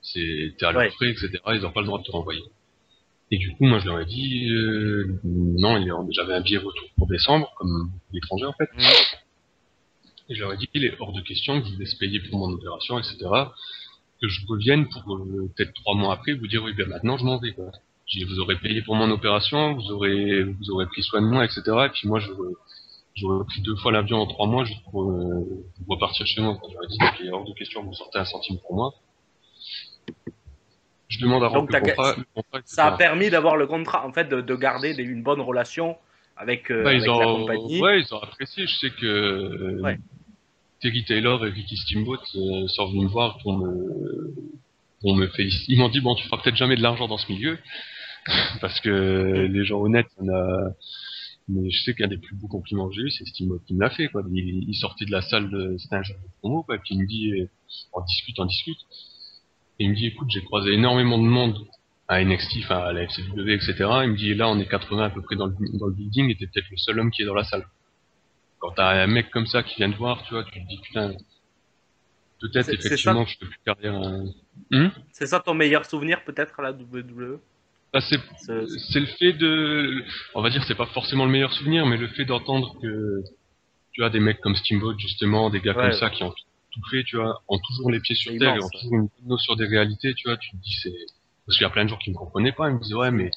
[0.00, 0.90] C'est, t'es à leur Ouais.
[0.90, 2.42] frais, etc., ils ont pas le droit de te renvoyer.
[3.30, 7.06] Et du coup, moi, je leur ai dit, euh, non, j'avais un billet retour pour
[7.06, 8.70] décembre, comme l'étranger, en fait.
[8.74, 8.84] Mhm.
[10.30, 12.20] Et je leur ai dit, il est hors de question que je vous laisse payer
[12.20, 13.16] pour mon opération, etc.,
[14.22, 17.24] que je revienne pour, euh, peut-être trois mois après, vous dire, oui, ben maintenant, je
[17.24, 17.70] m'en vais, quoi.
[18.12, 21.44] Dit, vous aurez payé pour mon opération, vous aurez, vous aurez pris soin de moi,
[21.44, 21.62] etc.
[21.86, 22.52] Et puis moi, j'aurais,
[23.14, 26.58] j'aurais pris deux fois l'avion en trois mois juste pour, euh, pour repartir chez moi.
[26.72, 28.92] J'aurais dit, il est hors de question que vous sortez un centime pour moi.
[31.08, 32.64] Je demande à Donc, le contrat, le contrat, etc.
[32.66, 35.96] Ça a permis d'avoir le contrat, en fait, de, de garder des- une bonne relation
[36.36, 37.80] avec, euh, Bah, avec la ont, compagnie.
[37.80, 38.66] ouais, ils ont apprécié.
[38.66, 39.98] Je sais que euh, Ouais.
[40.80, 44.34] Terry Taylor et Ricky Steamboat euh, sont venus me voir pour me,
[45.00, 45.72] pour me féliciter.
[45.72, 47.58] Ils m'ont dit bon, tu feras peut-être jamais de l'argent dans ce milieu,
[48.60, 50.72] parce que les gens honnêtes, on a.
[51.48, 53.80] Mais je sais qu'un des plus beaux compliments que j'ai eu, c'est Steamboat qui me
[53.80, 54.08] l'a fait.
[54.08, 54.22] Quoi.
[54.32, 55.76] Il, sortait de la salle, de...
[55.78, 57.48] c'était un jeu de promo, quoi, et puis il me dit, euh,
[57.92, 58.78] on discute, on discute.
[59.78, 61.66] Et il me dit, écoute, j'ai croisé énormément de monde
[62.06, 63.74] à NXT, à la FCW, etc.
[64.04, 66.30] Il me dit, là, on est 80 à peu près dans le, dans le building,
[66.30, 67.64] et t'es peut-être le seul homme qui est dans la salle.
[68.60, 70.78] Quand t'as un mec comme ça qui vient te voir, tu vois, tu te dis,
[70.82, 71.12] putain,
[72.40, 73.94] peut-être effectivement je fais plus carrière.
[73.94, 74.24] hein.
[74.72, 74.90] Hum?
[75.12, 77.40] C'est ça ton meilleur souvenir, peut-être, à la WWE
[77.92, 80.04] Bah, c'est Ce- c'est le fait de,
[80.34, 83.22] on va dire, c'est pas forcément le meilleur souvenir, mais le fait d'entendre que,
[83.92, 85.90] tu vois, des mecs comme Steamboat, justement, des gars Ouais.
[85.90, 86.30] comme ça qui ont
[86.72, 89.54] tout fait, tu vois, ont toujours les pieds sur terre et ont toujours une notion
[89.56, 90.94] des réalités, tu vois, tu te dis, c'est,
[91.46, 93.10] parce qu'il y a plein de gens qui me comprenaient pas, ils me disaient, ouais,
[93.10, 93.30] mais,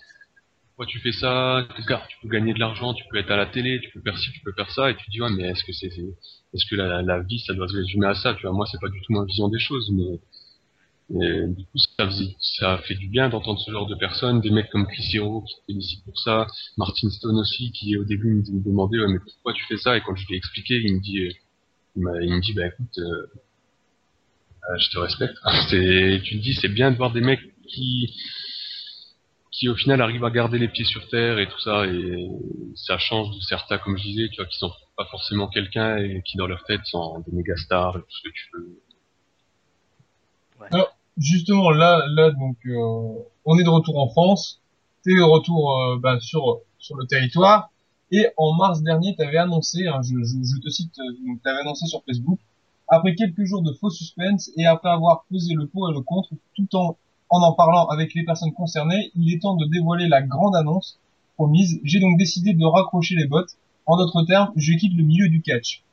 [0.76, 1.68] pourquoi tu fais ça?
[1.78, 4.18] Regarde, tu peux gagner de l'argent, tu peux être à la télé, tu peux faire
[4.18, 6.66] ci, tu peux faire ça, et tu te dis, ouais, mais est-ce que c'est, est-ce
[6.66, 9.00] que la, vie, ça doit se résumer à ça, tu vois, moi, c'est pas du
[9.02, 13.60] tout ma vision des choses, mais, du coup, ça, faisait, ça fait du bien d'entendre
[13.60, 16.48] ce genre de personnes, des mecs comme Chris Hero qui te félicitent pour ça,
[16.78, 20.02] Martin Stone aussi, qui au début me demandait ouais, mais pourquoi tu fais ça, et
[20.02, 21.30] quand je lui ai expliqué, il me dit, euh,
[21.96, 23.28] il, me dit bah écoute, euh,
[24.72, 25.36] euh, je te respecte.
[25.70, 28.12] Tu te dis c'est bien de voir des mecs qui,
[29.54, 32.28] qui au final arrivent à garder les pieds sur terre et tout ça, et
[32.76, 36.24] ça change de certains, comme je disais, tu vois, qui sont pas forcément quelqu'un et
[36.26, 38.82] qui dans leur tête sont des méga stars et tout ce que tu veux.
[41.18, 44.60] Justement, là, là, donc, euh, on est de retour en France.
[45.04, 47.70] T'es de retour euh, bah, sur sur le territoire.
[48.12, 51.60] Et en mars dernier, tu avais annoncé, hein, je, je, je te cite, tu avais
[51.60, 52.40] annoncé sur Facebook,
[52.88, 56.30] après quelques jours de faux suspense et après avoir pesé le pour et le contre,
[56.56, 56.98] tout en
[57.34, 61.00] en en parlant avec les personnes concernées, il est temps de dévoiler la grande annonce
[61.34, 61.80] promise.
[61.84, 63.58] J'ai donc décidé de raccrocher les bottes.
[63.88, 65.84] En d'autres termes, je quitte le milieu du catch.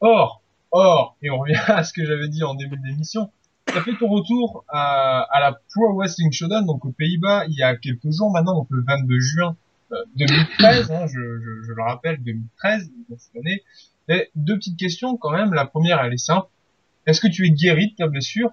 [0.00, 3.30] Or, or, et on revient à ce que j'avais dit en début d'émission,
[3.66, 7.54] tu as fait ton retour à, à la Pro Wrestling Showdown, donc aux Pays-Bas, il
[7.54, 9.56] y a quelques jours maintenant, donc le 22 juin
[9.92, 13.62] euh, 2013, hein, je, je, je le rappelle, 2013, donc cette année.
[14.08, 15.54] Et deux petites questions quand même.
[15.54, 16.48] La première, elle est simple.
[17.06, 18.50] Est-ce que tu es guéri de ta blessure?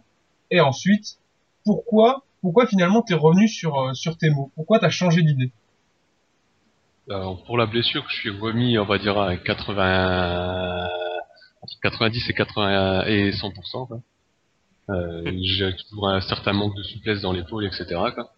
[0.51, 1.17] Et ensuite,
[1.65, 4.51] pourquoi, pourquoi finalement t'es revenu sur euh, sur tes mots?
[4.55, 5.51] Pourquoi t'as changé d'idée?
[7.09, 10.87] Alors, pour la blessure, je suis remis, on va dire, à 80,
[11.61, 13.87] entre 90 et 80 et 100%.
[13.87, 14.01] Quoi.
[14.89, 17.85] Euh, j'ai toujours un certain manque de souplesse dans l'épaule, etc.
[18.13, 18.31] Quoi.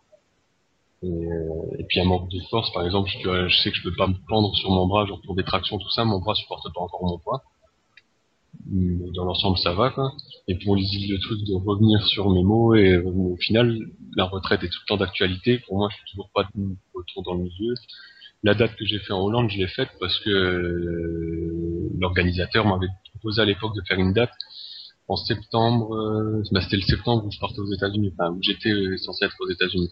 [1.03, 3.95] Et, euh, et puis un manque de force, par exemple, je sais que je peux
[3.95, 6.63] pas me pendre sur mon bras, genre pour des tractions, tout ça, mon bras supporte
[6.73, 7.43] pas encore mon poids.
[8.69, 10.11] Mais dans l'ensemble, ça va, quoi.
[10.47, 13.77] Et pour les le truc de revenir sur mes mots, et au final,
[14.15, 15.59] la retraite est tout le temps d'actualité.
[15.67, 16.75] Pour moi, je suis toujours pas de
[17.25, 17.73] dans le milieu.
[18.43, 22.87] La date que j'ai fait en Hollande, je l'ai faite parce que euh, l'organisateur m'avait
[23.11, 24.31] proposé à l'époque de faire une date
[25.07, 25.93] en septembre.
[25.95, 29.25] euh, bah, C'était le septembre où je partais aux États-Unis, enfin où j'étais euh, censé
[29.25, 29.91] être aux États-Unis.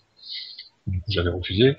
[1.09, 1.75] J'avais refusé.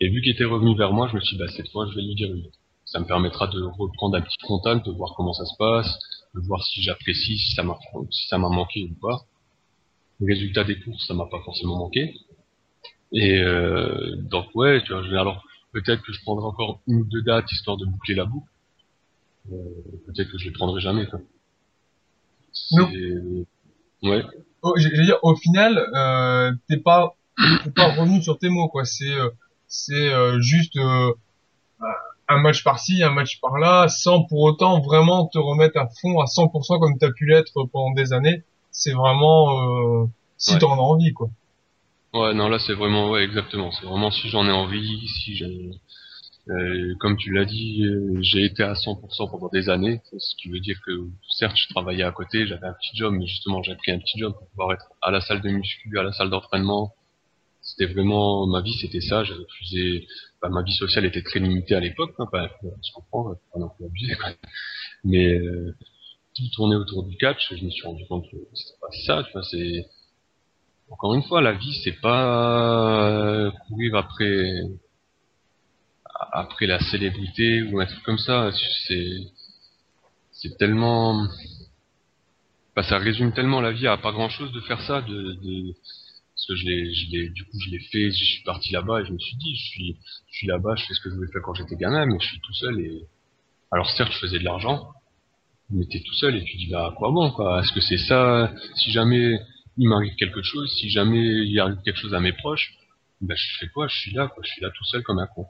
[0.00, 1.94] Et vu qu'il était revenu vers moi, je me suis dit, bah, cette fois, je
[1.94, 2.44] vais lui dire oui.
[2.86, 5.98] Ça me permettra de reprendre un petit contact, de voir comment ça se passe,
[6.40, 7.78] voir si j'apprécie, si ça m'a,
[8.10, 9.24] si ça m'a manqué ou pas.
[10.20, 12.14] Le résultat des courses, ça m'a pas forcément manqué.
[13.12, 17.04] Et euh, donc ouais, tu vois, je alors peut-être que je prendrai encore une ou
[17.04, 18.48] deux dates histoire de boucler la boucle.
[19.52, 19.56] Euh,
[20.06, 21.06] peut-être que je les prendrai jamais.
[21.06, 21.20] Quoi.
[22.72, 22.90] Non.
[24.02, 24.22] Ouais.
[24.62, 27.16] oh, j'ai- J'allais dire, au final, euh, t'es pas
[27.64, 28.84] t'es pas revenu sur tes mots, quoi.
[28.84, 29.30] C'est euh,
[29.66, 31.12] c'est euh, juste euh,
[32.28, 36.26] un match par-ci, un match par-là, sans pour autant vraiment te remettre à fond à
[36.26, 38.42] 100% comme t'as pu l'être pendant des années.
[38.70, 40.06] C'est vraiment euh,
[40.38, 40.58] si Ouais.
[40.58, 41.28] t'en as envie, quoi.
[42.14, 43.70] Ouais, non, là c'est vraiment, ouais, exactement.
[43.72, 45.70] C'est vraiment si j'en ai envie, si j'ai,
[46.48, 50.00] euh, comme tu l'as dit, euh, j'ai été à 100% pendant des années.
[50.18, 50.92] Ce qui veut dire que,
[51.30, 54.18] certes, je travaillais à côté, j'avais un petit job, mais justement, j'ai pris un petit
[54.18, 56.94] job pour pouvoir être à la salle de muscu, à la salle d'entraînement.
[57.64, 59.24] C'était vraiment, ma vie, c'était ça.
[59.24, 60.06] J'ai refusé,
[60.42, 63.58] bah, ma vie sociale était très limitée à l'époque, hein, bah, je comprends, faut pas
[63.58, 64.30] non plus quoi.
[65.04, 65.74] Mais, euh,
[66.36, 69.32] tout tournait autour du catch, je me suis rendu compte que c'était pas ça, tu
[69.32, 69.86] vois, c'est,
[70.90, 74.62] encore une fois, la vie, c'est pas euh, courir après
[76.32, 78.50] après la célébrité ou un truc comme ça.
[78.86, 79.18] C'est
[80.32, 81.26] c'est tellement,
[82.76, 85.00] bah, ça résume tellement la vie à pas grand chose de faire ça.
[85.02, 85.74] De, de...
[86.34, 88.10] parce que je l'ai, du coup, je l'ai fait.
[88.10, 89.96] Je suis parti là-bas et je me suis dit, je suis,
[90.30, 92.26] je suis là-bas, je fais ce que je voulais faire quand j'étais gamin, mais je
[92.26, 93.06] suis tout seul et
[93.70, 94.92] alors certes, je faisais de l'argent,
[95.70, 97.60] mais t'es tout seul et tu dis bah à quoi bon quoi?
[97.62, 98.52] Est-ce que c'est ça?
[98.76, 99.38] Si jamais
[99.76, 102.74] il m'arrive quelque chose, si jamais il arrive quelque chose à mes proches,
[103.20, 103.88] bah je fais quoi?
[103.88, 104.42] Je suis là, quoi.
[104.44, 105.46] Je suis là tout seul comme un con.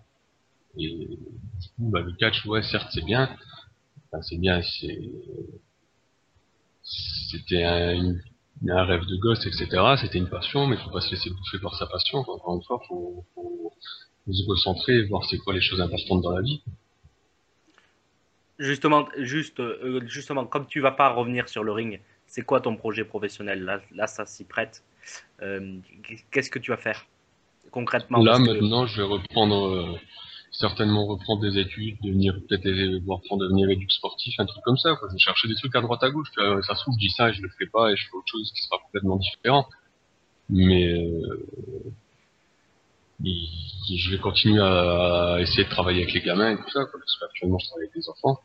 [0.76, 3.37] Et du coup, bah, le catch, ouais, certes, c'est bien.
[4.12, 4.99] Enfin, c'est bien, c'est
[6.82, 8.14] c'était un,
[8.68, 9.68] un rêve de gosse, etc.
[10.00, 12.18] C'était une passion, mais faut pas se laisser bouffer par sa passion.
[12.18, 13.72] Encore une fois, faut, faut,
[14.24, 16.62] faut se recentrer, voir c'est quoi les choses importantes dans la vie.
[18.59, 22.76] Justement, juste, euh, justement, comme tu vas pas revenir sur le ring, c'est quoi ton
[22.76, 23.64] projet professionnel?
[23.64, 24.82] Là, là, ça s'y prête.
[25.42, 25.76] Euh,
[26.30, 27.05] Qu'est-ce que tu vas faire
[27.72, 28.22] concrètement?
[28.22, 29.98] Là, que- maintenant, je vais reprendre, euh,
[30.57, 34.76] certainement reprendre des études, devenir peut-être les- voir pour devenir éduc sportif, un truc comme
[34.78, 34.94] ça.
[34.96, 35.09] Quoi.
[35.09, 36.28] Je vais chercher des trucs à droite à gauche.
[36.38, 38.14] Euh, ça se trouve, je dis ça et je le ferai pas et je fais
[38.16, 39.66] autre chose qui sera complètement différent.
[40.48, 41.46] Mais euh,
[43.24, 43.48] et-
[43.96, 47.16] je vais continuer à essayer de travailler avec les gamins et tout ça, quoi, parce
[47.18, 48.38] qu'actuellement, je travaille avec des enfants.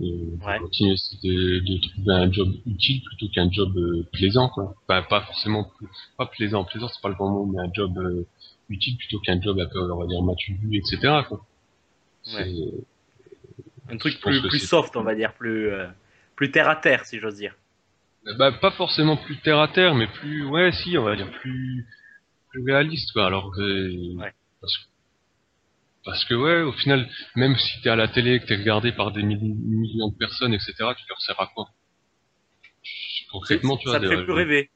[0.00, 0.12] Et
[0.46, 0.58] Ouais.
[0.60, 4.48] continuer à essayer de, de trouver un job utile plutôt qu'un job euh, plaisant.
[4.50, 4.74] Quoi.
[4.88, 5.68] Enfin, pas forcément
[6.16, 6.62] pas plaisant.
[6.64, 8.24] Plaisant, c'est pas le bon mot, mais un job euh,
[8.68, 11.22] utile plutôt qu'un job peu, on va dire, matu, etc.
[11.28, 11.44] Quoi.
[13.90, 15.86] Un truc plus, soft, on va dire, plus, euh,
[16.36, 17.54] plus terre à terre, si j'ose dire.
[18.36, 21.86] Bah, pas forcément plus terre à terre, mais plus, ouais, si, on va dire plus,
[22.50, 23.26] plus réaliste, quoi.
[23.26, 24.32] Alors que, Ouais.
[24.60, 24.82] parce que,
[26.04, 29.12] parce que, ouais, au final, même si t'es à la télé, que t'es regardé par
[29.12, 31.68] des milli- millions de personnes, etc., tu leur sers à quoi?
[33.30, 33.94] Concrètement, tu vois.
[33.94, 34.70] ça te fait plus rêver.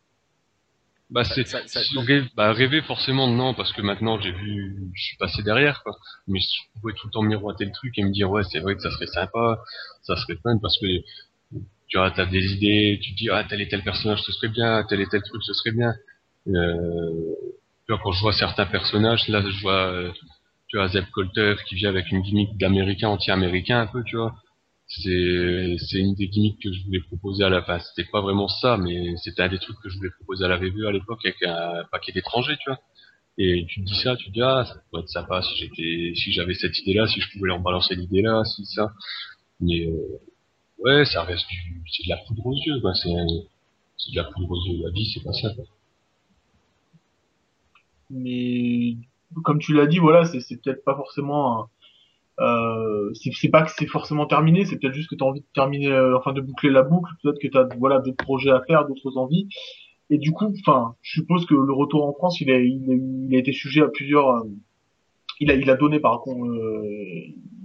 [1.12, 4.76] Bah, c'est, ça- ça- c'est- rêver, bah, rêver forcément non, parce que maintenant j'ai vu,
[4.94, 5.94] je suis passé derrière, quoi.
[6.26, 8.74] Mais je pouvais tout le temps miroiter le truc et me dire, ouais, c'est vrai
[8.76, 9.60] que ça serait sympa,
[10.02, 10.86] ça serait fun, parce que,
[11.88, 14.48] tu vois, t'as des idées, tu te dis, ah, tel et tel personnage ce serait
[14.48, 15.94] bien, tel et tel truc ce serait bien.
[16.48, 17.34] Euh,
[17.86, 20.12] tu vois, quand je vois certains personnages, là, je vois,
[20.68, 24.34] tu vois, Zeb Coulter qui vient avec une gimmick d'américain anti-américain un peu, tu vois.
[24.94, 27.78] C'est, une des gimmicks que je voulais proposer à la fin.
[27.78, 30.56] C'était pas vraiment ça, mais c'était un des trucs que je voulais proposer à la
[30.56, 32.78] revue à l'époque avec un paquet d'étrangers, tu vois.
[33.38, 36.12] Et tu te dis ça, tu te dis, ah, ça pourrait être sympa si j'étais,
[36.14, 38.92] si j'avais cette idée-là, si je pouvais leur balancer l'idée-là, si ça.
[39.60, 40.20] Mais, euh,
[40.80, 42.94] ouais, ça reste du, c'est de la poudre aux yeux, quoi.
[42.94, 43.08] C'est,
[43.96, 44.84] c'est de la poudre aux yeux.
[44.84, 45.64] La vie, c'est pas ça, quoi.
[48.10, 48.96] mais
[49.44, 51.70] comme tu l'as dit, voilà, c'est peut-être pas forcément
[52.40, 55.46] euh, c'est pas que c'est forcément terminé, c'est peut-être juste que tu as envie de
[55.54, 58.62] terminer, euh, enfin de boucler la boucle, peut-être que tu as voilà d'autres projets à
[58.62, 59.48] faire, d'autres envies.
[60.10, 63.36] Et du coup, enfin, je suppose que le retour en France, il a, il il
[63.36, 64.48] a été sujet à plusieurs, euh,
[65.40, 66.82] il a, il a donné par contre, euh,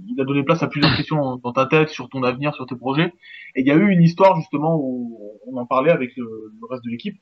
[0.10, 2.76] il a donné place à plusieurs questions dans, ta tête sur ton avenir, sur tes
[2.76, 3.14] projets.
[3.56, 6.28] Et il y a eu une histoire justement où on en parlait avec le
[6.70, 7.18] reste de l'équipe,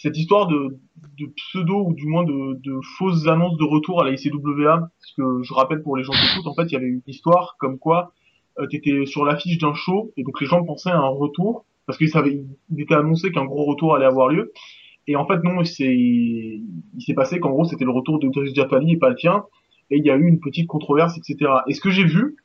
[0.00, 0.78] cette histoire de,
[1.36, 4.78] pseudo ou du moins de, fausses annonces de retour à la ICWA.
[4.78, 7.02] Parce que je rappelle pour les gens qui écoutent, en fait, il y avait une
[7.08, 8.12] histoire comme quoi
[8.60, 11.98] euh, tu sur l'affiche d'un show et donc les gens pensaient à un retour parce
[12.06, 14.52] savaient, il était annoncé qu'un gros retour allait avoir lieu.
[15.08, 15.66] Et en fait, non, il
[17.00, 19.44] s'est passé qu'en gros, c'était le retour de Driss Jafali et pas le tien.
[19.90, 21.50] Et il y a eu une petite controverse, etc.
[21.66, 22.36] Et ce que j'ai vu,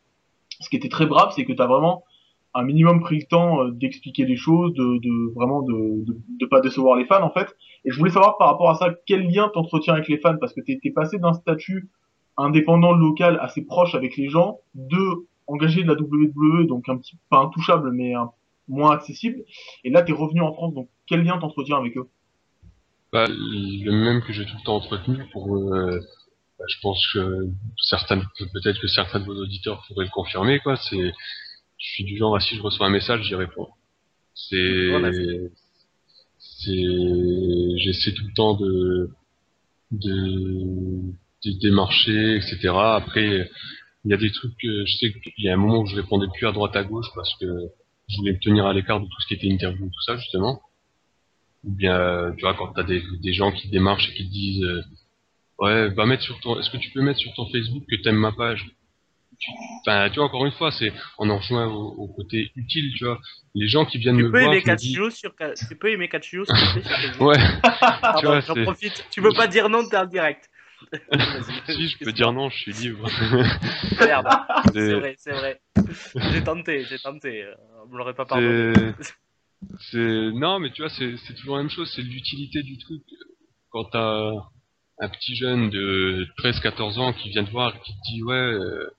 [0.60, 2.04] ce qui était très brave, c'est que tu as vraiment
[2.54, 6.46] un minimum pris le temps euh, d'expliquer les choses, de, de vraiment de, de, de
[6.46, 7.56] pas décevoir les fans en fait.
[7.86, 10.38] Et je voulais savoir par rapport à ça, quel lien t'entretiens avec les fans?
[10.40, 11.90] Parce que t'es es passé d'un statut
[12.38, 17.18] indépendant local assez proche avec les gens, de engagé de la WWE, donc un petit
[17.30, 18.32] pas intouchable, mais un,
[18.68, 19.44] moins accessible.
[19.84, 22.08] Et là, t'es revenu en France, donc quel lien t'entretiens avec eux?
[23.12, 26.00] Bah, le même que j'ai tout le temps entretenu pour, euh,
[26.58, 30.76] bah, je pense que certains, peut-être que certains de vos auditeurs pourraient le confirmer, quoi.
[30.78, 31.12] C'est,
[31.84, 33.68] je suis du genre, si je reçois un message, j'y réponds.
[34.36, 35.12] C'est, Voilà.
[36.40, 36.76] c'est,
[37.78, 39.10] j'essaie tout le temps de,
[39.92, 41.02] de,
[41.46, 42.70] de démarcher, etc.
[42.74, 43.50] Après,
[44.06, 45.96] il y a des trucs que je sais qu'il y a un moment où je
[45.96, 47.46] répondais plus à droite à gauche parce que
[48.10, 50.62] je voulais me tenir à l'écart de tout ce qui était interview, tout ça, justement.
[51.66, 54.64] Ou bien, tu vois, quand t'as des, des gens qui démarchent et qui te disent,
[54.64, 54.82] euh,
[55.60, 58.18] ouais, va mettre sur ton, est-ce que tu peux mettre sur ton Facebook que t'aimes
[58.18, 58.66] ma page?
[59.40, 59.52] Tu-
[59.86, 63.04] Enfin, tu vois, encore une fois, c'est, on en rejoint au, au côté utile, tu
[63.04, 63.20] vois.
[63.54, 65.36] Les gens qui viennent Tu me peux voir, aimer me Catchio sur,
[65.70, 67.22] tu peux aimer plaît, sur
[68.30, 69.06] ouais, j'en profite.
[69.12, 70.50] Tu peux pas dire non, t'es en direct.
[71.68, 73.08] Si, je peux dire non, je suis libre.
[74.00, 74.28] Merde.
[74.74, 75.62] C'est vrai, c'est vrai.
[76.32, 77.46] J'ai tenté, j'ai tenté.
[77.84, 78.94] On me l'aurait pas pardonné.
[79.94, 83.02] Non, mais tu vois, c'est, c'est toujours la même chose, c'est l'utilité du truc.
[83.70, 84.32] Quand t'as
[85.00, 88.36] un petit jeune de 13-14 ans qui vient te voir et qui te dit, ouais,
[88.36, 88.90] euh,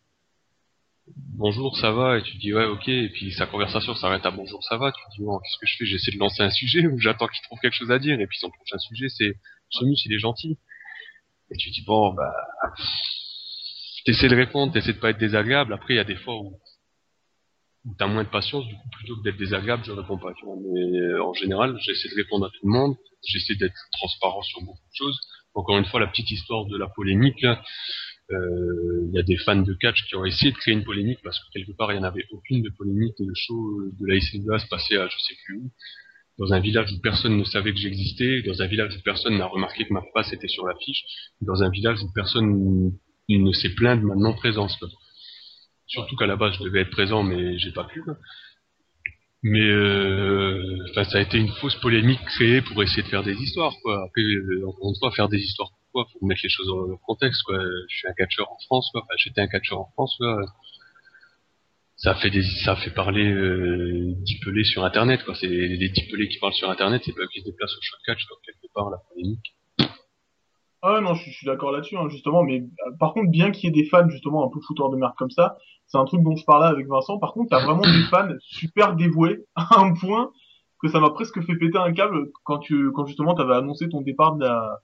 [1.07, 4.63] bonjour, ça va, et tu dis, ouais, ok, et puis sa conversation s'arrête à bonjour,
[4.65, 5.87] ça va, tu dis, bon, qu'est-ce que je fais?
[5.87, 8.39] J'essaie de lancer un sujet ou j'attends qu'il trouve quelque chose à dire, et puis
[8.39, 9.35] son prochain sujet, c'est,
[9.71, 10.59] Chemus, il est gentil.
[11.51, 12.33] Et tu dis, bon, bah,
[14.05, 17.95] t'essaies de répondre, t'essaies de pas être désagréable, après, il y a des fois où
[17.99, 20.33] t'as moins de patience, du coup, plutôt que d'être désagréable, je réponds pas.
[20.43, 22.97] Mais euh, en général, j'essaie de répondre à tout le monde,
[23.27, 25.21] j'essaie d'être transparent sur beaucoup de choses.
[25.55, 27.45] Encore une fois, la petite histoire de la polémique,
[28.31, 31.39] il y a des fans de catch qui ont essayé de créer une polémique parce
[31.39, 34.17] que quelque part, il n'y en avait aucune de polémique et le show de la
[34.17, 35.71] ICWA se passait à je sais plus où.
[36.39, 39.47] Dans un village où personne ne savait que j'existais, dans un village où personne n'a
[39.47, 41.05] remarqué que ma face était sur l'affiche,
[41.41, 42.93] dans un village où personne
[43.29, 44.77] ne s'est plaint de ma non-présence.
[45.87, 48.03] Surtout qu'à la base, je devais être présent, mais j'ai pas pu.
[49.43, 53.75] Mais euh, ça a été une fausse polémique créée pour essayer de faire des histoires.
[53.83, 54.03] Quoi.
[54.07, 57.01] Après, euh, encore une fois, faire des histoires, pourquoi Faut mettre les choses dans leur
[57.01, 57.43] contexte.
[57.45, 57.59] Quoi.
[57.89, 59.03] Je suis un catcheur en France, quoi.
[59.03, 60.17] Enfin, j'étais un catcheur en France.
[60.19, 60.45] Quoi.
[61.97, 64.15] Ça fait des, ça fait parler euh,
[64.65, 65.25] sur Internet.
[65.25, 65.35] Quoi.
[65.35, 68.13] C'est les d'Ipelé qui parlent sur Internet, c'est pas qui se déplacent au show de
[68.13, 68.25] catch.
[68.27, 68.37] Quoi.
[68.45, 69.55] Quelque part, la polémique.
[70.87, 73.69] Ah non, je, suis d'accord là-dessus, hein, justement, mais euh, par contre, bien qu'il y
[73.69, 76.37] ait des fans, justement, un peu fouteurs de merde comme ça, c'est un truc dont
[76.37, 80.31] je parlais avec Vincent, par contre, t'as vraiment des fans super dévoués, à un point
[80.83, 84.03] que ça m'a presque fait péter un câble quand tu, quand justement t'avais annoncé ton
[84.03, 84.81] départ de la,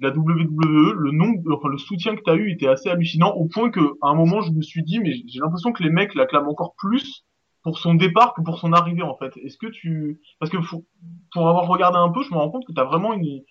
[0.00, 3.70] la WWE, le nombre, enfin, le soutien que t'as eu était assez hallucinant, au point
[3.70, 6.48] que, à un moment, je me suis dit, mais j'ai l'impression que les mecs l'acclament
[6.48, 7.24] encore plus
[7.62, 9.36] pour son départ que pour son arrivée, en fait.
[9.38, 10.86] Est-ce que tu, parce que faut-
[11.32, 13.42] pour avoir regardé un peu, je me rends compte que t'as vraiment une,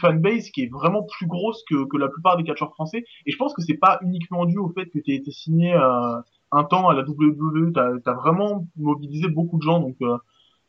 [0.00, 3.04] fanbase qui est vraiment plus grosse que, que la plupart des catcheurs français.
[3.26, 6.20] Et je pense que c'est pas uniquement dû au fait que tu été signé euh,
[6.50, 7.72] un temps à la WWE.
[7.72, 9.80] T'as as vraiment mobilisé beaucoup de gens.
[9.80, 10.16] Donc, euh,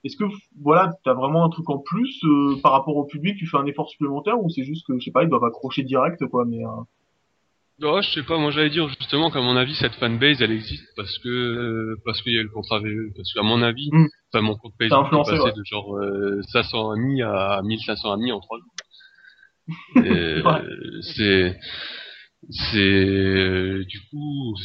[0.04, 0.24] est-ce que
[0.62, 3.66] voilà, t'as vraiment un truc en plus euh, par rapport au public Tu fais un
[3.66, 6.46] effort supplémentaire ou c'est juste que je sais pas, ils doivent accrocher direct quoi.
[6.46, 6.70] Mais euh,
[7.82, 10.84] Ouais, je sais pas, moi j'allais dire justement qu'à mon avis cette fanbase elle existe
[10.98, 14.08] parce que euh, parce qu'il y a le contrat VE, parce qu'à mon avis, Mm.
[14.34, 15.54] enfin mon compte Facebook est passé ouais.
[15.54, 18.74] de genre euh, 500 amis à 1500 amis en 3 jours.
[19.96, 20.04] Ouais.
[20.10, 21.58] euh, c'est
[22.50, 24.56] c'est du coup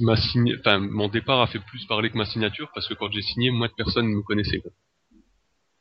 [0.00, 3.10] ma sign- enfin mon départ a fait plus parler que ma signature parce que quand
[3.12, 4.60] j'ai signé, moins de personnes me connaissaient.
[4.60, 4.70] quoi.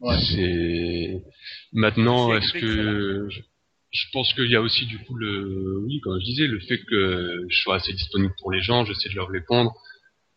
[0.01, 0.17] Ouais.
[0.21, 1.21] C'est
[1.73, 3.39] maintenant est-ce que je,
[3.91, 6.79] je pense qu'il y a aussi du coup le oui comme je disais le fait
[6.85, 9.73] que je sois assez disponible pour les gens, j'essaie de leur répondre.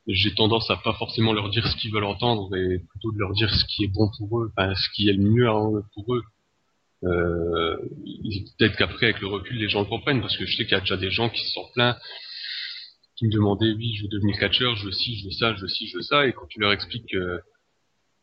[0.08, 3.32] J'ai tendance à pas forcément leur dire ce qu'ils veulent entendre, mais plutôt de leur
[3.34, 6.14] dire ce qui est bon pour eux, enfin, ce qui est le mieux hein, pour
[6.16, 6.22] eux.
[7.04, 7.76] Euh,
[8.58, 10.76] Peut-être qu'après, avec le recul, les gens le comprennent, parce que je sais qu'il y
[10.76, 11.96] a déjà des gens qui se sont plaints,
[13.16, 15.62] qui me demandaient, oui, je veux devenir catcheur, je veux ci, je veux ça, je
[15.62, 17.40] veux ci, je veux ça, et quand tu leur expliques que,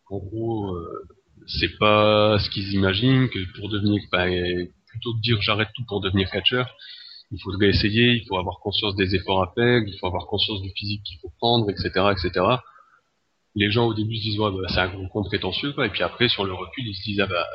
[0.09, 1.07] en gros, euh,
[1.47, 4.25] c'est pas ce qu'ils imaginent, que pour devenir, bah,
[4.87, 6.73] plutôt que de dire j'arrête tout pour devenir catcheur,
[7.31, 10.61] il faudrait essayer, il faut avoir conscience des efforts à faire, il faut avoir conscience
[10.61, 12.45] du physique qu'il faut prendre, etc., etc.
[13.55, 15.89] Les gens au début se disent ouais bah, c'est un gros con prétentieux quoi, et
[15.89, 17.45] puis après sur le recul ils se disent ah bah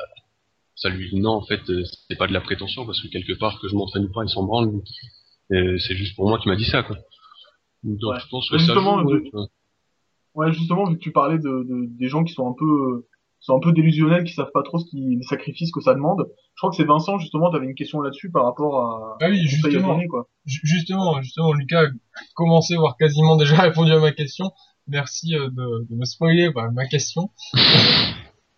[0.75, 3.59] ça lui non en fait euh, c'est pas de la prétention parce que quelque part
[3.61, 4.81] que je m'entraîne pas ils s'en branlent,
[5.51, 6.97] Euh, c'est juste pour moi qui m'a dit ça quoi.
[7.83, 8.19] Donc Ouais.
[8.19, 9.31] je pense que ça justement, joue, de-
[10.33, 13.05] ouais, tu justement, vu que tu parlais de, de- des gens qui sont un peu,
[13.39, 16.25] sont un peu délusionnels, qui savent pas trop ce qui, les sacrifices que ça demande.
[16.55, 19.45] Je crois que c'est Vincent, justement, t'avais une question là-dessus par rapport à, Ah oui,
[19.45, 19.89] justement.
[19.93, 20.27] donner, quoi.
[20.47, 21.87] Ju- Justement, justement, Lucas a
[22.33, 24.49] commencé à avoir quasiment déjà répondu à ma question.
[24.87, 27.29] Merci euh, de, de me spoiler bah, ma question.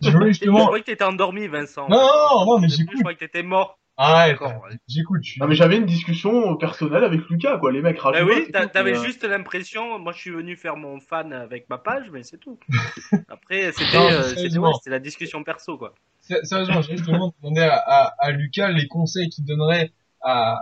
[0.01, 0.65] Je voulais Je justement...
[0.65, 1.87] croyais que t'étais endormi, Vincent.
[1.89, 2.95] Non, non, non, mais j'écoute.
[2.95, 3.79] Je croyais que t'étais mort.
[3.99, 4.77] D'accord, ouais.
[4.87, 5.21] j'écoute.
[5.23, 7.71] je suis- Non, mais j'avais une discussion personnelle avec Lucas, quoi.
[7.71, 8.29] Les mecs Bah rajoutent.
[8.29, 11.67] oui, t'a- tout, t'avais euh, juste l'impression, moi je suis venu faire mon fan avec
[11.67, 12.59] ma page, mais c'est tout.
[13.27, 15.95] Après, c'était euh, ouais, la discussion perso, quoi.
[16.21, 19.91] Sé- Sérieusement, j'ai justement demandé à, à, à Lucas les conseils qu'il donnerait
[20.21, 20.61] à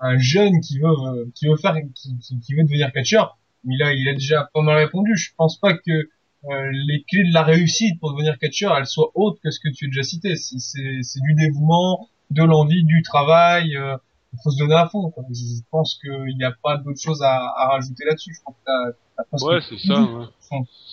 [0.00, 3.38] un jeune qui veut euh, qui veut faire qui, qui, qui veut devenir catcheur.
[3.62, 5.16] Mais là, il a déjà pas mal répondu.
[5.16, 6.08] Je pense pas que
[6.50, 9.68] euh, les clés de la réussite pour devenir catcheur, elles soient autres que ce que
[9.74, 10.36] tu as déjà cité.
[10.36, 13.76] C'est- du dévouement, de l'envie, du travail.
[13.76, 13.96] euh,
[14.32, 15.10] il faut se donner à fond.
[15.10, 15.24] Quoi.
[15.32, 18.34] Je pense qu'il n'y a pas d'autre chose à, à rajouter là-dessus.
[18.34, 20.02] Je pense que t'as- Ouais, c'est ça.
[20.02, 20.26] Ouais.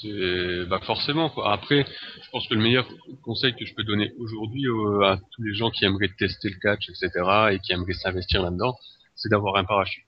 [0.01, 1.51] C'est bah forcément quoi.
[1.51, 1.85] Après,
[2.23, 2.87] je pense que le meilleur
[3.21, 6.55] conseil que je peux donner aujourd'hui euh, à tous les gens qui aimeraient tester le
[6.61, 7.09] catch, etc.,
[7.51, 8.75] et qui aimeraient s'investir là-dedans,
[9.15, 10.05] c'est d'avoir un parachute.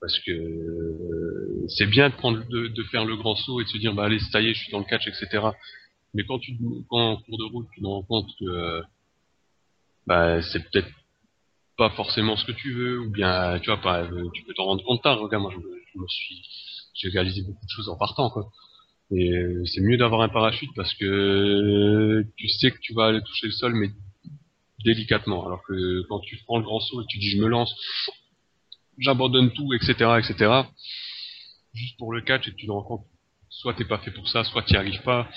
[0.00, 4.04] Parce que euh, c'est bien de faire le grand saut et de se dire bah
[4.04, 5.48] allez ça y est, je suis dans le catch, etc.
[6.14, 6.56] Mais quand tu,
[6.90, 8.82] en cours de route, tu te rends compte que euh,
[10.06, 10.88] bah c'est peut-être
[11.76, 14.64] pas forcément ce que tu veux, ou bien tu vois pas, euh, tu peux t'en
[14.64, 15.20] rendre compte tard.
[15.20, 16.00] Regarde, moi je,
[16.94, 18.50] j'ai réalisé beaucoup de choses en partant quoi.
[19.12, 19.32] Et
[19.66, 23.52] c'est mieux d'avoir un parachute parce que tu sais que tu vas aller toucher le
[23.52, 23.90] sol, mais
[24.84, 25.46] délicatement.
[25.46, 27.74] Alors que quand tu prends le grand saut et tu dis je me lance,
[29.00, 30.62] j'abandonne tout, etc., etc.,
[31.74, 33.04] juste pour le catch et tu te rends compte,
[33.48, 35.28] soit t'es pas fait pour ça, soit t'y arrives pas,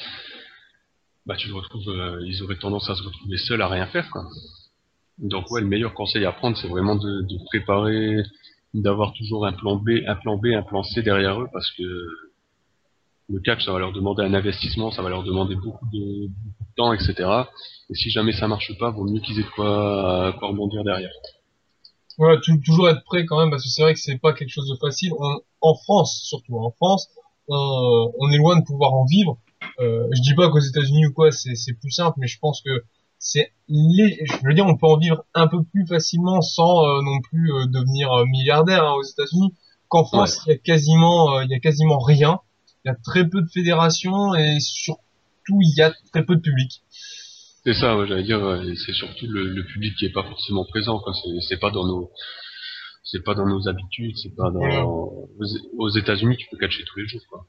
[1.25, 4.09] bah tu te retrouves, euh, ils auraient tendance à se retrouver seuls à rien faire,
[4.11, 4.25] quoi.
[5.19, 8.23] Donc ouais, le meilleur conseil à prendre, c'est vraiment de, préparer,
[8.73, 11.83] d'avoir toujours un plan B, un plan B, un plan C derrière eux, parce que
[13.29, 16.63] le catch, ça va leur demander un investissement, ça va leur demander beaucoup de, beaucoup
[16.75, 17.29] temps, etc.
[17.89, 21.11] Et si jamais ça marche pas, vaut mieux qu'ils aient quoi, quoi rebondir derrière.
[22.17, 24.49] Voilà, tu- toujours être prêt quand même, parce que c'est vrai que c'est pas quelque
[24.49, 25.11] chose de facile.
[25.19, 27.07] On- en France, surtout en France,
[27.47, 29.37] on, on est loin de pouvoir en vivre.
[29.79, 32.61] Euh, je dis pas qu'aux États-Unis ou quoi, c'est c'est plus simple, mais je pense
[32.61, 32.83] que
[33.17, 37.01] c'est les, je veux dire, on peut en vivre un peu plus facilement sans euh,
[37.01, 39.53] non plus euh, devenir euh, milliardaire hein, aux États-Unis.
[39.87, 42.39] Qu'en France, il y a quasiment, euh, il y a quasiment rien.
[42.83, 46.41] Il y a très peu de fédérations et surtout il y a très peu de
[46.41, 46.83] public.
[47.65, 50.65] C'est ça, ouais, j'allais dire, ouais, c'est surtout le, le public qui est pas forcément
[50.65, 51.13] présent, quoi.
[51.13, 52.11] C'est, c'est pas dans nos,
[53.03, 54.85] c'est pas dans nos habitudes, c'est pas dans, Voilà.
[54.85, 55.29] aux,
[55.77, 57.45] aux États-Unis, tu peux catcher tous les jours, quoi.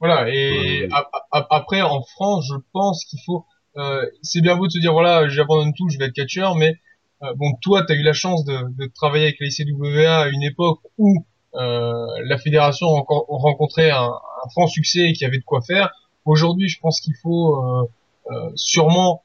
[0.00, 0.88] Voilà, et Ouais.
[0.92, 3.46] a- a- après en France, je pense qu'il faut.
[3.78, 6.74] Euh, c'est bien beau de se dire voilà, j'abandonne tout, je vais être catcheur, mais
[7.22, 10.28] euh, bon, toi, tu as eu la chance de, de travailler avec la ICWA à
[10.28, 11.24] une époque où
[11.54, 15.90] euh, la fédération rencontrait un, un franc succès et qu'il y avait de quoi faire.
[16.26, 17.84] Aujourd'hui, je pense qu'il faut euh,
[18.32, 19.22] euh, sûrement,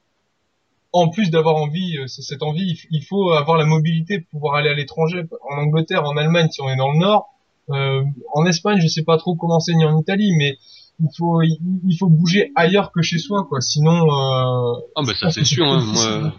[0.92, 4.68] en plus d'avoir envie, euh, cette envie, il faut avoir la mobilité pour pouvoir aller
[4.68, 7.28] à l'étranger, en Angleterre, en Allemagne, si on est dans le Nord.
[7.70, 8.02] Euh,
[8.34, 10.58] en Espagne, je sais pas trop comment c'est ni en Italie, mais
[11.00, 13.60] il faut il, faut bouger ailleurs que chez soi, quoi.
[13.60, 16.32] Sinon, euh, Ah, bah, ça, c'est sûr, hein.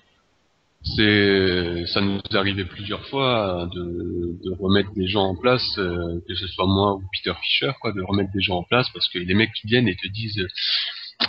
[0.83, 6.21] c'est, ça nous est arrivé plusieurs fois de, de remettre des gens en place, euh,
[6.27, 9.09] que ce soit moi ou Peter Fischer, quoi, de remettre des gens en place parce
[9.09, 10.45] que les mecs qui viennent et te disent,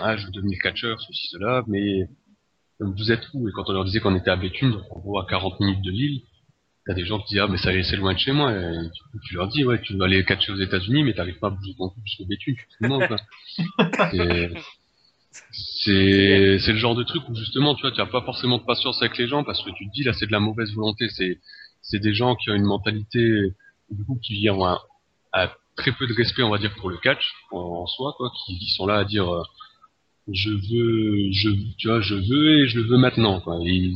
[0.00, 2.08] ah, je veux devenir catcheur, ceci, cela, mais
[2.80, 3.48] vous êtes où?
[3.48, 5.90] Et quand on leur disait qu'on était à Béthune, en gros, à 40 minutes de
[5.90, 6.22] Lille,
[6.86, 9.18] t'as des gens qui disent, ah, mais ça c'est loin de chez moi, et coup,
[9.24, 11.74] tu leur dis, ouais, tu vas aller catcher aux États-Unis, mais t'arrives pas à bouger
[11.78, 12.84] ton cul jusqu'au Béthune, tu te.
[14.10, 14.50] C'est-
[15.52, 18.64] c'est c'est le genre de truc où justement tu vois tu as pas forcément de
[18.64, 21.08] patience avec les gens parce que tu te dis là c'est de la mauvaise volonté
[21.08, 21.40] c'est
[21.82, 23.52] c'est des gens qui ont une mentalité
[23.90, 24.78] du coup qui ont un,
[25.32, 28.30] un très peu de respect, on va dire, pour le catch en, en soi, quoi,
[28.46, 29.42] qui, qui sont là à dire euh,
[30.32, 33.58] je veux, je, tu vois, je veux et je le veux maintenant, quoi.
[33.64, 33.92] Et-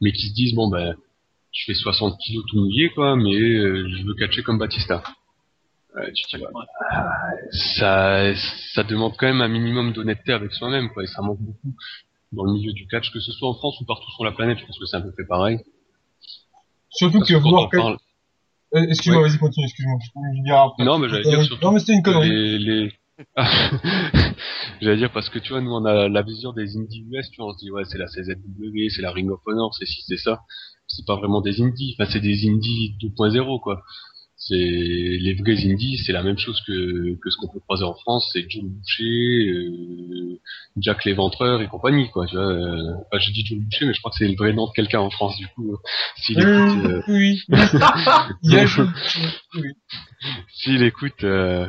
[0.00, 0.94] mais qui se disent bon ben,
[1.52, 5.02] je fais 60 kilos tout mouillé, quoi, mais euh, je veux catcher comme Batista.
[5.96, 6.66] Ouais, tu te dis, bah,
[7.50, 8.34] ça,
[8.74, 11.74] ça demande quand même un minimum d'honnêteté avec soi-même, quoi, et ça manque beaucoup
[12.32, 14.58] dans le milieu du catch, que ce soit en France ou partout sur la planète,
[14.60, 15.58] je pense que c'est un peu fait pareil.
[16.90, 17.96] Surtout Parce que voir parle,
[18.74, 19.98] Euh, Excuse-moi, vas-y, continue, excuse-moi.
[20.04, 20.84] Je peux le dire après.
[20.84, 22.28] Non, mais j'allais dire surtout Non, mais c'était une connerie.
[22.28, 22.92] les, les...
[24.80, 27.40] j'allais dire parce que tu vois, nous on a la vision des indies US, tu
[27.40, 30.02] vois, on se dit ouais, c'est la CZW, c'est la Ring of Honor, c'est ci,
[30.06, 30.40] c'est ça.
[30.86, 33.82] C'est pas vraiment des indies, enfin c'est des indies 2.0 quoi.
[34.40, 37.94] C'est les vrais indies, c'est la même chose que, que ce qu'on peut croiser en
[37.94, 40.40] France, c'est Joe Boucher, euh,
[40.78, 42.24] Jack l'Éventreur et compagnie quoi.
[42.26, 42.94] Tu vois, euh...
[43.10, 45.00] enfin, je dis Joe Boucher, mais je crois que c'est le vrai nom de quelqu'un
[45.00, 45.72] en France du coup.
[45.72, 45.76] euh,
[46.16, 47.02] S'il écoute, euh,
[49.56, 49.72] Oui,
[50.54, 51.68] s'il écoute, euh...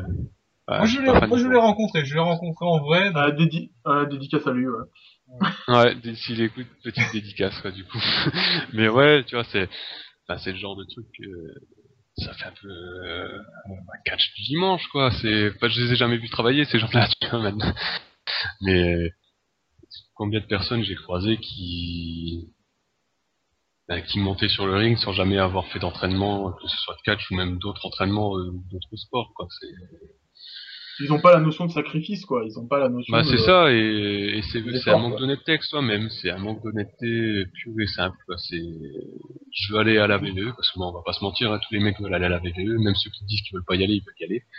[0.78, 2.06] Moi, je l'ai, pas moi, je rencontré.
[2.06, 3.12] Je l'ai rencontré en vrai.
[3.16, 4.86] Euh, dédi euh, dédicace à lui, ouais.
[5.68, 8.00] Ouais, s'il écoute, petite dédicace, quoi, du coup.
[8.74, 9.70] Mais ouais, tu vois, c'est,
[10.28, 11.54] enfin, c'est le genre de truc, euh,
[12.18, 15.12] ça fait un peu, euh, un catch du dimanche, quoi.
[15.22, 17.74] C'est, enfin, je les ai jamais vus travailler, ces gens-là, tu vois, maintenant.
[18.62, 19.12] Mais,
[20.16, 22.54] combien de personnes j'ai croisées qui,
[23.88, 27.02] ben, qui montaient sur le ring sans jamais avoir fait d'entraînement, que ce soit de
[27.04, 29.48] catch ou même d'autres entraînements, euh, d'autres sports, quoi.
[29.60, 29.68] C'est,
[31.02, 32.44] Ils ont pas la notion de sacrifice, quoi.
[32.46, 33.28] Ils ont pas la notion Bah de...
[33.28, 37.74] c'est ça, et, et c'est un manque d'honnêteté avec soi-même, c'est un manque d'honnêteté pur
[37.80, 38.18] et simple.
[38.38, 41.52] C'est, je veux aller à la VVE, parce que bon, on va pas se mentir,
[41.52, 43.66] hein, tous les mecs veulent aller à la VVE, même ceux qui disent qu'ils veulent
[43.66, 44.44] pas y aller, ils veulent y aller.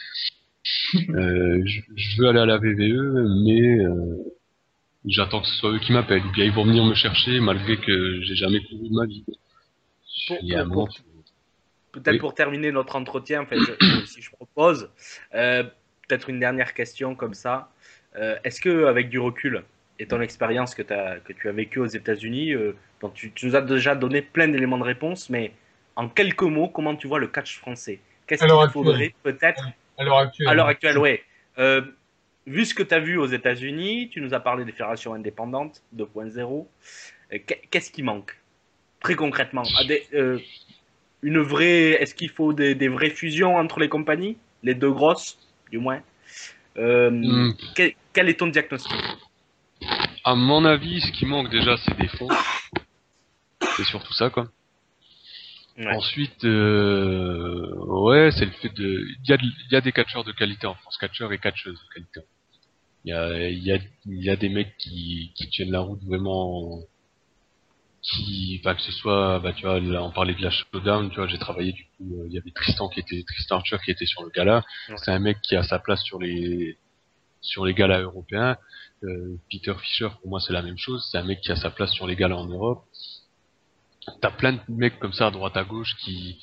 [1.11, 4.17] Euh, je, je veux aller à la VVE, mais euh,
[5.07, 6.25] j'attends que ce soit eux qui m'appellent.
[6.27, 9.25] Ou bien ils vont venir me chercher malgré que j'ai jamais couru de ma vie.
[10.27, 10.89] Pour- Il y a un pour- moment,
[11.93, 12.19] Peut-être Oui.
[12.19, 13.57] pour terminer notre entretien, en fait,
[14.07, 14.91] si je propose,
[15.35, 15.63] euh,
[16.11, 17.71] peut-être une dernière question comme ça.
[18.17, 19.63] Euh, Est-ce que avec du recul
[20.01, 22.75] et ton expérience que, tu as vécue aux États-Unis, euh,
[23.15, 25.53] tu, tu nous as déjà donné plein d'éléments de réponse, mais
[25.95, 28.01] en quelques mots, comment tu vois le catch français?
[28.27, 29.65] Qu'est-ce qu'il faudrait peut-être
[29.99, 30.49] À l'heure actuelle.
[30.49, 31.23] à l'heure actuelle, ouais.
[31.59, 31.83] Euh,
[32.47, 35.83] vu ce que tu as vu aux États-Unis, tu nous as parlé des fédérations indépendantes
[35.97, 36.67] 2.0.
[37.33, 38.37] euh, qu'est- Qu'est-ce qui manque
[39.01, 39.63] Très concrètement?
[39.79, 40.07] Ah, des-
[41.23, 41.93] une vraie.
[42.03, 44.37] Est-ce qu'il faut des, des vraies fusions entre les compagnies?
[44.63, 45.39] Les deux grosses,
[45.71, 46.03] du moins.
[46.77, 47.53] Euh, Hmm.
[47.75, 48.93] quel, quel est ton diagnostic?
[50.25, 52.29] À mon avis, ce qui manque déjà, c'est des fonds.
[53.77, 54.49] C'est surtout ça, quoi.
[55.79, 55.87] Ouais.
[55.97, 59.93] Ensuite, euh, ouais, c'est le fait de, il y a, de- il y a des
[59.93, 62.21] catcheurs de qualité en France, catcheurs et catcheuses de qualité.
[63.05, 65.81] Il y a, il y a, il y a des mecs qui, qui tiennent la
[65.81, 66.81] route vraiment,
[68.03, 71.17] qui, enfin que ce soit, bah tu vois, là on parlait de la showdown, tu
[71.17, 73.91] vois, j'ai travaillé du coup, euh, il y avait Tristan qui était, Tristan Archer qui
[73.91, 74.65] était sur le gala.
[74.89, 74.95] Ouais.
[74.97, 76.79] C'est un mec qui a sa place sur les,
[77.41, 78.57] sur les galas européens.
[79.03, 81.07] Euh, Peter Fischer, pour moi, c'est la même chose.
[81.11, 82.85] C'est un mec qui a sa place sur les galas en Europe.
[84.21, 86.39] T'as plein de mecs comme ça à droite à gauche qui,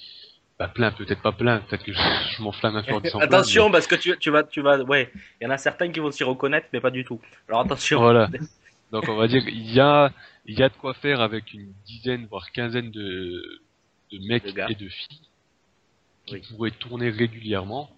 [0.59, 3.27] bah plein, peut-être pas plein, peut-être que je, je m'enflamme un peu en disant plein,
[3.27, 5.11] Attention, parce que tu, tu vas, tu vas, ouais,
[5.41, 7.19] il y en a certains qui vont s'y reconnaître, mais pas du tout.
[7.47, 7.99] Alors mais attention.
[7.99, 8.29] Voilà.
[8.91, 10.11] Donc on va dire il y a,
[10.47, 13.61] il y a de quoi faire avec une dizaine voire quinzaine de,
[14.11, 15.27] de mecs De et de filles
[16.25, 16.41] qui Oui.
[16.49, 17.89] pourraient tourner régulièrement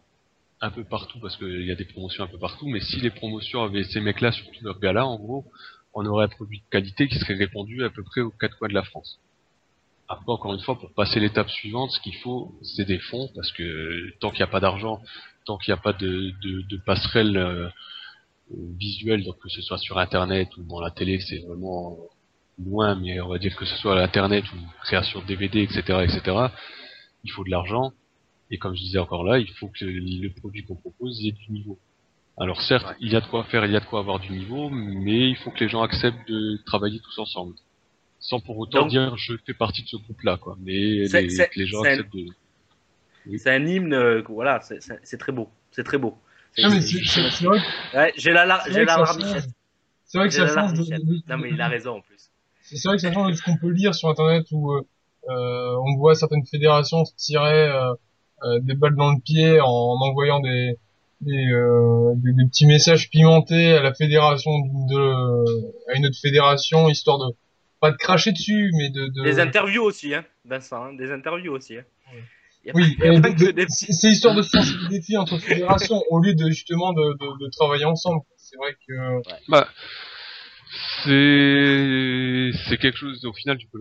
[0.61, 2.67] un peu partout parce qu'il y a des promotions un peu partout.
[2.67, 5.45] Mais si les promotions avaient ces mecs-là sur tous leurs galas, en gros,
[5.93, 8.67] on aurait un produit de qualité qui serait répandu à peu près aux quatre coins
[8.67, 9.19] de la France.
[10.07, 13.51] Après, encore une fois, pour passer l'étape suivante, ce qu'il faut, c'est des fonds, parce
[13.51, 15.01] que tant qu'il n'y a pas d'argent,
[15.45, 19.61] tant qu'il n'y a pas de, de, de passerelle euh, euh, visuelle, donc que ce
[19.61, 21.97] soit sur Internet ou dans la télé, c'est vraiment
[22.65, 25.79] loin, mais on va dire que ce soit à l'Internet ou création de DVD, etc.,
[26.03, 26.21] etc.,
[27.23, 27.93] il faut de l'argent.
[28.51, 31.51] Et comme je disais encore là, il faut que le, produit qu'on propose ait du
[31.51, 31.77] niveau.
[32.37, 32.95] Alors certes, Ouais.
[33.01, 35.29] il y a de quoi faire, il y a de quoi avoir du niveau, mais
[35.29, 37.53] il faut que les gens acceptent de travailler tous ensemble.
[38.19, 40.57] Sans pour autant Donc- dire je fais partie de ce groupe-là, quoi.
[40.61, 43.37] Mais C'est- les, les gens c'est un- acceptent de...
[43.37, 45.49] C'est un hymne, euh, voilà, c'est- très beau.
[45.71, 46.17] C'est très beau.
[46.57, 48.85] J'ai la, la- c'est j'ai
[50.17, 50.73] vrai que ça change.
[50.73, 52.29] De- Non, mais il a raison en plus.
[52.75, 54.81] C'est vrai que ça change de ce qu'on peut lire sur internet où euh,
[55.29, 57.93] euh, on voit certaines fédérations se tirer euh,
[58.43, 60.77] euh, des balles dans le pied en, envoyant des
[61.21, 64.51] des, euh, des des petits messages pimentés à la fédération
[64.87, 67.35] de à une autre fédération histoire de
[67.81, 69.23] pas de cracher dessus mais de, de...
[69.23, 71.77] Des interviews aussi, hein, Vincent, hein, des interviews aussi.
[71.77, 71.83] Hein.
[72.73, 72.95] Oui
[73.53, 77.45] des- c'est histoire de sensibiliser des filles entre fédérations au lieu de justement de, de,
[77.45, 79.67] de travailler ensemble c'est vrai que Bah,
[81.03, 83.25] c'est c'est quelque chose.
[83.25, 83.79] Au final, tu peux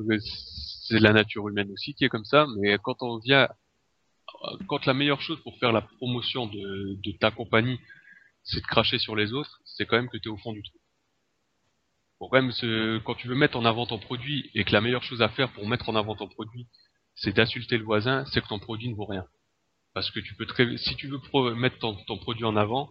[0.88, 3.48] c'est la nature humaine aussi qui est comme ça, mais quand on vient,
[4.68, 7.78] quand la meilleure chose pour faire la promotion de, de ta compagnie,
[8.42, 10.62] c'est de cracher sur les autres, c'est quand même que tu es au fond du
[10.62, 10.78] trou.
[12.20, 12.50] Bon, quand
[13.04, 15.52] quand tu veux mettre en avant ton produit et que la meilleure chose à faire
[15.52, 16.66] pour mettre en avant ton produit,
[17.14, 19.24] c'est d'insulter le voisin, c'est que ton produit ne vaut rien.
[19.94, 22.90] Parce que tu peux très, si tu veux mettre ton, ton produit en avant,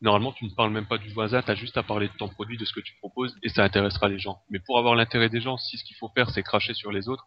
[0.00, 2.28] normalement tu ne parles même pas du voisin, tu as juste à parler de ton
[2.28, 4.38] produit, de ce que tu proposes, et ça intéressera les gens.
[4.50, 7.08] Mais pour avoir l'intérêt des gens, si ce qu'il faut faire c'est cracher sur les
[7.08, 7.24] autres,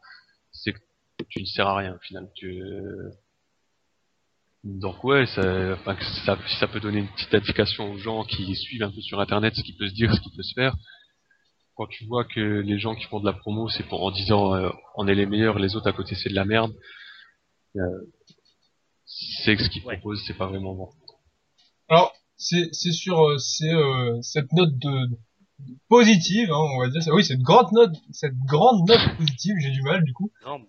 [0.51, 0.79] c'est que
[1.29, 2.29] tu ne sers à rien au final.
[2.35, 2.61] Tu...
[4.63, 8.55] Donc ouais, ça, enfin, ça, si ça peut donner une petite indication aux gens qui
[8.55, 10.75] suivent un peu sur internet ce qui peut se dire, ce qui peut se faire.
[11.75, 14.55] Quand tu vois que les gens qui font de la promo, c'est pour en disant
[14.55, 16.71] euh, on est les meilleurs, les autres à côté c'est de la merde,
[17.75, 17.81] euh,
[19.05, 19.97] c'est que ce qu'ils Ouais.
[19.97, 20.89] proposent, c'est pas vraiment bon.
[21.89, 22.13] Alors,
[22.43, 25.07] c'est c'est sur euh, c'est euh, cette note de
[25.59, 27.01] de positive, hein, on va dire.
[27.13, 29.55] Oui, cette grande note, cette grande note positive.
[29.61, 30.31] J'ai du mal du coup.
[30.45, 30.59] Non,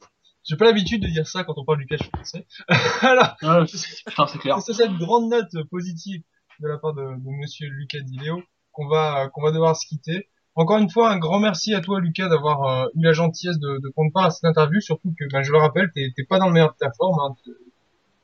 [0.44, 2.46] J'ai pas l'habitude de dire ça quand on parle du catch français.
[3.00, 4.60] Alors, Ouais, c'est- clair.
[4.60, 6.22] c'est cette grande note positive
[6.60, 8.42] de la part de, de Monsieur Lucas Dileo
[8.72, 10.28] qu'on va qu'on va devoir se quitter.
[10.56, 13.80] Encore une fois, un grand merci à toi, Lucas, d'avoir euh, eu la gentillesse de,
[13.82, 14.80] de prendre part à cette interview.
[14.80, 17.18] Surtout que, ben, je le rappelle, t'es t'es pas dans le meilleur de ta forme.
[17.20, 17.50] Hein, T'es-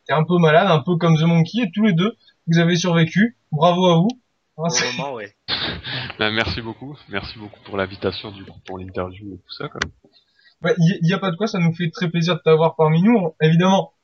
[0.07, 2.15] t'es un peu malade, un peu comme The Monkey, et tous les deux,
[2.51, 3.37] vous avez survécu.
[3.53, 4.09] Bravo à vous.
[4.57, 5.33] Pour c'est- le moment, ouais.
[6.19, 9.69] Ben, merci beaucoup, merci beaucoup pour l'invitation, du coup, pour l'interview et tout ça.
[9.69, 9.93] Quand même.
[10.63, 12.77] Ouais, il y, y a pas de quoi, ça nous fait très plaisir de t'avoir
[12.77, 13.35] parmi nous.
[13.41, 13.95] Évidemment,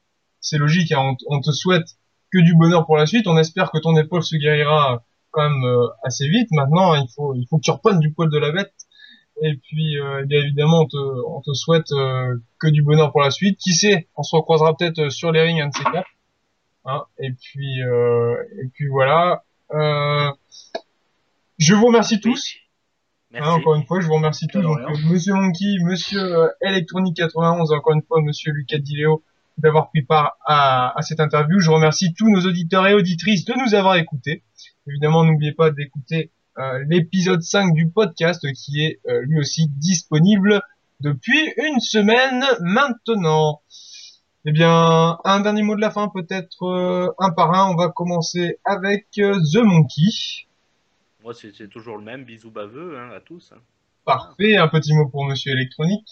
[0.40, 1.86] c'est logique, hein, on, te souhaite
[2.32, 3.26] que du bonheur pour la suite.
[3.26, 4.98] On espère que ton épaule se guérira euh,
[5.32, 6.48] quand même euh, assez vite.
[6.52, 8.72] Maintenant, il faut, il faut que tu reprennes du poil de la bête.
[9.42, 10.96] Et puis, euh, eh bien évidemment, on te,
[11.28, 13.58] on te souhaite euh, que du bonheur pour la suite.
[13.58, 16.08] Qui sait, on se recroisera peut-être sur les rings un de ces quatre.
[16.86, 19.44] Hein, et puis, euh, et puis voilà.
[19.72, 20.30] Euh,
[21.58, 22.54] je vous remercie tous.
[23.32, 23.48] Merci.
[23.48, 24.62] Hein, encore une fois, je vous remercie tous.
[24.62, 24.78] Donc,
[25.10, 29.24] Monsieur Monkey, Monsieur euh, Electronic 91, encore une fois, Monsieur Lucas Dileo,
[29.58, 31.58] d'avoir pris part à, à cette interview.
[31.58, 34.42] Je remercie tous nos auditeurs et auditrices de nous avoir écoutés.
[34.86, 40.62] Évidemment, n'oubliez pas d'écouter euh, l'épisode 5 du podcast qui est euh, lui aussi disponible
[41.00, 43.60] depuis une semaine maintenant.
[44.48, 47.68] Eh bien, un dernier mot de la fin, peut-être euh, un par un.
[47.72, 50.46] On va commencer avec euh, The Monkey.
[51.22, 52.24] Moi, c'est c'est toujours le même.
[52.24, 53.52] Bisous baveux hein, à tous.
[53.52, 53.60] hein.
[54.04, 54.56] Parfait.
[54.56, 56.06] Un petit mot pour Monsieur Electronic.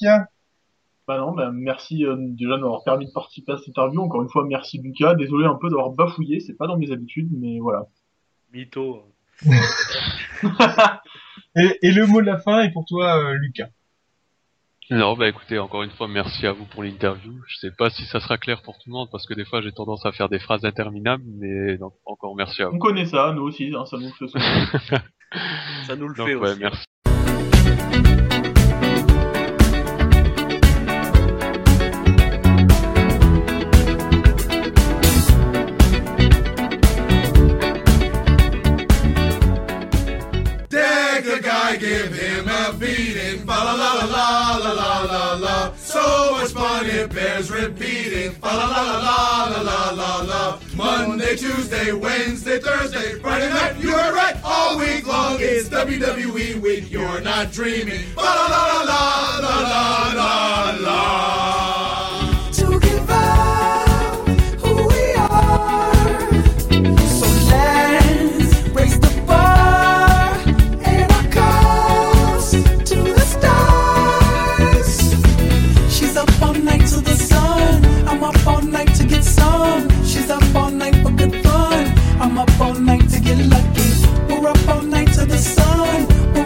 [1.06, 4.01] Bah non, bah merci euh, déjà de m'avoir permis de participer à cette interview.
[4.01, 5.15] Encore une fois, merci Lucas.
[5.15, 7.86] Désolé un peu d'avoir bafouillé, c'est pas dans mes habitudes, mais voilà.
[8.52, 9.05] Mytho.
[11.56, 13.69] Et, et le mot de la fin est pour toi, euh, Lucas.
[14.90, 17.32] Non, bah écoutez, encore une fois, merci à vous pour l'interview.
[17.48, 19.62] Je sais pas si ça sera clair pour tout le monde parce que des fois
[19.62, 22.77] j'ai tendance à faire des phrases interminables, mais donc encore merci à vous.
[22.77, 24.39] On connaît ça, nous aussi, hein, ça nous le fait.
[25.86, 26.61] Ça nous le Donc fait ouais, aussi.
[26.61, 28.24] merci.
[47.45, 53.49] always repeating fa la la la la la la la Monday, Tuesday, Wednesday, Thursday, Friday
[53.49, 53.77] night.
[53.79, 56.91] You are right, all week long it's WWE week.
[56.91, 58.03] You're not dreaming.
[58.15, 61.94] Fa la la la la la la la.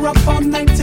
[0.08, 0.77] up all night